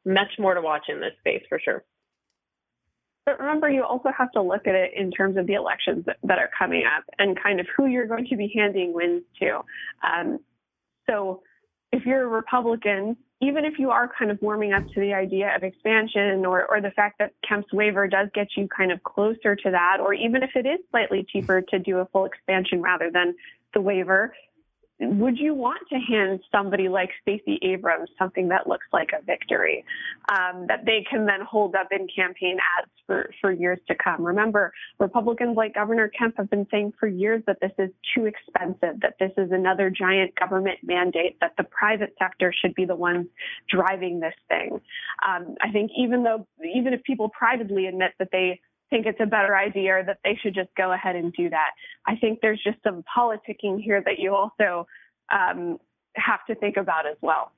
much 0.04 0.38
more 0.38 0.54
to 0.54 0.62
watch 0.62 0.84
in 0.88 1.00
this 1.00 1.12
space 1.20 1.42
for 1.48 1.60
sure. 1.62 1.84
But 3.26 3.40
remember, 3.40 3.70
you 3.70 3.82
also 3.82 4.10
have 4.16 4.30
to 4.32 4.42
look 4.42 4.66
at 4.66 4.74
it 4.74 4.92
in 4.94 5.10
terms 5.10 5.36
of 5.36 5.46
the 5.46 5.54
elections 5.54 6.04
that, 6.06 6.18
that 6.24 6.38
are 6.38 6.50
coming 6.58 6.84
up 6.84 7.04
and 7.18 7.40
kind 7.42 7.58
of 7.58 7.66
who 7.74 7.86
you're 7.86 8.06
going 8.06 8.26
to 8.26 8.36
be 8.36 8.52
handing 8.54 8.92
wins 8.92 9.22
to. 9.40 9.60
Um, 10.02 10.38
so 11.08 11.42
if 11.94 12.04
you're 12.04 12.24
a 12.24 12.26
Republican, 12.26 13.16
even 13.40 13.64
if 13.64 13.78
you 13.78 13.90
are 13.90 14.10
kind 14.18 14.32
of 14.32 14.38
warming 14.42 14.72
up 14.72 14.82
to 14.94 15.00
the 15.00 15.14
idea 15.14 15.54
of 15.54 15.62
expansion 15.62 16.44
or, 16.44 16.66
or 16.68 16.80
the 16.80 16.90
fact 16.90 17.20
that 17.20 17.32
Kemp's 17.48 17.72
waiver 17.72 18.08
does 18.08 18.28
get 18.34 18.48
you 18.56 18.66
kind 18.76 18.90
of 18.90 19.00
closer 19.04 19.54
to 19.54 19.70
that, 19.70 19.98
or 20.00 20.12
even 20.12 20.42
if 20.42 20.50
it 20.56 20.66
is 20.66 20.80
slightly 20.90 21.24
cheaper 21.28 21.62
to 21.62 21.78
do 21.78 21.98
a 21.98 22.06
full 22.06 22.24
expansion 22.24 22.82
rather 22.82 23.12
than 23.12 23.36
the 23.74 23.80
waiver, 23.80 24.34
would 25.00 25.38
you 25.38 25.54
want 25.54 25.80
to 25.90 25.96
hand 25.96 26.40
somebody 26.52 26.88
like 26.88 27.10
Stacey 27.22 27.58
Abrams 27.62 28.08
something 28.18 28.48
that 28.48 28.68
looks 28.68 28.86
like 28.92 29.10
a 29.12 29.24
victory 29.24 29.84
um, 30.30 30.66
that 30.68 30.84
they 30.84 31.04
can 31.08 31.26
then 31.26 31.40
hold 31.40 31.74
up 31.74 31.88
in 31.90 32.06
campaign 32.14 32.58
ads 32.78 32.90
for, 33.06 33.30
for 33.40 33.50
years 33.50 33.80
to 33.88 33.94
come? 34.02 34.24
Remember, 34.24 34.72
Republicans 35.00 35.56
like 35.56 35.74
Governor 35.74 36.10
Kemp 36.16 36.36
have 36.36 36.48
been 36.48 36.66
saying 36.70 36.92
for 36.98 37.08
years 37.08 37.42
that 37.46 37.58
this 37.60 37.72
is 37.78 37.90
too 38.14 38.26
expensive, 38.26 39.00
that 39.00 39.16
this 39.18 39.32
is 39.36 39.50
another 39.50 39.90
giant 39.90 40.34
government 40.36 40.78
mandate, 40.84 41.38
that 41.40 41.54
the 41.58 41.64
private 41.64 42.14
sector 42.18 42.52
should 42.52 42.74
be 42.74 42.84
the 42.84 42.96
ones 42.96 43.26
driving 43.68 44.20
this 44.20 44.34
thing. 44.48 44.80
Um, 45.28 45.56
I 45.60 45.72
think 45.72 45.90
even 45.98 46.22
though, 46.22 46.46
even 46.62 46.92
if 46.92 47.02
people 47.02 47.28
privately 47.30 47.86
admit 47.86 48.12
that 48.20 48.28
they 48.30 48.60
think 48.90 49.06
it's 49.06 49.20
a 49.20 49.26
better 49.26 49.56
idea 49.56 49.98
or 49.98 50.04
that 50.04 50.18
they 50.24 50.38
should 50.42 50.54
just 50.54 50.70
go 50.76 50.92
ahead 50.92 51.16
and 51.16 51.32
do 51.32 51.50
that. 51.50 51.70
I 52.06 52.16
think 52.16 52.40
there's 52.40 52.62
just 52.62 52.78
some 52.82 53.02
politicking 53.16 53.82
here 53.82 54.02
that 54.04 54.18
you 54.18 54.34
also 54.34 54.86
um, 55.32 55.78
have 56.16 56.44
to 56.46 56.54
think 56.54 56.76
about 56.76 57.06
as 57.06 57.16
well. 57.20 57.52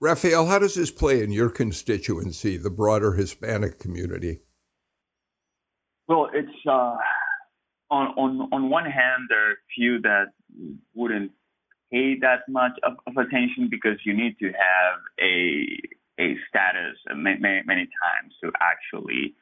Rafael, 0.00 0.46
how 0.46 0.58
does 0.58 0.74
this 0.74 0.90
play 0.90 1.22
in 1.22 1.32
your 1.32 1.48
constituency, 1.48 2.56
the 2.56 2.70
broader 2.70 3.14
Hispanic 3.14 3.78
community? 3.78 4.40
Well, 6.06 6.28
it's 6.32 6.48
uh, 6.68 6.96
on 7.90 8.08
on 8.16 8.48
on 8.52 8.70
one 8.70 8.84
hand, 8.84 9.24
there 9.28 9.48
are 9.48 9.52
a 9.52 9.66
few 9.74 10.00
that 10.02 10.26
wouldn't 10.94 11.32
pay 11.92 12.18
that 12.20 12.40
much 12.48 12.72
of, 12.82 12.94
of 13.06 13.16
attention 13.16 13.68
because 13.70 13.98
you 14.04 14.14
need 14.14 14.38
to 14.38 14.46
have 14.46 15.00
a 15.20 15.66
a 16.18 16.36
status 16.48 16.96
many, 17.14 17.62
many 17.66 17.88
times 18.02 18.34
to 18.42 18.50
actually 18.60 19.34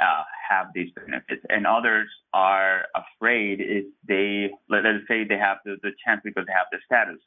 uh, 0.00 0.22
have 0.48 0.68
these 0.74 0.90
benefits, 0.94 1.44
and 1.48 1.66
others 1.66 2.08
are 2.32 2.86
afraid 2.94 3.60
if 3.60 3.84
they 4.06 4.50
let 4.68 4.86
us 4.86 5.00
say 5.08 5.24
they 5.24 5.38
have 5.38 5.58
the, 5.64 5.76
the 5.82 5.90
chance 6.04 6.20
because 6.24 6.44
they 6.46 6.52
have 6.52 6.66
the 6.72 6.78
status. 6.84 7.20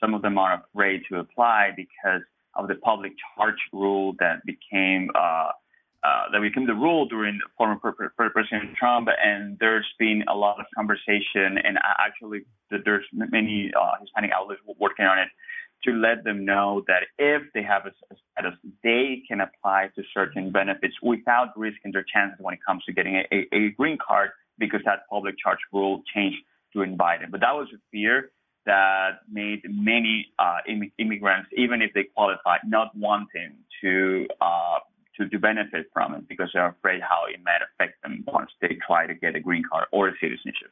Some 0.00 0.14
of 0.14 0.22
them 0.22 0.38
are 0.38 0.62
afraid 0.62 1.02
to 1.10 1.18
apply 1.18 1.72
because 1.76 2.22
of 2.54 2.68
the 2.68 2.76
public 2.76 3.12
charge 3.36 3.58
rule 3.72 4.14
that 4.20 4.44
became 4.44 5.10
uh, 5.14 5.50
uh, 6.04 6.30
that 6.32 6.40
became 6.40 6.66
the 6.66 6.74
rule 6.74 7.06
during 7.06 7.40
former 7.56 7.76
President 7.76 8.76
Trump, 8.78 9.08
and 9.22 9.56
there's 9.58 9.86
been 9.98 10.22
a 10.28 10.34
lot 10.34 10.60
of 10.60 10.66
conversation, 10.76 11.58
and 11.64 11.76
actually 11.98 12.42
there's 12.70 13.04
many 13.12 13.72
uh, 13.74 13.92
Hispanic 14.00 14.30
outlets 14.32 14.60
working 14.78 15.06
on 15.06 15.18
it 15.18 15.28
to 15.84 15.92
let 15.92 16.24
them 16.24 16.44
know 16.44 16.84
that 16.86 17.04
if 17.18 17.42
they 17.54 17.62
have 17.62 17.86
a, 17.86 17.92
status, 18.32 18.58
they 18.82 19.22
can 19.28 19.40
apply 19.40 19.90
to 19.94 20.02
certain 20.12 20.50
benefits 20.50 20.94
without 21.02 21.56
risking 21.56 21.92
their 21.92 22.04
chances 22.12 22.38
when 22.40 22.54
it 22.54 22.60
comes 22.66 22.84
to 22.84 22.92
getting 22.92 23.16
a, 23.16 23.46
a, 23.52 23.70
green 23.70 23.98
card 24.04 24.30
because 24.58 24.80
that 24.84 25.08
public 25.08 25.36
charge 25.42 25.58
rule 25.72 26.02
changed 26.14 26.38
during 26.72 26.96
Biden. 26.96 27.30
But 27.30 27.40
that 27.40 27.54
was 27.54 27.68
a 27.74 27.78
fear 27.92 28.30
that 28.66 29.20
made 29.30 29.62
many 29.68 30.26
uh, 30.38 30.58
immigrants, 30.98 31.48
even 31.56 31.80
if 31.80 31.92
they 31.94 32.04
qualified, 32.14 32.60
not 32.66 32.94
wanting 32.96 33.54
to, 33.80 34.26
uh, 34.40 34.78
to 35.16 35.28
to 35.28 35.38
benefit 35.38 35.86
from 35.92 36.14
it 36.14 36.28
because 36.28 36.50
they're 36.52 36.68
afraid 36.68 37.00
how 37.00 37.22
it 37.32 37.40
might 37.44 37.60
affect 37.62 38.02
them 38.02 38.24
once 38.26 38.50
they 38.60 38.76
try 38.86 39.06
to 39.06 39.14
get 39.14 39.34
a 39.34 39.40
green 39.40 39.62
card 39.70 39.86
or 39.92 40.08
a 40.08 40.12
citizenship. 40.20 40.70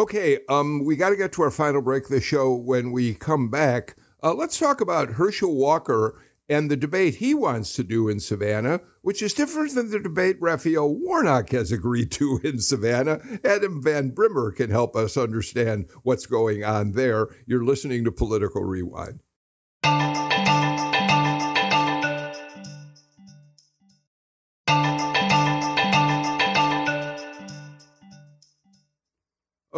Okay, 0.00 0.38
um, 0.48 0.82
we 0.82 0.96
got 0.96 1.10
to 1.10 1.16
get 1.16 1.30
to 1.32 1.42
our 1.42 1.50
final 1.50 1.82
break 1.82 2.04
of 2.04 2.10
the 2.10 2.22
show. 2.22 2.54
When 2.54 2.90
we 2.90 3.12
come 3.12 3.50
back, 3.50 3.96
uh, 4.22 4.32
let's 4.32 4.58
talk 4.58 4.80
about 4.80 5.10
Herschel 5.10 5.54
Walker 5.54 6.18
and 6.48 6.70
the 6.70 6.76
debate 6.78 7.16
he 7.16 7.34
wants 7.34 7.74
to 7.74 7.84
do 7.84 8.08
in 8.08 8.18
Savannah, 8.18 8.80
which 9.02 9.20
is 9.20 9.34
different 9.34 9.74
than 9.74 9.90
the 9.90 10.00
debate 10.00 10.38
Raphael 10.40 10.88
Warnock 10.88 11.50
has 11.50 11.70
agreed 11.70 12.10
to 12.12 12.40
in 12.44 12.60
Savannah. 12.60 13.20
Adam 13.44 13.82
Van 13.82 14.08
Brimmer 14.08 14.52
can 14.52 14.70
help 14.70 14.96
us 14.96 15.18
understand 15.18 15.90
what's 16.02 16.24
going 16.24 16.64
on 16.64 16.92
there. 16.92 17.28
You're 17.44 17.62
listening 17.62 18.02
to 18.04 18.10
Political 18.10 18.64
Rewind. 18.64 19.20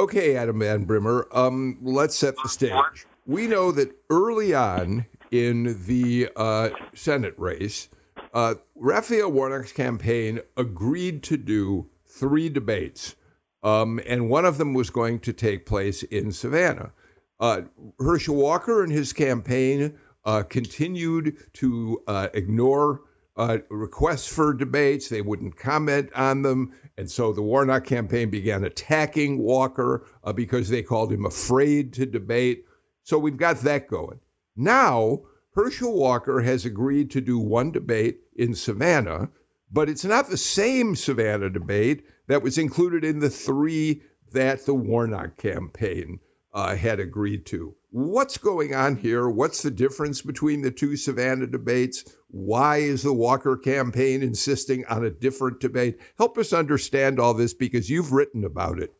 Okay, 0.02 0.34
Adam 0.34 0.58
Van 0.58 0.82
Brimmer, 0.82 1.28
um, 1.30 1.78
let's 1.80 2.16
set 2.16 2.34
the 2.42 2.48
stage. 2.48 3.06
We 3.24 3.46
know 3.46 3.70
that 3.70 3.94
early 4.10 4.52
on 4.52 5.06
in 5.30 5.84
the 5.86 6.28
uh, 6.34 6.70
Senate 6.92 7.34
race, 7.36 7.88
uh, 8.34 8.56
Raphael 8.74 9.30
Warnock's 9.30 9.70
campaign 9.70 10.40
agreed 10.56 11.22
to 11.22 11.36
do 11.36 11.88
three 12.04 12.48
debates, 12.48 13.14
um, 13.62 14.00
and 14.04 14.28
one 14.28 14.44
of 14.44 14.58
them 14.58 14.74
was 14.74 14.90
going 14.90 15.20
to 15.20 15.32
take 15.32 15.66
place 15.66 16.02
in 16.02 16.32
Savannah. 16.32 16.90
Uh, 17.38 17.62
Herschel 18.00 18.34
Walker 18.34 18.82
and 18.82 18.90
his 18.90 19.12
campaign 19.12 19.96
uh, 20.24 20.42
continued 20.42 21.36
to 21.52 22.02
uh, 22.08 22.26
ignore 22.34 23.02
uh, 23.36 23.58
requests 23.70 24.26
for 24.26 24.52
debates. 24.54 25.08
They 25.08 25.22
wouldn't 25.22 25.56
comment 25.56 26.10
on 26.14 26.42
them. 26.42 26.72
And 26.96 27.10
so 27.10 27.32
the 27.32 27.42
Warnock 27.42 27.84
campaign 27.84 28.30
began 28.30 28.64
attacking 28.64 29.38
Walker 29.38 30.06
uh, 30.22 30.32
because 30.32 30.68
they 30.68 30.82
called 30.82 31.12
him 31.12 31.24
afraid 31.24 31.92
to 31.94 32.06
debate. 32.06 32.64
So 33.02 33.18
we've 33.18 33.36
got 33.36 33.58
that 33.58 33.88
going. 33.88 34.20
Now, 34.56 35.22
Herschel 35.54 35.94
Walker 35.94 36.42
has 36.42 36.64
agreed 36.64 37.10
to 37.10 37.20
do 37.20 37.38
one 37.38 37.72
debate 37.72 38.20
in 38.36 38.54
Savannah, 38.54 39.30
but 39.70 39.88
it's 39.88 40.04
not 40.04 40.28
the 40.28 40.36
same 40.36 40.94
Savannah 40.94 41.50
debate 41.50 42.04
that 42.26 42.42
was 42.42 42.58
included 42.58 43.04
in 43.04 43.18
the 43.18 43.30
three 43.30 44.02
that 44.32 44.64
the 44.66 44.74
Warnock 44.74 45.36
campaign 45.36 46.20
uh, 46.52 46.76
had 46.76 47.00
agreed 47.00 47.46
to. 47.46 47.74
What's 47.90 48.38
going 48.38 48.74
on 48.74 48.96
here? 48.96 49.28
What's 49.28 49.62
the 49.62 49.70
difference 49.70 50.22
between 50.22 50.62
the 50.62 50.70
two 50.70 50.96
Savannah 50.96 51.46
debates? 51.46 52.04
Why 52.28 52.78
is 52.78 53.02
the 53.02 53.12
Walker 53.12 53.56
campaign 53.56 54.22
insisting 54.22 54.84
on 54.86 55.04
a 55.04 55.10
different 55.10 55.60
debate? 55.60 56.00
Help 56.18 56.38
us 56.38 56.52
understand 56.52 57.18
all 57.18 57.34
this 57.34 57.54
because 57.54 57.90
you've 57.90 58.12
written 58.12 58.44
about 58.44 58.78
it. 58.78 58.92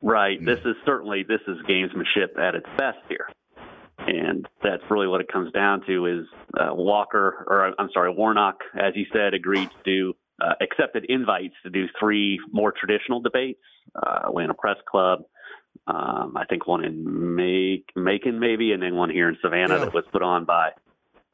Right. 0.00 0.44
This 0.44 0.58
is 0.64 0.74
certainly 0.84 1.24
this 1.26 1.40
is 1.46 1.58
gamesmanship 1.68 2.36
at 2.36 2.56
its 2.56 2.66
best 2.76 2.98
here, 3.08 3.28
and 3.98 4.48
that's 4.62 4.82
really 4.90 5.06
what 5.06 5.20
it 5.20 5.28
comes 5.32 5.52
down 5.52 5.82
to. 5.86 6.06
Is 6.06 6.26
uh, 6.58 6.74
Walker, 6.74 7.46
or 7.48 7.72
I'm 7.78 7.88
sorry, 7.94 8.12
Warnock, 8.12 8.56
as 8.74 8.94
you 8.96 9.06
said, 9.12 9.32
agreed 9.32 9.70
to 9.70 9.76
do 9.84 10.14
uh, 10.42 10.54
accepted 10.60 11.06
invites 11.08 11.54
to 11.62 11.70
do 11.70 11.86
three 12.00 12.40
more 12.50 12.72
traditional 12.72 13.20
debates, 13.20 13.60
uh, 13.94 14.22
Atlanta 14.26 14.54
Press 14.54 14.78
Club, 14.90 15.20
um, 15.86 16.36
I 16.36 16.44
think 16.48 16.66
one 16.66 16.84
in 16.84 17.34
Macon 17.96 18.38
maybe, 18.38 18.72
and 18.72 18.82
then 18.82 18.94
one 18.94 19.10
here 19.10 19.28
in 19.28 19.36
Savannah 19.42 19.78
yeah. 19.78 19.84
that 19.84 19.94
was 19.94 20.04
put 20.12 20.22
on 20.22 20.44
by 20.44 20.70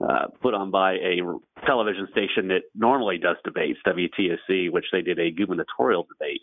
uh, 0.01 0.29
put 0.41 0.55
on 0.55 0.71
by 0.71 0.93
a 0.93 1.21
television 1.67 2.07
station 2.13 2.49
that 2.49 2.63
normally 2.75 3.19
does 3.19 3.37
debates, 3.45 3.81
WTOC, 3.87 4.71
which 4.71 4.85
they 4.93 5.03
did 5.03 5.19
a 5.19 5.31
gubernatorial 5.31 6.07
debate, 6.07 6.41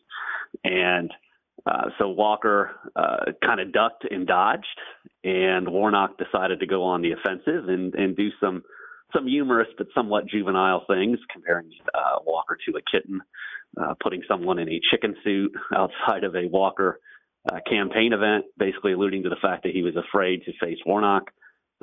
and 0.63 1.11
uh, 1.65 1.89
so 1.97 2.09
Walker 2.09 2.71
uh, 2.95 3.31
kind 3.43 3.59
of 3.59 3.71
ducked 3.71 4.05
and 4.09 4.27
dodged, 4.27 4.65
and 5.23 5.67
Warnock 5.67 6.17
decided 6.17 6.59
to 6.59 6.67
go 6.67 6.83
on 6.83 7.01
the 7.01 7.13
offensive 7.13 7.69
and, 7.69 7.95
and 7.95 8.15
do 8.15 8.29
some 8.39 8.63
some 9.13 9.27
humorous 9.27 9.67
but 9.77 9.87
somewhat 9.95 10.27
juvenile 10.27 10.83
things, 10.87 11.17
comparing 11.31 11.69
uh, 11.93 12.19
Walker 12.25 12.57
to 12.67 12.77
a 12.77 12.81
kitten, 12.91 13.21
uh, 13.81 13.93
putting 14.01 14.21
someone 14.27 14.59
in 14.59 14.69
a 14.69 14.79
chicken 14.91 15.15
suit 15.23 15.51
outside 15.75 16.23
of 16.23 16.35
a 16.35 16.47
Walker 16.47 16.99
uh, 17.51 17.59
campaign 17.69 18.13
event, 18.13 18.45
basically 18.57 18.93
alluding 18.93 19.23
to 19.23 19.29
the 19.29 19.35
fact 19.41 19.63
that 19.63 19.73
he 19.73 19.81
was 19.81 19.95
afraid 19.95 20.43
to 20.45 20.53
face 20.59 20.77
Warnock. 20.85 21.31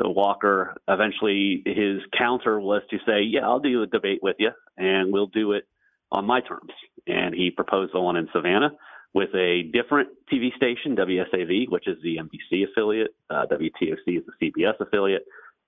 So 0.01 0.09
Walker 0.09 0.75
eventually 0.89 1.63
his 1.67 2.01
counter 2.17 2.59
was 2.59 2.83
to 2.91 2.99
say, 3.07 3.23
"Yeah, 3.23 3.47
I'll 3.47 3.61
do 3.61 3.83
a 3.83 3.87
debate 3.87 4.21
with 4.23 4.37
you, 4.39 4.51
and 4.77 5.13
we'll 5.13 5.27
do 5.27 5.53
it 5.53 5.65
on 6.11 6.25
my 6.25 6.41
terms." 6.41 6.73
And 7.07 7.35
he 7.35 7.51
proposed 7.51 7.93
the 7.93 8.01
one 8.01 8.17
in 8.17 8.29
Savannah 8.33 8.73
with 9.15 9.35
a 9.35 9.65
different 9.73 10.09
TV 10.33 10.55
station, 10.57 10.97
WSAV, 10.97 11.69
which 11.69 11.87
is 11.87 11.99
the 12.03 12.17
NBC 12.17 12.65
affiliate. 12.71 13.15
Uh, 13.29 13.45
WTOC 13.51 14.19
is 14.19 14.25
the 14.27 14.33
CBS 14.41 14.81
affiliate. 14.81 15.25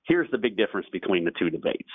Here's 0.06 0.30
the 0.30 0.38
big 0.38 0.56
difference 0.56 0.86
between 0.92 1.24
the 1.24 1.32
two 1.38 1.50
debates. 1.50 1.90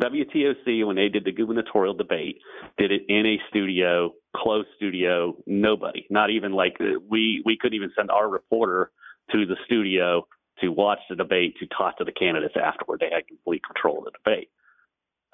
WTOC, 0.00 0.86
when 0.86 0.96
they 0.96 1.08
did 1.08 1.24
the 1.24 1.32
gubernatorial 1.32 1.94
debate, 1.94 2.38
did 2.76 2.92
it 2.92 3.02
in 3.08 3.26
a 3.26 3.38
studio, 3.48 4.12
closed 4.36 4.68
studio, 4.76 5.36
nobody, 5.46 6.06
not 6.10 6.30
even 6.30 6.52
like 6.52 6.76
we 7.08 7.42
we 7.44 7.58
couldn't 7.60 7.76
even 7.76 7.90
send 7.96 8.10
our 8.10 8.28
reporter 8.28 8.90
to 9.32 9.44
the 9.46 9.56
studio 9.66 10.26
to 10.60 10.68
watch 10.68 11.00
the 11.08 11.16
debate 11.16 11.56
to 11.58 11.66
talk 11.66 11.98
to 11.98 12.04
the 12.04 12.12
candidates 12.12 12.54
afterward. 12.60 13.00
They 13.00 13.10
had 13.12 13.26
complete 13.26 13.62
control 13.64 13.98
of 13.98 14.04
the 14.04 14.18
debate. 14.24 14.50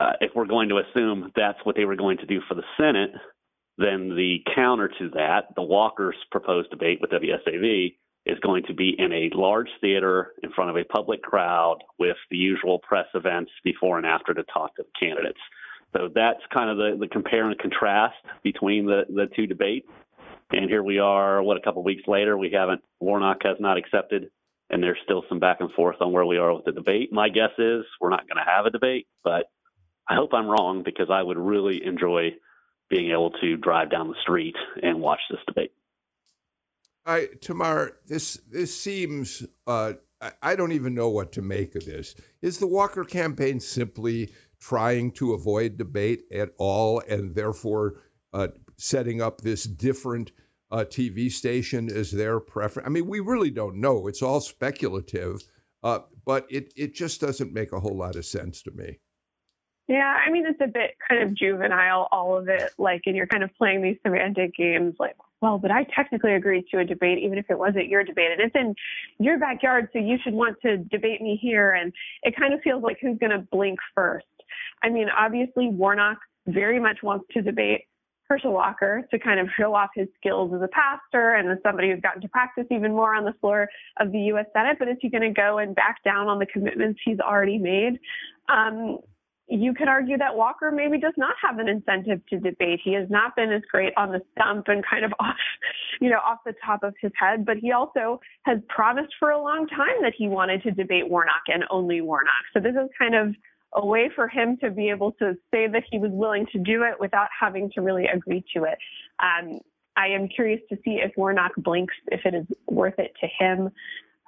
Uh, 0.00 0.12
if 0.20 0.32
we're 0.34 0.46
going 0.46 0.68
to 0.70 0.78
assume 0.78 1.30
that's 1.36 1.58
what 1.64 1.76
they 1.76 1.84
were 1.84 1.96
going 1.96 2.18
to 2.18 2.26
do 2.26 2.40
for 2.48 2.54
the 2.54 2.64
Senate, 2.76 3.12
then 3.78 4.10
the 4.10 4.38
counter 4.54 4.88
to 4.98 5.10
that, 5.10 5.54
the 5.56 5.62
Walker's 5.62 6.16
proposed 6.30 6.70
debate 6.70 6.98
with 7.00 7.10
WSAV, 7.10 7.96
is 8.26 8.38
going 8.40 8.62
to 8.64 8.74
be 8.74 8.94
in 8.98 9.12
a 9.12 9.30
large 9.34 9.68
theater 9.80 10.32
in 10.42 10.50
front 10.52 10.70
of 10.70 10.76
a 10.76 10.84
public 10.84 11.22
crowd 11.22 11.78
with 11.98 12.16
the 12.30 12.36
usual 12.36 12.78
press 12.78 13.06
events 13.14 13.50
before 13.62 13.98
and 13.98 14.06
after 14.06 14.32
to 14.32 14.42
talk 14.44 14.74
to 14.76 14.82
the 14.82 15.06
candidates. 15.06 15.38
So 15.94 16.08
that's 16.12 16.40
kind 16.52 16.70
of 16.70 16.76
the, 16.76 16.96
the 16.98 17.08
compare 17.08 17.48
and 17.48 17.58
contrast 17.58 18.16
between 18.42 18.86
the, 18.86 19.02
the 19.08 19.26
two 19.36 19.46
debates. 19.46 19.86
And 20.50 20.68
here 20.68 20.82
we 20.82 20.98
are, 20.98 21.42
what, 21.42 21.56
a 21.56 21.60
couple 21.60 21.82
weeks 21.84 22.02
later, 22.06 22.36
we 22.36 22.50
haven't, 22.50 22.82
Warnock 23.00 23.38
has 23.42 23.56
not 23.60 23.76
accepted, 23.76 24.30
and 24.70 24.82
there's 24.82 24.98
still 25.04 25.24
some 25.28 25.38
back 25.38 25.58
and 25.60 25.70
forth 25.72 25.96
on 26.00 26.12
where 26.12 26.24
we 26.24 26.38
are 26.38 26.54
with 26.54 26.64
the 26.64 26.72
debate. 26.72 27.12
My 27.12 27.28
guess 27.28 27.50
is 27.58 27.84
we're 28.00 28.10
not 28.10 28.28
going 28.28 28.44
to 28.44 28.50
have 28.50 28.66
a 28.66 28.70
debate, 28.70 29.06
but 29.22 29.46
I 30.08 30.14
hope 30.14 30.30
I'm 30.32 30.46
wrong 30.46 30.82
because 30.84 31.08
I 31.10 31.22
would 31.22 31.38
really 31.38 31.84
enjoy 31.84 32.30
being 32.90 33.10
able 33.10 33.30
to 33.30 33.56
drive 33.56 33.90
down 33.90 34.08
the 34.08 34.20
street 34.22 34.56
and 34.82 35.00
watch 35.00 35.20
this 35.30 35.40
debate. 35.46 35.72
I, 37.06 37.28
Tamar, 37.40 37.98
this 38.06 38.38
this 38.50 38.78
seems 38.78 39.44
uh, 39.66 39.94
I 40.42 40.56
don't 40.56 40.72
even 40.72 40.94
know 40.94 41.08
what 41.08 41.32
to 41.32 41.42
make 41.42 41.74
of 41.74 41.84
this. 41.84 42.14
Is 42.40 42.58
the 42.58 42.66
Walker 42.66 43.04
campaign 43.04 43.60
simply 43.60 44.32
trying 44.58 45.10
to 45.12 45.34
avoid 45.34 45.76
debate 45.76 46.24
at 46.32 46.50
all, 46.56 47.02
and 47.08 47.34
therefore 47.34 48.00
uh, 48.32 48.48
setting 48.76 49.20
up 49.20 49.40
this 49.40 49.64
different 49.64 50.32
uh, 50.70 50.84
TV 50.88 51.30
station 51.30 51.90
as 51.90 52.10
their 52.10 52.40
preference? 52.40 52.86
I 52.86 52.90
mean, 52.90 53.06
we 53.06 53.20
really 53.20 53.50
don't 53.50 53.76
know. 53.76 54.06
It's 54.06 54.22
all 54.22 54.40
speculative, 54.40 55.42
uh, 55.82 56.00
but 56.24 56.46
it 56.48 56.72
it 56.76 56.94
just 56.94 57.20
doesn't 57.20 57.52
make 57.52 57.72
a 57.72 57.80
whole 57.80 57.96
lot 57.96 58.16
of 58.16 58.24
sense 58.24 58.62
to 58.62 58.70
me. 58.70 59.00
Yeah, 59.86 60.16
I 60.26 60.30
mean, 60.30 60.46
it's 60.46 60.60
a 60.62 60.66
bit 60.66 60.96
kind 61.06 61.22
of 61.22 61.34
juvenile, 61.34 62.08
all 62.10 62.38
of 62.38 62.48
it. 62.48 62.70
Like, 62.78 63.02
and 63.04 63.14
you're 63.14 63.26
kind 63.26 63.44
of 63.44 63.50
playing 63.58 63.82
these 63.82 63.98
semantic 64.02 64.54
games, 64.54 64.94
like, 64.98 65.14
well, 65.44 65.58
but 65.58 65.70
I 65.70 65.84
technically 65.94 66.32
agreed 66.32 66.64
to 66.70 66.78
a 66.78 66.86
debate, 66.86 67.18
even 67.18 67.36
if 67.36 67.44
it 67.50 67.58
wasn't 67.58 67.88
your 67.88 68.02
debate. 68.02 68.30
And 68.32 68.40
it's 68.40 68.54
in 68.54 68.74
your 69.22 69.38
backyard, 69.38 69.90
so 69.92 69.98
you 69.98 70.16
should 70.24 70.32
want 70.32 70.56
to 70.62 70.78
debate 70.78 71.20
me 71.20 71.38
here. 71.40 71.72
And 71.72 71.92
it 72.22 72.34
kind 72.34 72.54
of 72.54 72.62
feels 72.62 72.82
like 72.82 72.96
who's 72.98 73.18
going 73.18 73.30
to 73.30 73.46
blink 73.52 73.78
first. 73.94 74.24
I 74.82 74.88
mean, 74.88 75.08
obviously, 75.14 75.68
Warnock 75.68 76.16
very 76.46 76.80
much 76.80 77.02
wants 77.02 77.26
to 77.34 77.42
debate 77.42 77.82
Herschel 78.26 78.54
Walker 78.54 79.06
to 79.10 79.18
kind 79.18 79.38
of 79.38 79.48
show 79.58 79.74
off 79.74 79.90
his 79.94 80.08
skills 80.16 80.50
as 80.54 80.62
a 80.62 80.68
pastor 80.68 81.34
and 81.34 81.50
as 81.50 81.58
somebody 81.62 81.90
who's 81.90 82.00
gotten 82.00 82.22
to 82.22 82.28
practice 82.28 82.64
even 82.70 82.92
more 82.92 83.14
on 83.14 83.26
the 83.26 83.34
floor 83.42 83.68
of 84.00 84.12
the 84.12 84.20
U.S. 84.32 84.46
Senate. 84.54 84.78
But 84.78 84.88
is 84.88 84.96
he 85.02 85.10
going 85.10 85.24
to 85.24 85.30
go 85.30 85.58
and 85.58 85.74
back 85.74 86.02
down 86.04 86.26
on 86.28 86.38
the 86.38 86.46
commitments 86.46 87.00
he's 87.04 87.20
already 87.20 87.58
made? 87.58 88.00
Um, 88.48 89.00
you 89.48 89.74
could 89.74 89.88
argue 89.88 90.16
that 90.16 90.34
Walker 90.34 90.70
maybe 90.70 90.98
does 90.98 91.12
not 91.16 91.34
have 91.42 91.58
an 91.58 91.68
incentive 91.68 92.24
to 92.30 92.38
debate. 92.38 92.80
He 92.82 92.94
has 92.94 93.08
not 93.10 93.36
been 93.36 93.52
as 93.52 93.62
great 93.70 93.92
on 93.96 94.10
the 94.10 94.20
stump 94.32 94.68
and 94.68 94.84
kind 94.84 95.04
of 95.04 95.12
off, 95.20 95.36
you 96.00 96.08
know, 96.08 96.18
off 96.18 96.38
the 96.46 96.54
top 96.64 96.82
of 96.82 96.94
his 97.00 97.12
head, 97.16 97.44
but 97.44 97.58
he 97.58 97.72
also 97.72 98.20
has 98.44 98.58
promised 98.68 99.12
for 99.18 99.30
a 99.30 99.40
long 99.40 99.66
time 99.68 100.02
that 100.02 100.14
he 100.16 100.28
wanted 100.28 100.62
to 100.62 100.70
debate 100.70 101.08
Warnock 101.08 101.42
and 101.48 101.64
only 101.70 102.00
Warnock. 102.00 102.44
So 102.54 102.60
this 102.60 102.74
is 102.74 102.88
kind 102.98 103.14
of 103.14 103.34
a 103.74 103.84
way 103.84 104.08
for 104.14 104.28
him 104.28 104.56
to 104.58 104.70
be 104.70 104.88
able 104.88 105.12
to 105.12 105.34
say 105.52 105.66
that 105.66 105.82
he 105.90 105.98
was 105.98 106.10
willing 106.12 106.46
to 106.52 106.58
do 106.58 106.84
it 106.84 106.98
without 106.98 107.28
having 107.38 107.70
to 107.74 107.82
really 107.82 108.06
agree 108.06 108.44
to 108.56 108.64
it. 108.64 108.78
Um, 109.20 109.58
I 109.96 110.08
am 110.08 110.28
curious 110.28 110.60
to 110.70 110.76
see 110.84 111.00
if 111.04 111.12
Warnock 111.16 111.52
blinks, 111.58 111.94
if 112.08 112.20
it 112.24 112.34
is 112.34 112.46
worth 112.68 112.98
it 112.98 113.12
to 113.20 113.26
him. 113.38 113.70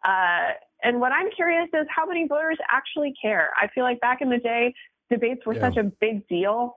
Uh, 0.05 0.51
and 0.83 1.01
what 1.01 1.13
I'm 1.13 1.31
curious 1.31 1.69
is 1.73 1.87
how 1.89 2.07
many 2.07 2.27
voters 2.29 2.59
actually 2.71 3.15
care. 3.21 3.51
I 3.61 3.69
feel 3.69 3.85
like 3.85 4.01
back 4.01 4.21
in 4.21 4.31
the 4.31 4.39
day, 4.39 4.75
debates 5.11 5.45
were 5.47 5.55
yeah. 5.55 5.61
such 5.61 5.77
a 5.77 5.85
big 5.85 6.27
deal. 6.29 6.77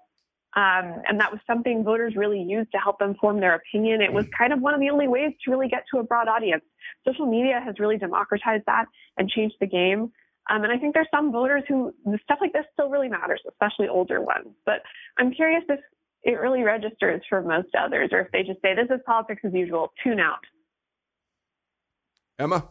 Um, 0.55 1.03
and 1.07 1.19
that 1.19 1.31
was 1.31 1.39
something 1.45 1.83
voters 1.83 2.15
really 2.15 2.41
used 2.41 2.71
to 2.71 2.79
help 2.79 2.97
them 2.97 3.15
form 3.21 3.39
their 3.39 3.53
opinion. 3.53 4.01
It 4.01 4.11
was 4.11 4.25
mm. 4.25 4.31
kind 4.35 4.51
of 4.51 4.61
one 4.61 4.73
of 4.73 4.79
the 4.79 4.89
only 4.89 5.07
ways 5.07 5.31
to 5.45 5.51
really 5.51 5.67
get 5.67 5.83
to 5.93 5.99
a 5.99 6.03
broad 6.03 6.27
audience. 6.27 6.63
Social 7.07 7.27
media 7.27 7.61
has 7.63 7.75
really 7.77 7.97
democratized 7.97 8.63
that 8.65 8.85
and 9.17 9.29
changed 9.29 9.55
the 9.59 9.67
game. 9.67 10.11
Um, 10.49 10.63
and 10.63 10.73
I 10.73 10.77
think 10.77 10.95
there's 10.95 11.07
some 11.13 11.31
voters 11.31 11.63
who 11.67 11.93
stuff 12.23 12.39
like 12.41 12.51
this 12.53 12.65
still 12.73 12.89
really 12.89 13.09
matters, 13.09 13.41
especially 13.47 13.87
older 13.87 14.21
ones. 14.21 14.47
But 14.65 14.81
I'm 15.19 15.31
curious 15.31 15.63
if 15.69 15.79
it 16.23 16.39
really 16.39 16.63
registers 16.63 17.21
for 17.29 17.43
most 17.43 17.69
others, 17.77 18.09
or 18.11 18.21
if 18.21 18.31
they 18.31 18.41
just 18.41 18.59
say 18.63 18.73
this 18.73 18.89
is 18.89 19.01
politics 19.05 19.41
as 19.45 19.53
usual, 19.53 19.93
tune 20.03 20.19
out. 20.19 20.43
Emma. 22.39 22.67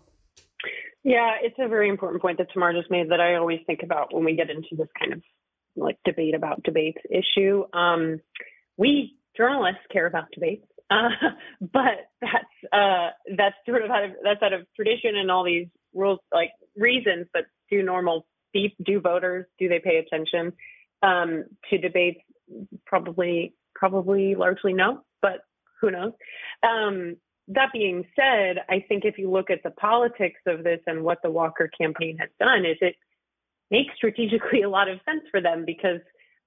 Yeah, 1.05 1.37
it's 1.41 1.57
a 1.59 1.69
very 1.69 1.89
important 1.89 2.21
point 2.21 2.39
that 2.39 2.49
Tamar 2.53 2.73
just 2.73 2.91
made 2.91 3.11
that 3.11 3.21
I 3.21 3.37
always 3.37 3.61
think 3.67 3.83
about 3.85 4.13
when 4.13 4.25
we 4.25 4.35
get 4.35 4.51
into 4.51 4.75
this 4.77 4.89
kind 4.99 5.13
of 5.13 5.23
like 5.79 5.99
debate 6.05 6.35
about 6.35 6.63
debates 6.63 7.01
issue. 7.11 7.65
Um, 7.73 8.21
we 8.77 9.17
journalists 9.37 9.83
care 9.93 10.07
about 10.07 10.27
debates, 10.33 10.67
uh, 10.91 11.09
but 11.61 12.09
that's 12.21 12.73
uh, 12.73 13.11
that's 13.37 13.57
sort 13.67 13.83
of 13.83 13.91
out 13.91 14.05
of 14.05 14.11
that's 14.23 14.43
out 14.43 14.53
of 14.53 14.67
tradition 14.75 15.17
and 15.17 15.31
all 15.31 15.45
these 15.45 15.67
rules 15.95 16.21
like 16.33 16.51
reasons. 16.77 17.27
But 17.33 17.45
do 17.71 17.83
normal 17.83 18.27
do 18.55 19.01
voters 19.01 19.47
do 19.59 19.69
they 19.69 19.81
pay 19.81 19.99
attention 19.99 20.53
um, 21.03 21.45
to 21.71 21.79
debates? 21.79 22.21
Probably 22.87 23.55
probably 23.75 24.35
largely 24.35 24.73
no, 24.73 25.03
but 25.23 25.41
who 25.81 25.91
knows? 25.91 26.13
Um, 26.63 27.17
that 27.49 27.73
being 27.73 28.05
said, 28.15 28.59
I 28.69 28.85
think 28.87 29.05
if 29.05 29.17
you 29.17 29.31
look 29.31 29.51
at 29.51 29.63
the 29.63 29.71
politics 29.71 30.41
of 30.47 30.65
this 30.65 30.81
and 30.87 31.03
what 31.03 31.19
the 31.23 31.31
Walker 31.31 31.71
campaign 31.81 32.19
has 32.19 32.29
done, 32.39 32.67
is 32.67 32.77
it 32.81 32.97
makes 33.71 33.95
strategically 33.97 34.63
a 34.65 34.69
lot 34.69 34.89
of 34.89 34.99
sense 35.05 35.23
for 35.31 35.41
them 35.41 35.65
because 35.67 36.01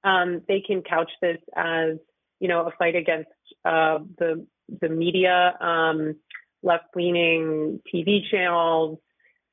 um, 0.03 0.41
they 0.47 0.61
can 0.61 0.82
couch 0.82 1.11
this 1.22 1.38
as 1.55 1.97
you 2.39 2.47
know 2.47 2.67
a 2.67 2.72
fight 2.78 2.95
against 2.95 3.30
uh, 3.65 3.99
the 4.17 4.45
the 4.80 4.89
media, 4.89 5.57
um, 5.59 6.15
left 6.63 6.86
leaning 6.95 7.80
TV 7.93 8.22
channels, 8.30 8.99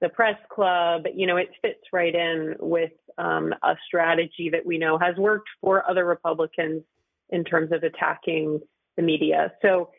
the 0.01 0.09
press 0.09 0.37
club. 0.51 1.03
You 1.15 1.27
know, 1.27 1.37
it 1.37 1.51
fits 1.61 1.81
right 1.93 2.15
in 2.15 2.55
with 2.61 2.93
um, 3.19 3.53
a 3.63 3.75
strategy 3.87 4.51
that 4.53 4.65
we 4.65 4.79
know 4.79 4.99
has 4.99 5.17
worked 5.17 5.49
for 5.61 5.89
other 5.89 6.05
Republicans 6.05 6.83
in 7.31 7.45
terms 7.45 7.73
of 7.73 7.83
attacking 7.83 8.61
the 8.97 9.03
media. 9.03 9.53
So. 9.63 9.91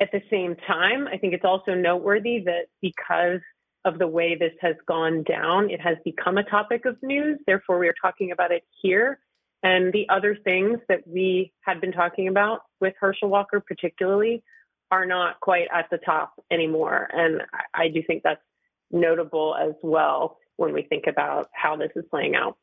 At 0.00 0.10
the 0.10 0.20
same 0.30 0.56
time, 0.66 1.06
I 1.06 1.16
think 1.16 1.32
it's 1.32 1.44
also 1.44 1.74
noteworthy 1.74 2.40
that 2.40 2.66
because 2.82 3.38
of 3.84 3.98
the 3.98 4.06
way 4.06 4.34
this 4.34 4.52
has 4.60 4.76
gone 4.86 5.22
down. 5.24 5.70
It 5.70 5.80
has 5.80 5.96
become 6.04 6.38
a 6.38 6.42
topic 6.42 6.84
of 6.86 6.96
news. 7.02 7.38
Therefore, 7.46 7.78
we 7.78 7.88
are 7.88 7.94
talking 8.00 8.32
about 8.32 8.50
it 8.50 8.62
here. 8.82 9.18
And 9.62 9.92
the 9.92 10.06
other 10.10 10.36
things 10.36 10.78
that 10.88 11.06
we 11.06 11.52
had 11.60 11.80
been 11.80 11.92
talking 11.92 12.28
about 12.28 12.60
with 12.80 12.94
Herschel 13.00 13.28
Walker, 13.28 13.60
particularly, 13.60 14.42
are 14.90 15.06
not 15.06 15.40
quite 15.40 15.68
at 15.72 15.88
the 15.90 15.98
top 15.98 16.34
anymore. 16.50 17.08
And 17.12 17.42
I, 17.72 17.88
do 17.88 18.02
think 18.06 18.22
that's 18.22 18.42
notable 18.90 19.56
as 19.56 19.74
well 19.82 20.38
when 20.56 20.72
we 20.72 20.82
think 20.82 21.06
about 21.06 21.48
how 21.52 21.76
this 21.76 21.90
is 21.96 22.04
playing 22.10 22.36
out. 22.36 22.56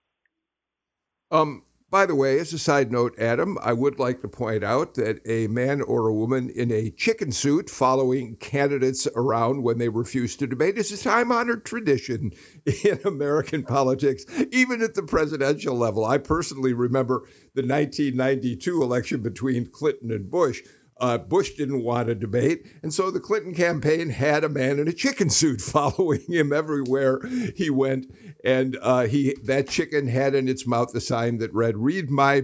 Um, 1.31 1.63
by 1.91 2.05
the 2.05 2.15
way, 2.15 2.39
as 2.39 2.53
a 2.53 2.57
side 2.57 2.89
note, 2.89 3.19
Adam, 3.19 3.57
I 3.61 3.73
would 3.73 3.99
like 3.99 4.21
to 4.21 4.29
point 4.29 4.63
out 4.63 4.93
that 4.93 5.19
a 5.27 5.47
man 5.47 5.81
or 5.81 6.07
a 6.07 6.13
woman 6.13 6.49
in 6.49 6.71
a 6.71 6.89
chicken 6.89 7.33
suit 7.33 7.69
following 7.69 8.37
candidates 8.37 9.09
around 9.13 9.63
when 9.63 9.77
they 9.77 9.89
refuse 9.89 10.37
to 10.37 10.47
debate 10.47 10.77
is 10.77 10.89
a 10.93 11.03
time 11.03 11.33
honored 11.33 11.65
tradition 11.65 12.31
in 12.85 12.99
American 13.03 13.63
politics, 13.63 14.23
even 14.51 14.81
at 14.81 14.95
the 14.95 15.03
presidential 15.03 15.75
level. 15.75 16.05
I 16.05 16.17
personally 16.17 16.73
remember 16.73 17.27
the 17.55 17.61
1992 17.61 18.81
election 18.81 19.21
between 19.21 19.65
Clinton 19.65 20.11
and 20.11 20.31
Bush 20.31 20.61
uh, 21.01 21.17
Bush 21.17 21.55
didn't 21.55 21.83
want 21.83 22.09
a 22.09 22.15
debate, 22.15 22.67
and 22.83 22.93
so 22.93 23.09
the 23.09 23.19
Clinton 23.19 23.55
campaign 23.55 24.11
had 24.11 24.43
a 24.43 24.49
man 24.49 24.79
in 24.79 24.87
a 24.87 24.93
chicken 24.93 25.29
suit 25.31 25.59
following 25.61 26.21
him 26.27 26.53
everywhere 26.53 27.19
he 27.55 27.69
went, 27.69 28.05
and 28.45 28.77
uh, 28.81 29.07
he 29.07 29.35
that 29.43 29.67
chicken 29.67 30.07
had 30.07 30.35
in 30.35 30.47
its 30.47 30.67
mouth 30.67 30.93
the 30.93 31.01
sign 31.01 31.39
that 31.39 31.53
read, 31.53 31.77
"Read 31.77 32.09
my 32.09 32.43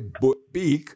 beak." 0.51 0.95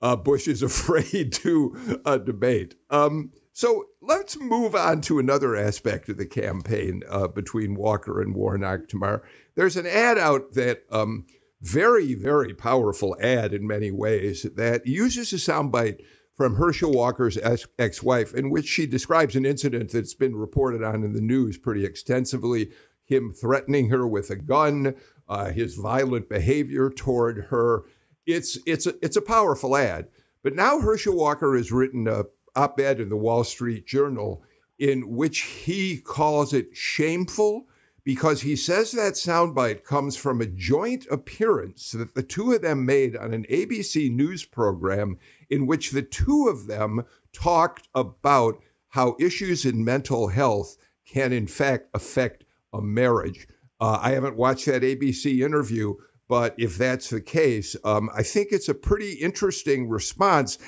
Uh, 0.00 0.16
Bush 0.16 0.48
is 0.48 0.62
afraid 0.62 1.32
to 1.34 2.00
uh, 2.04 2.16
debate. 2.18 2.74
Um, 2.90 3.30
so 3.52 3.84
let's 4.00 4.40
move 4.40 4.74
on 4.74 5.02
to 5.02 5.18
another 5.18 5.54
aspect 5.54 6.08
of 6.08 6.16
the 6.16 6.26
campaign 6.26 7.02
uh, 7.08 7.28
between 7.28 7.76
Walker 7.76 8.22
and 8.22 8.34
Warnock 8.34 8.88
tomorrow. 8.88 9.20
There's 9.54 9.76
an 9.76 9.86
ad 9.86 10.18
out 10.18 10.54
that. 10.54 10.84
Um, 10.90 11.26
very, 11.64 12.14
very 12.14 12.54
powerful 12.54 13.16
ad 13.20 13.54
in 13.54 13.64
many 13.64 13.92
ways 13.92 14.44
that 14.56 14.84
uses 14.84 15.32
a 15.32 15.36
soundbite 15.36 16.00
from 16.42 16.56
Herschel 16.56 16.90
Walker's 16.90 17.38
ex 17.78 18.02
wife, 18.02 18.34
in 18.34 18.50
which 18.50 18.66
she 18.66 18.84
describes 18.84 19.36
an 19.36 19.46
incident 19.46 19.92
that's 19.92 20.12
been 20.12 20.34
reported 20.34 20.82
on 20.82 21.04
in 21.04 21.12
the 21.12 21.20
news 21.20 21.56
pretty 21.56 21.84
extensively 21.84 22.72
him 23.04 23.30
threatening 23.30 23.90
her 23.90 24.08
with 24.08 24.28
a 24.28 24.34
gun, 24.34 24.96
uh, 25.28 25.52
his 25.52 25.76
violent 25.76 26.28
behavior 26.28 26.90
toward 26.90 27.46
her. 27.50 27.84
It's, 28.26 28.58
it's, 28.66 28.88
a, 28.88 28.94
it's 29.00 29.16
a 29.16 29.22
powerful 29.22 29.76
ad. 29.76 30.08
But 30.42 30.56
now 30.56 30.80
Herschel 30.80 31.14
Walker 31.14 31.56
has 31.56 31.70
written 31.70 32.08
a 32.08 32.24
op 32.56 32.80
ed 32.80 32.98
in 32.98 33.08
the 33.08 33.16
Wall 33.16 33.44
Street 33.44 33.86
Journal 33.86 34.42
in 34.80 35.10
which 35.14 35.42
he 35.42 35.98
calls 35.98 36.52
it 36.52 36.76
shameful 36.76 37.68
because 38.04 38.42
he 38.42 38.56
says 38.56 38.90
that 38.92 39.12
soundbite 39.12 39.84
comes 39.84 40.16
from 40.16 40.40
a 40.40 40.46
joint 40.46 41.06
appearance 41.08 41.92
that 41.92 42.14
the 42.14 42.22
two 42.22 42.52
of 42.52 42.62
them 42.62 42.84
made 42.84 43.16
on 43.16 43.32
an 43.32 43.46
ABC 43.48 44.10
news 44.10 44.44
program 44.44 45.18
in 45.52 45.66
which 45.66 45.90
the 45.90 46.02
two 46.02 46.48
of 46.48 46.66
them 46.66 47.04
talked 47.34 47.86
about 47.94 48.58
how 48.88 49.14
issues 49.20 49.66
in 49.66 49.84
mental 49.84 50.28
health 50.28 50.78
can, 51.06 51.30
in 51.30 51.46
fact, 51.46 51.88
affect 51.92 52.44
a 52.72 52.80
marriage. 52.80 53.46
Uh, 53.78 53.98
I 54.00 54.12
haven't 54.12 54.38
watched 54.38 54.64
that 54.64 54.82
ABC 54.82 55.44
interview, 55.44 55.94
but 56.26 56.54
if 56.56 56.78
that's 56.78 57.10
the 57.10 57.20
case, 57.20 57.76
um, 57.84 58.08
I 58.14 58.22
think 58.22 58.48
it's 58.50 58.68
a 58.70 58.74
pretty 58.74 59.12
interesting 59.12 59.88
response. 59.88 60.58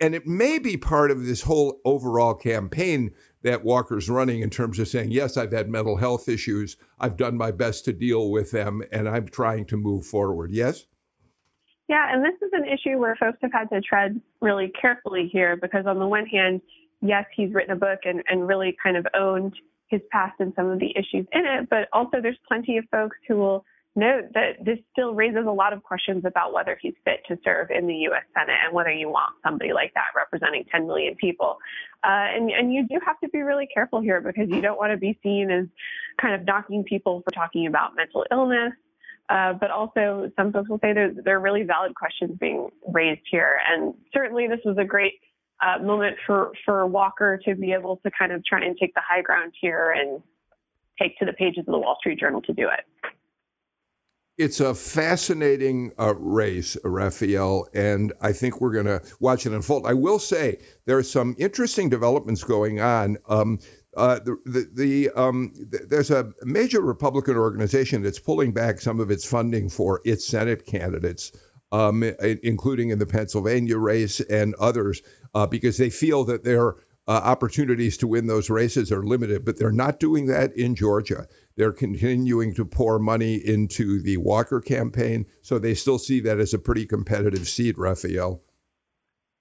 and 0.00 0.14
it 0.14 0.26
may 0.26 0.58
be 0.58 0.76
part 0.76 1.10
of 1.10 1.24
this 1.24 1.42
whole 1.42 1.80
overall 1.84 2.34
campaign 2.34 3.12
that 3.42 3.64
Walker's 3.64 4.10
running 4.10 4.42
in 4.42 4.50
terms 4.50 4.78
of 4.78 4.88
saying, 4.88 5.12
yes, 5.12 5.36
I've 5.36 5.52
had 5.52 5.70
mental 5.70 5.96
health 5.96 6.28
issues. 6.28 6.76
I've 6.98 7.16
done 7.16 7.38
my 7.38 7.52
best 7.52 7.84
to 7.84 7.92
deal 7.92 8.30
with 8.30 8.50
them, 8.50 8.82
and 8.90 9.08
I'm 9.08 9.28
trying 9.28 9.66
to 9.66 9.76
move 9.76 10.04
forward. 10.04 10.50
Yes? 10.50 10.86
Yeah, 11.88 12.12
and 12.12 12.24
this 12.24 12.34
is 12.40 12.50
an 12.52 12.64
issue 12.66 12.98
where 12.98 13.14
folks 13.16 13.38
have 13.42 13.52
had 13.52 13.68
to 13.70 13.80
tread 13.80 14.20
really 14.40 14.72
carefully 14.80 15.28
here 15.30 15.56
because, 15.56 15.86
on 15.86 15.98
the 15.98 16.06
one 16.06 16.26
hand, 16.26 16.62
yes, 17.02 17.26
he's 17.36 17.52
written 17.52 17.72
a 17.72 17.76
book 17.76 18.00
and, 18.04 18.22
and 18.28 18.48
really 18.48 18.76
kind 18.82 18.96
of 18.96 19.06
owned 19.14 19.54
his 19.88 20.00
past 20.10 20.34
and 20.40 20.52
some 20.56 20.70
of 20.70 20.78
the 20.78 20.90
issues 20.96 21.26
in 21.32 21.44
it, 21.44 21.68
but 21.68 21.88
also 21.92 22.20
there's 22.20 22.38
plenty 22.48 22.78
of 22.78 22.84
folks 22.90 23.16
who 23.28 23.36
will 23.36 23.64
note 23.96 24.24
that 24.34 24.64
this 24.64 24.78
still 24.92 25.14
raises 25.14 25.46
a 25.46 25.50
lot 25.50 25.72
of 25.72 25.82
questions 25.82 26.24
about 26.24 26.52
whether 26.52 26.76
he's 26.80 26.94
fit 27.04 27.20
to 27.28 27.38
serve 27.44 27.70
in 27.70 27.86
the 27.86 27.94
U.S. 27.94 28.24
Senate 28.34 28.56
and 28.64 28.74
whether 28.74 28.90
you 28.90 29.08
want 29.08 29.34
somebody 29.44 29.72
like 29.72 29.94
that 29.94 30.06
representing 30.16 30.64
10 30.70 30.86
million 30.86 31.14
people. 31.14 31.58
Uh, 32.02 32.26
and, 32.34 32.50
and 32.50 32.72
you 32.72 32.86
do 32.88 32.98
have 33.06 33.20
to 33.20 33.28
be 33.28 33.42
really 33.42 33.68
careful 33.72 34.00
here 34.00 34.20
because 34.20 34.48
you 34.48 34.60
don't 34.60 34.78
want 34.78 34.90
to 34.90 34.96
be 34.96 35.18
seen 35.22 35.50
as 35.50 35.66
kind 36.20 36.34
of 36.34 36.44
knocking 36.44 36.82
people 36.82 37.22
for 37.24 37.30
talking 37.30 37.66
about 37.66 37.94
mental 37.94 38.26
illness. 38.32 38.72
Uh, 39.30 39.54
but 39.54 39.70
also, 39.70 40.30
some 40.36 40.52
folks 40.52 40.68
will 40.68 40.78
say 40.80 40.92
there, 40.92 41.12
there 41.24 41.36
are 41.36 41.40
really 41.40 41.62
valid 41.62 41.94
questions 41.94 42.36
being 42.38 42.68
raised 42.88 43.22
here. 43.30 43.58
And 43.66 43.94
certainly, 44.12 44.46
this 44.46 44.60
was 44.64 44.76
a 44.78 44.84
great 44.84 45.14
uh, 45.62 45.82
moment 45.82 46.16
for, 46.26 46.52
for 46.64 46.86
Walker 46.86 47.40
to 47.44 47.54
be 47.54 47.72
able 47.72 47.96
to 48.04 48.10
kind 48.18 48.32
of 48.32 48.44
try 48.44 48.62
and 48.62 48.76
take 48.78 48.92
the 48.94 49.00
high 49.08 49.22
ground 49.22 49.52
here 49.58 49.94
and 49.96 50.22
take 51.00 51.18
to 51.18 51.24
the 51.24 51.32
pages 51.32 51.60
of 51.60 51.72
the 51.72 51.78
Wall 51.78 51.96
Street 52.00 52.20
Journal 52.20 52.42
to 52.42 52.52
do 52.52 52.68
it. 52.68 52.84
It's 54.36 54.58
a 54.58 54.74
fascinating 54.74 55.92
uh, 55.96 56.14
race, 56.16 56.76
Rafael, 56.82 57.68
and 57.72 58.12
I 58.20 58.32
think 58.32 58.60
we're 58.60 58.72
going 58.72 58.86
to 58.86 59.00
watch 59.20 59.46
it 59.46 59.52
unfold. 59.52 59.86
I 59.86 59.94
will 59.94 60.18
say 60.18 60.58
there 60.86 60.98
are 60.98 61.04
some 61.04 61.36
interesting 61.38 61.88
developments 61.88 62.42
going 62.42 62.80
on. 62.80 63.16
Um, 63.28 63.60
uh, 63.96 64.18
the 64.20 64.68
the, 64.72 65.10
um, 65.10 65.52
th- 65.70 65.84
there's 65.88 66.10
a 66.10 66.32
major 66.42 66.80
Republican 66.80 67.36
organization 67.36 68.02
that's 68.02 68.18
pulling 68.18 68.52
back 68.52 68.80
some 68.80 69.00
of 69.00 69.10
its 69.10 69.24
funding 69.24 69.68
for 69.68 70.00
its 70.04 70.26
Senate 70.26 70.66
candidates, 70.66 71.32
um, 71.72 72.02
including 72.42 72.90
in 72.90 72.98
the 72.98 73.06
Pennsylvania 73.06 73.78
race 73.78 74.20
and 74.20 74.54
others, 74.56 75.02
uh, 75.34 75.46
because 75.46 75.76
they 75.78 75.90
feel 75.90 76.24
that 76.24 76.44
their 76.44 76.74
uh, 77.06 77.20
opportunities 77.22 77.96
to 77.98 78.06
win 78.06 78.26
those 78.26 78.48
races 78.50 78.90
are 78.90 79.04
limited. 79.04 79.44
But 79.44 79.58
they're 79.58 79.72
not 79.72 80.00
doing 80.00 80.26
that 80.26 80.56
in 80.56 80.74
Georgia. 80.74 81.26
They're 81.56 81.72
continuing 81.72 82.54
to 82.54 82.64
pour 82.64 82.98
money 82.98 83.36
into 83.36 84.00
the 84.00 84.16
Walker 84.16 84.60
campaign, 84.60 85.26
so 85.42 85.58
they 85.58 85.74
still 85.74 85.98
see 85.98 86.20
that 86.20 86.40
as 86.40 86.54
a 86.54 86.58
pretty 86.58 86.86
competitive 86.86 87.48
seat, 87.48 87.78
Rafael. 87.78 88.42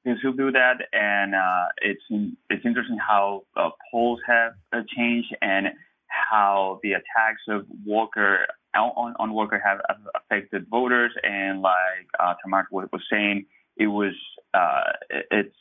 They 0.06 0.12
still 0.20 0.34
do 0.34 0.52
that, 0.52 0.78
and 0.92 1.34
uh, 1.34 1.66
it's 1.82 2.04
it's 2.50 2.66
interesting 2.66 2.98
how 2.98 3.44
uh, 3.56 3.70
polls 3.90 4.20
have 4.28 4.52
uh, 4.74 4.82
changed 4.96 5.34
and 5.42 5.68
how 6.08 6.80
the 6.84 6.92
attacks 6.92 7.42
of 7.48 7.66
Walker 7.86 8.46
on, 8.76 9.14
on 9.18 9.34
Walker 9.34 9.62
have 9.64 9.80
affected 10.16 10.68
voters. 10.70 11.12
And 11.24 11.62
like 11.62 12.08
uh, 12.20 12.34
Tamar 12.44 12.68
was 12.72 12.90
saying, 13.10 13.46
it 13.78 13.88
was 13.88 14.14
uh, 14.54 14.92
it's 15.32 15.56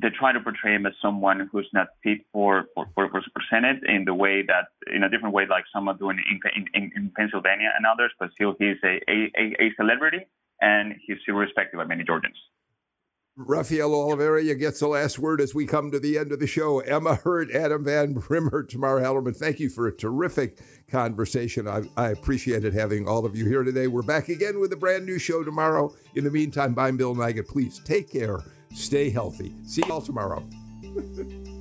they 0.00 0.08
try 0.08 0.32
to 0.32 0.40
portray 0.40 0.74
him 0.74 0.86
as 0.86 0.92
someone 1.02 1.48
who's 1.50 1.68
not 1.72 1.88
fit 2.02 2.18
for 2.32 2.66
for, 2.74 2.86
for, 2.94 3.10
for 3.10 3.42
Senate 3.50 3.82
in 3.86 4.04
the 4.04 4.14
way 4.14 4.42
that 4.42 4.68
in 4.94 5.02
a 5.02 5.08
different 5.08 5.34
way, 5.34 5.44
like 5.48 5.64
some 5.72 5.88
are 5.88 5.94
doing 5.94 6.18
in, 6.30 6.66
in, 6.74 6.90
in 6.96 7.12
Pennsylvania 7.16 7.70
and 7.76 7.86
others, 7.86 8.12
but 8.18 8.30
still 8.32 8.54
he's 8.58 8.76
a, 8.84 9.00
a, 9.08 9.30
a 9.60 9.72
celebrity 9.76 10.26
and 10.60 10.94
he's 11.06 11.18
still 11.22 11.34
respected 11.34 11.76
by 11.76 11.84
many 11.84 12.04
Georgians. 12.04 12.36
Rafael 13.36 13.90
Olavarria 13.90 14.58
gets 14.58 14.80
the 14.80 14.88
last 14.88 15.18
word 15.18 15.40
as 15.40 15.54
we 15.54 15.66
come 15.66 15.90
to 15.90 15.98
the 15.98 16.18
end 16.18 16.32
of 16.32 16.38
the 16.38 16.46
show. 16.46 16.80
Emma 16.80 17.14
Hurt, 17.14 17.50
Adam 17.50 17.84
Van 17.84 18.12
Brimmer, 18.12 18.62
Tamar 18.62 19.00
Hallerman, 19.00 19.34
thank 19.34 19.58
you 19.58 19.70
for 19.70 19.86
a 19.86 19.96
terrific 19.96 20.58
conversation. 20.90 21.66
I, 21.66 21.82
I 21.96 22.10
appreciated 22.10 22.74
having 22.74 23.08
all 23.08 23.24
of 23.24 23.34
you 23.34 23.46
here 23.46 23.62
today. 23.62 23.86
We're 23.86 24.02
back 24.02 24.28
again 24.28 24.60
with 24.60 24.72
a 24.72 24.76
brand 24.76 25.06
new 25.06 25.18
show 25.18 25.42
tomorrow. 25.42 25.94
In 26.14 26.24
the 26.24 26.30
meantime, 26.30 26.78
I'm 26.78 26.98
Bill 26.98 27.14
Nigut. 27.14 27.48
Please 27.48 27.80
take 27.84 28.10
care 28.12 28.40
Stay 28.74 29.10
healthy. 29.10 29.54
See 29.64 29.82
you 29.86 29.92
all 29.92 30.00
tomorrow. 30.00 30.42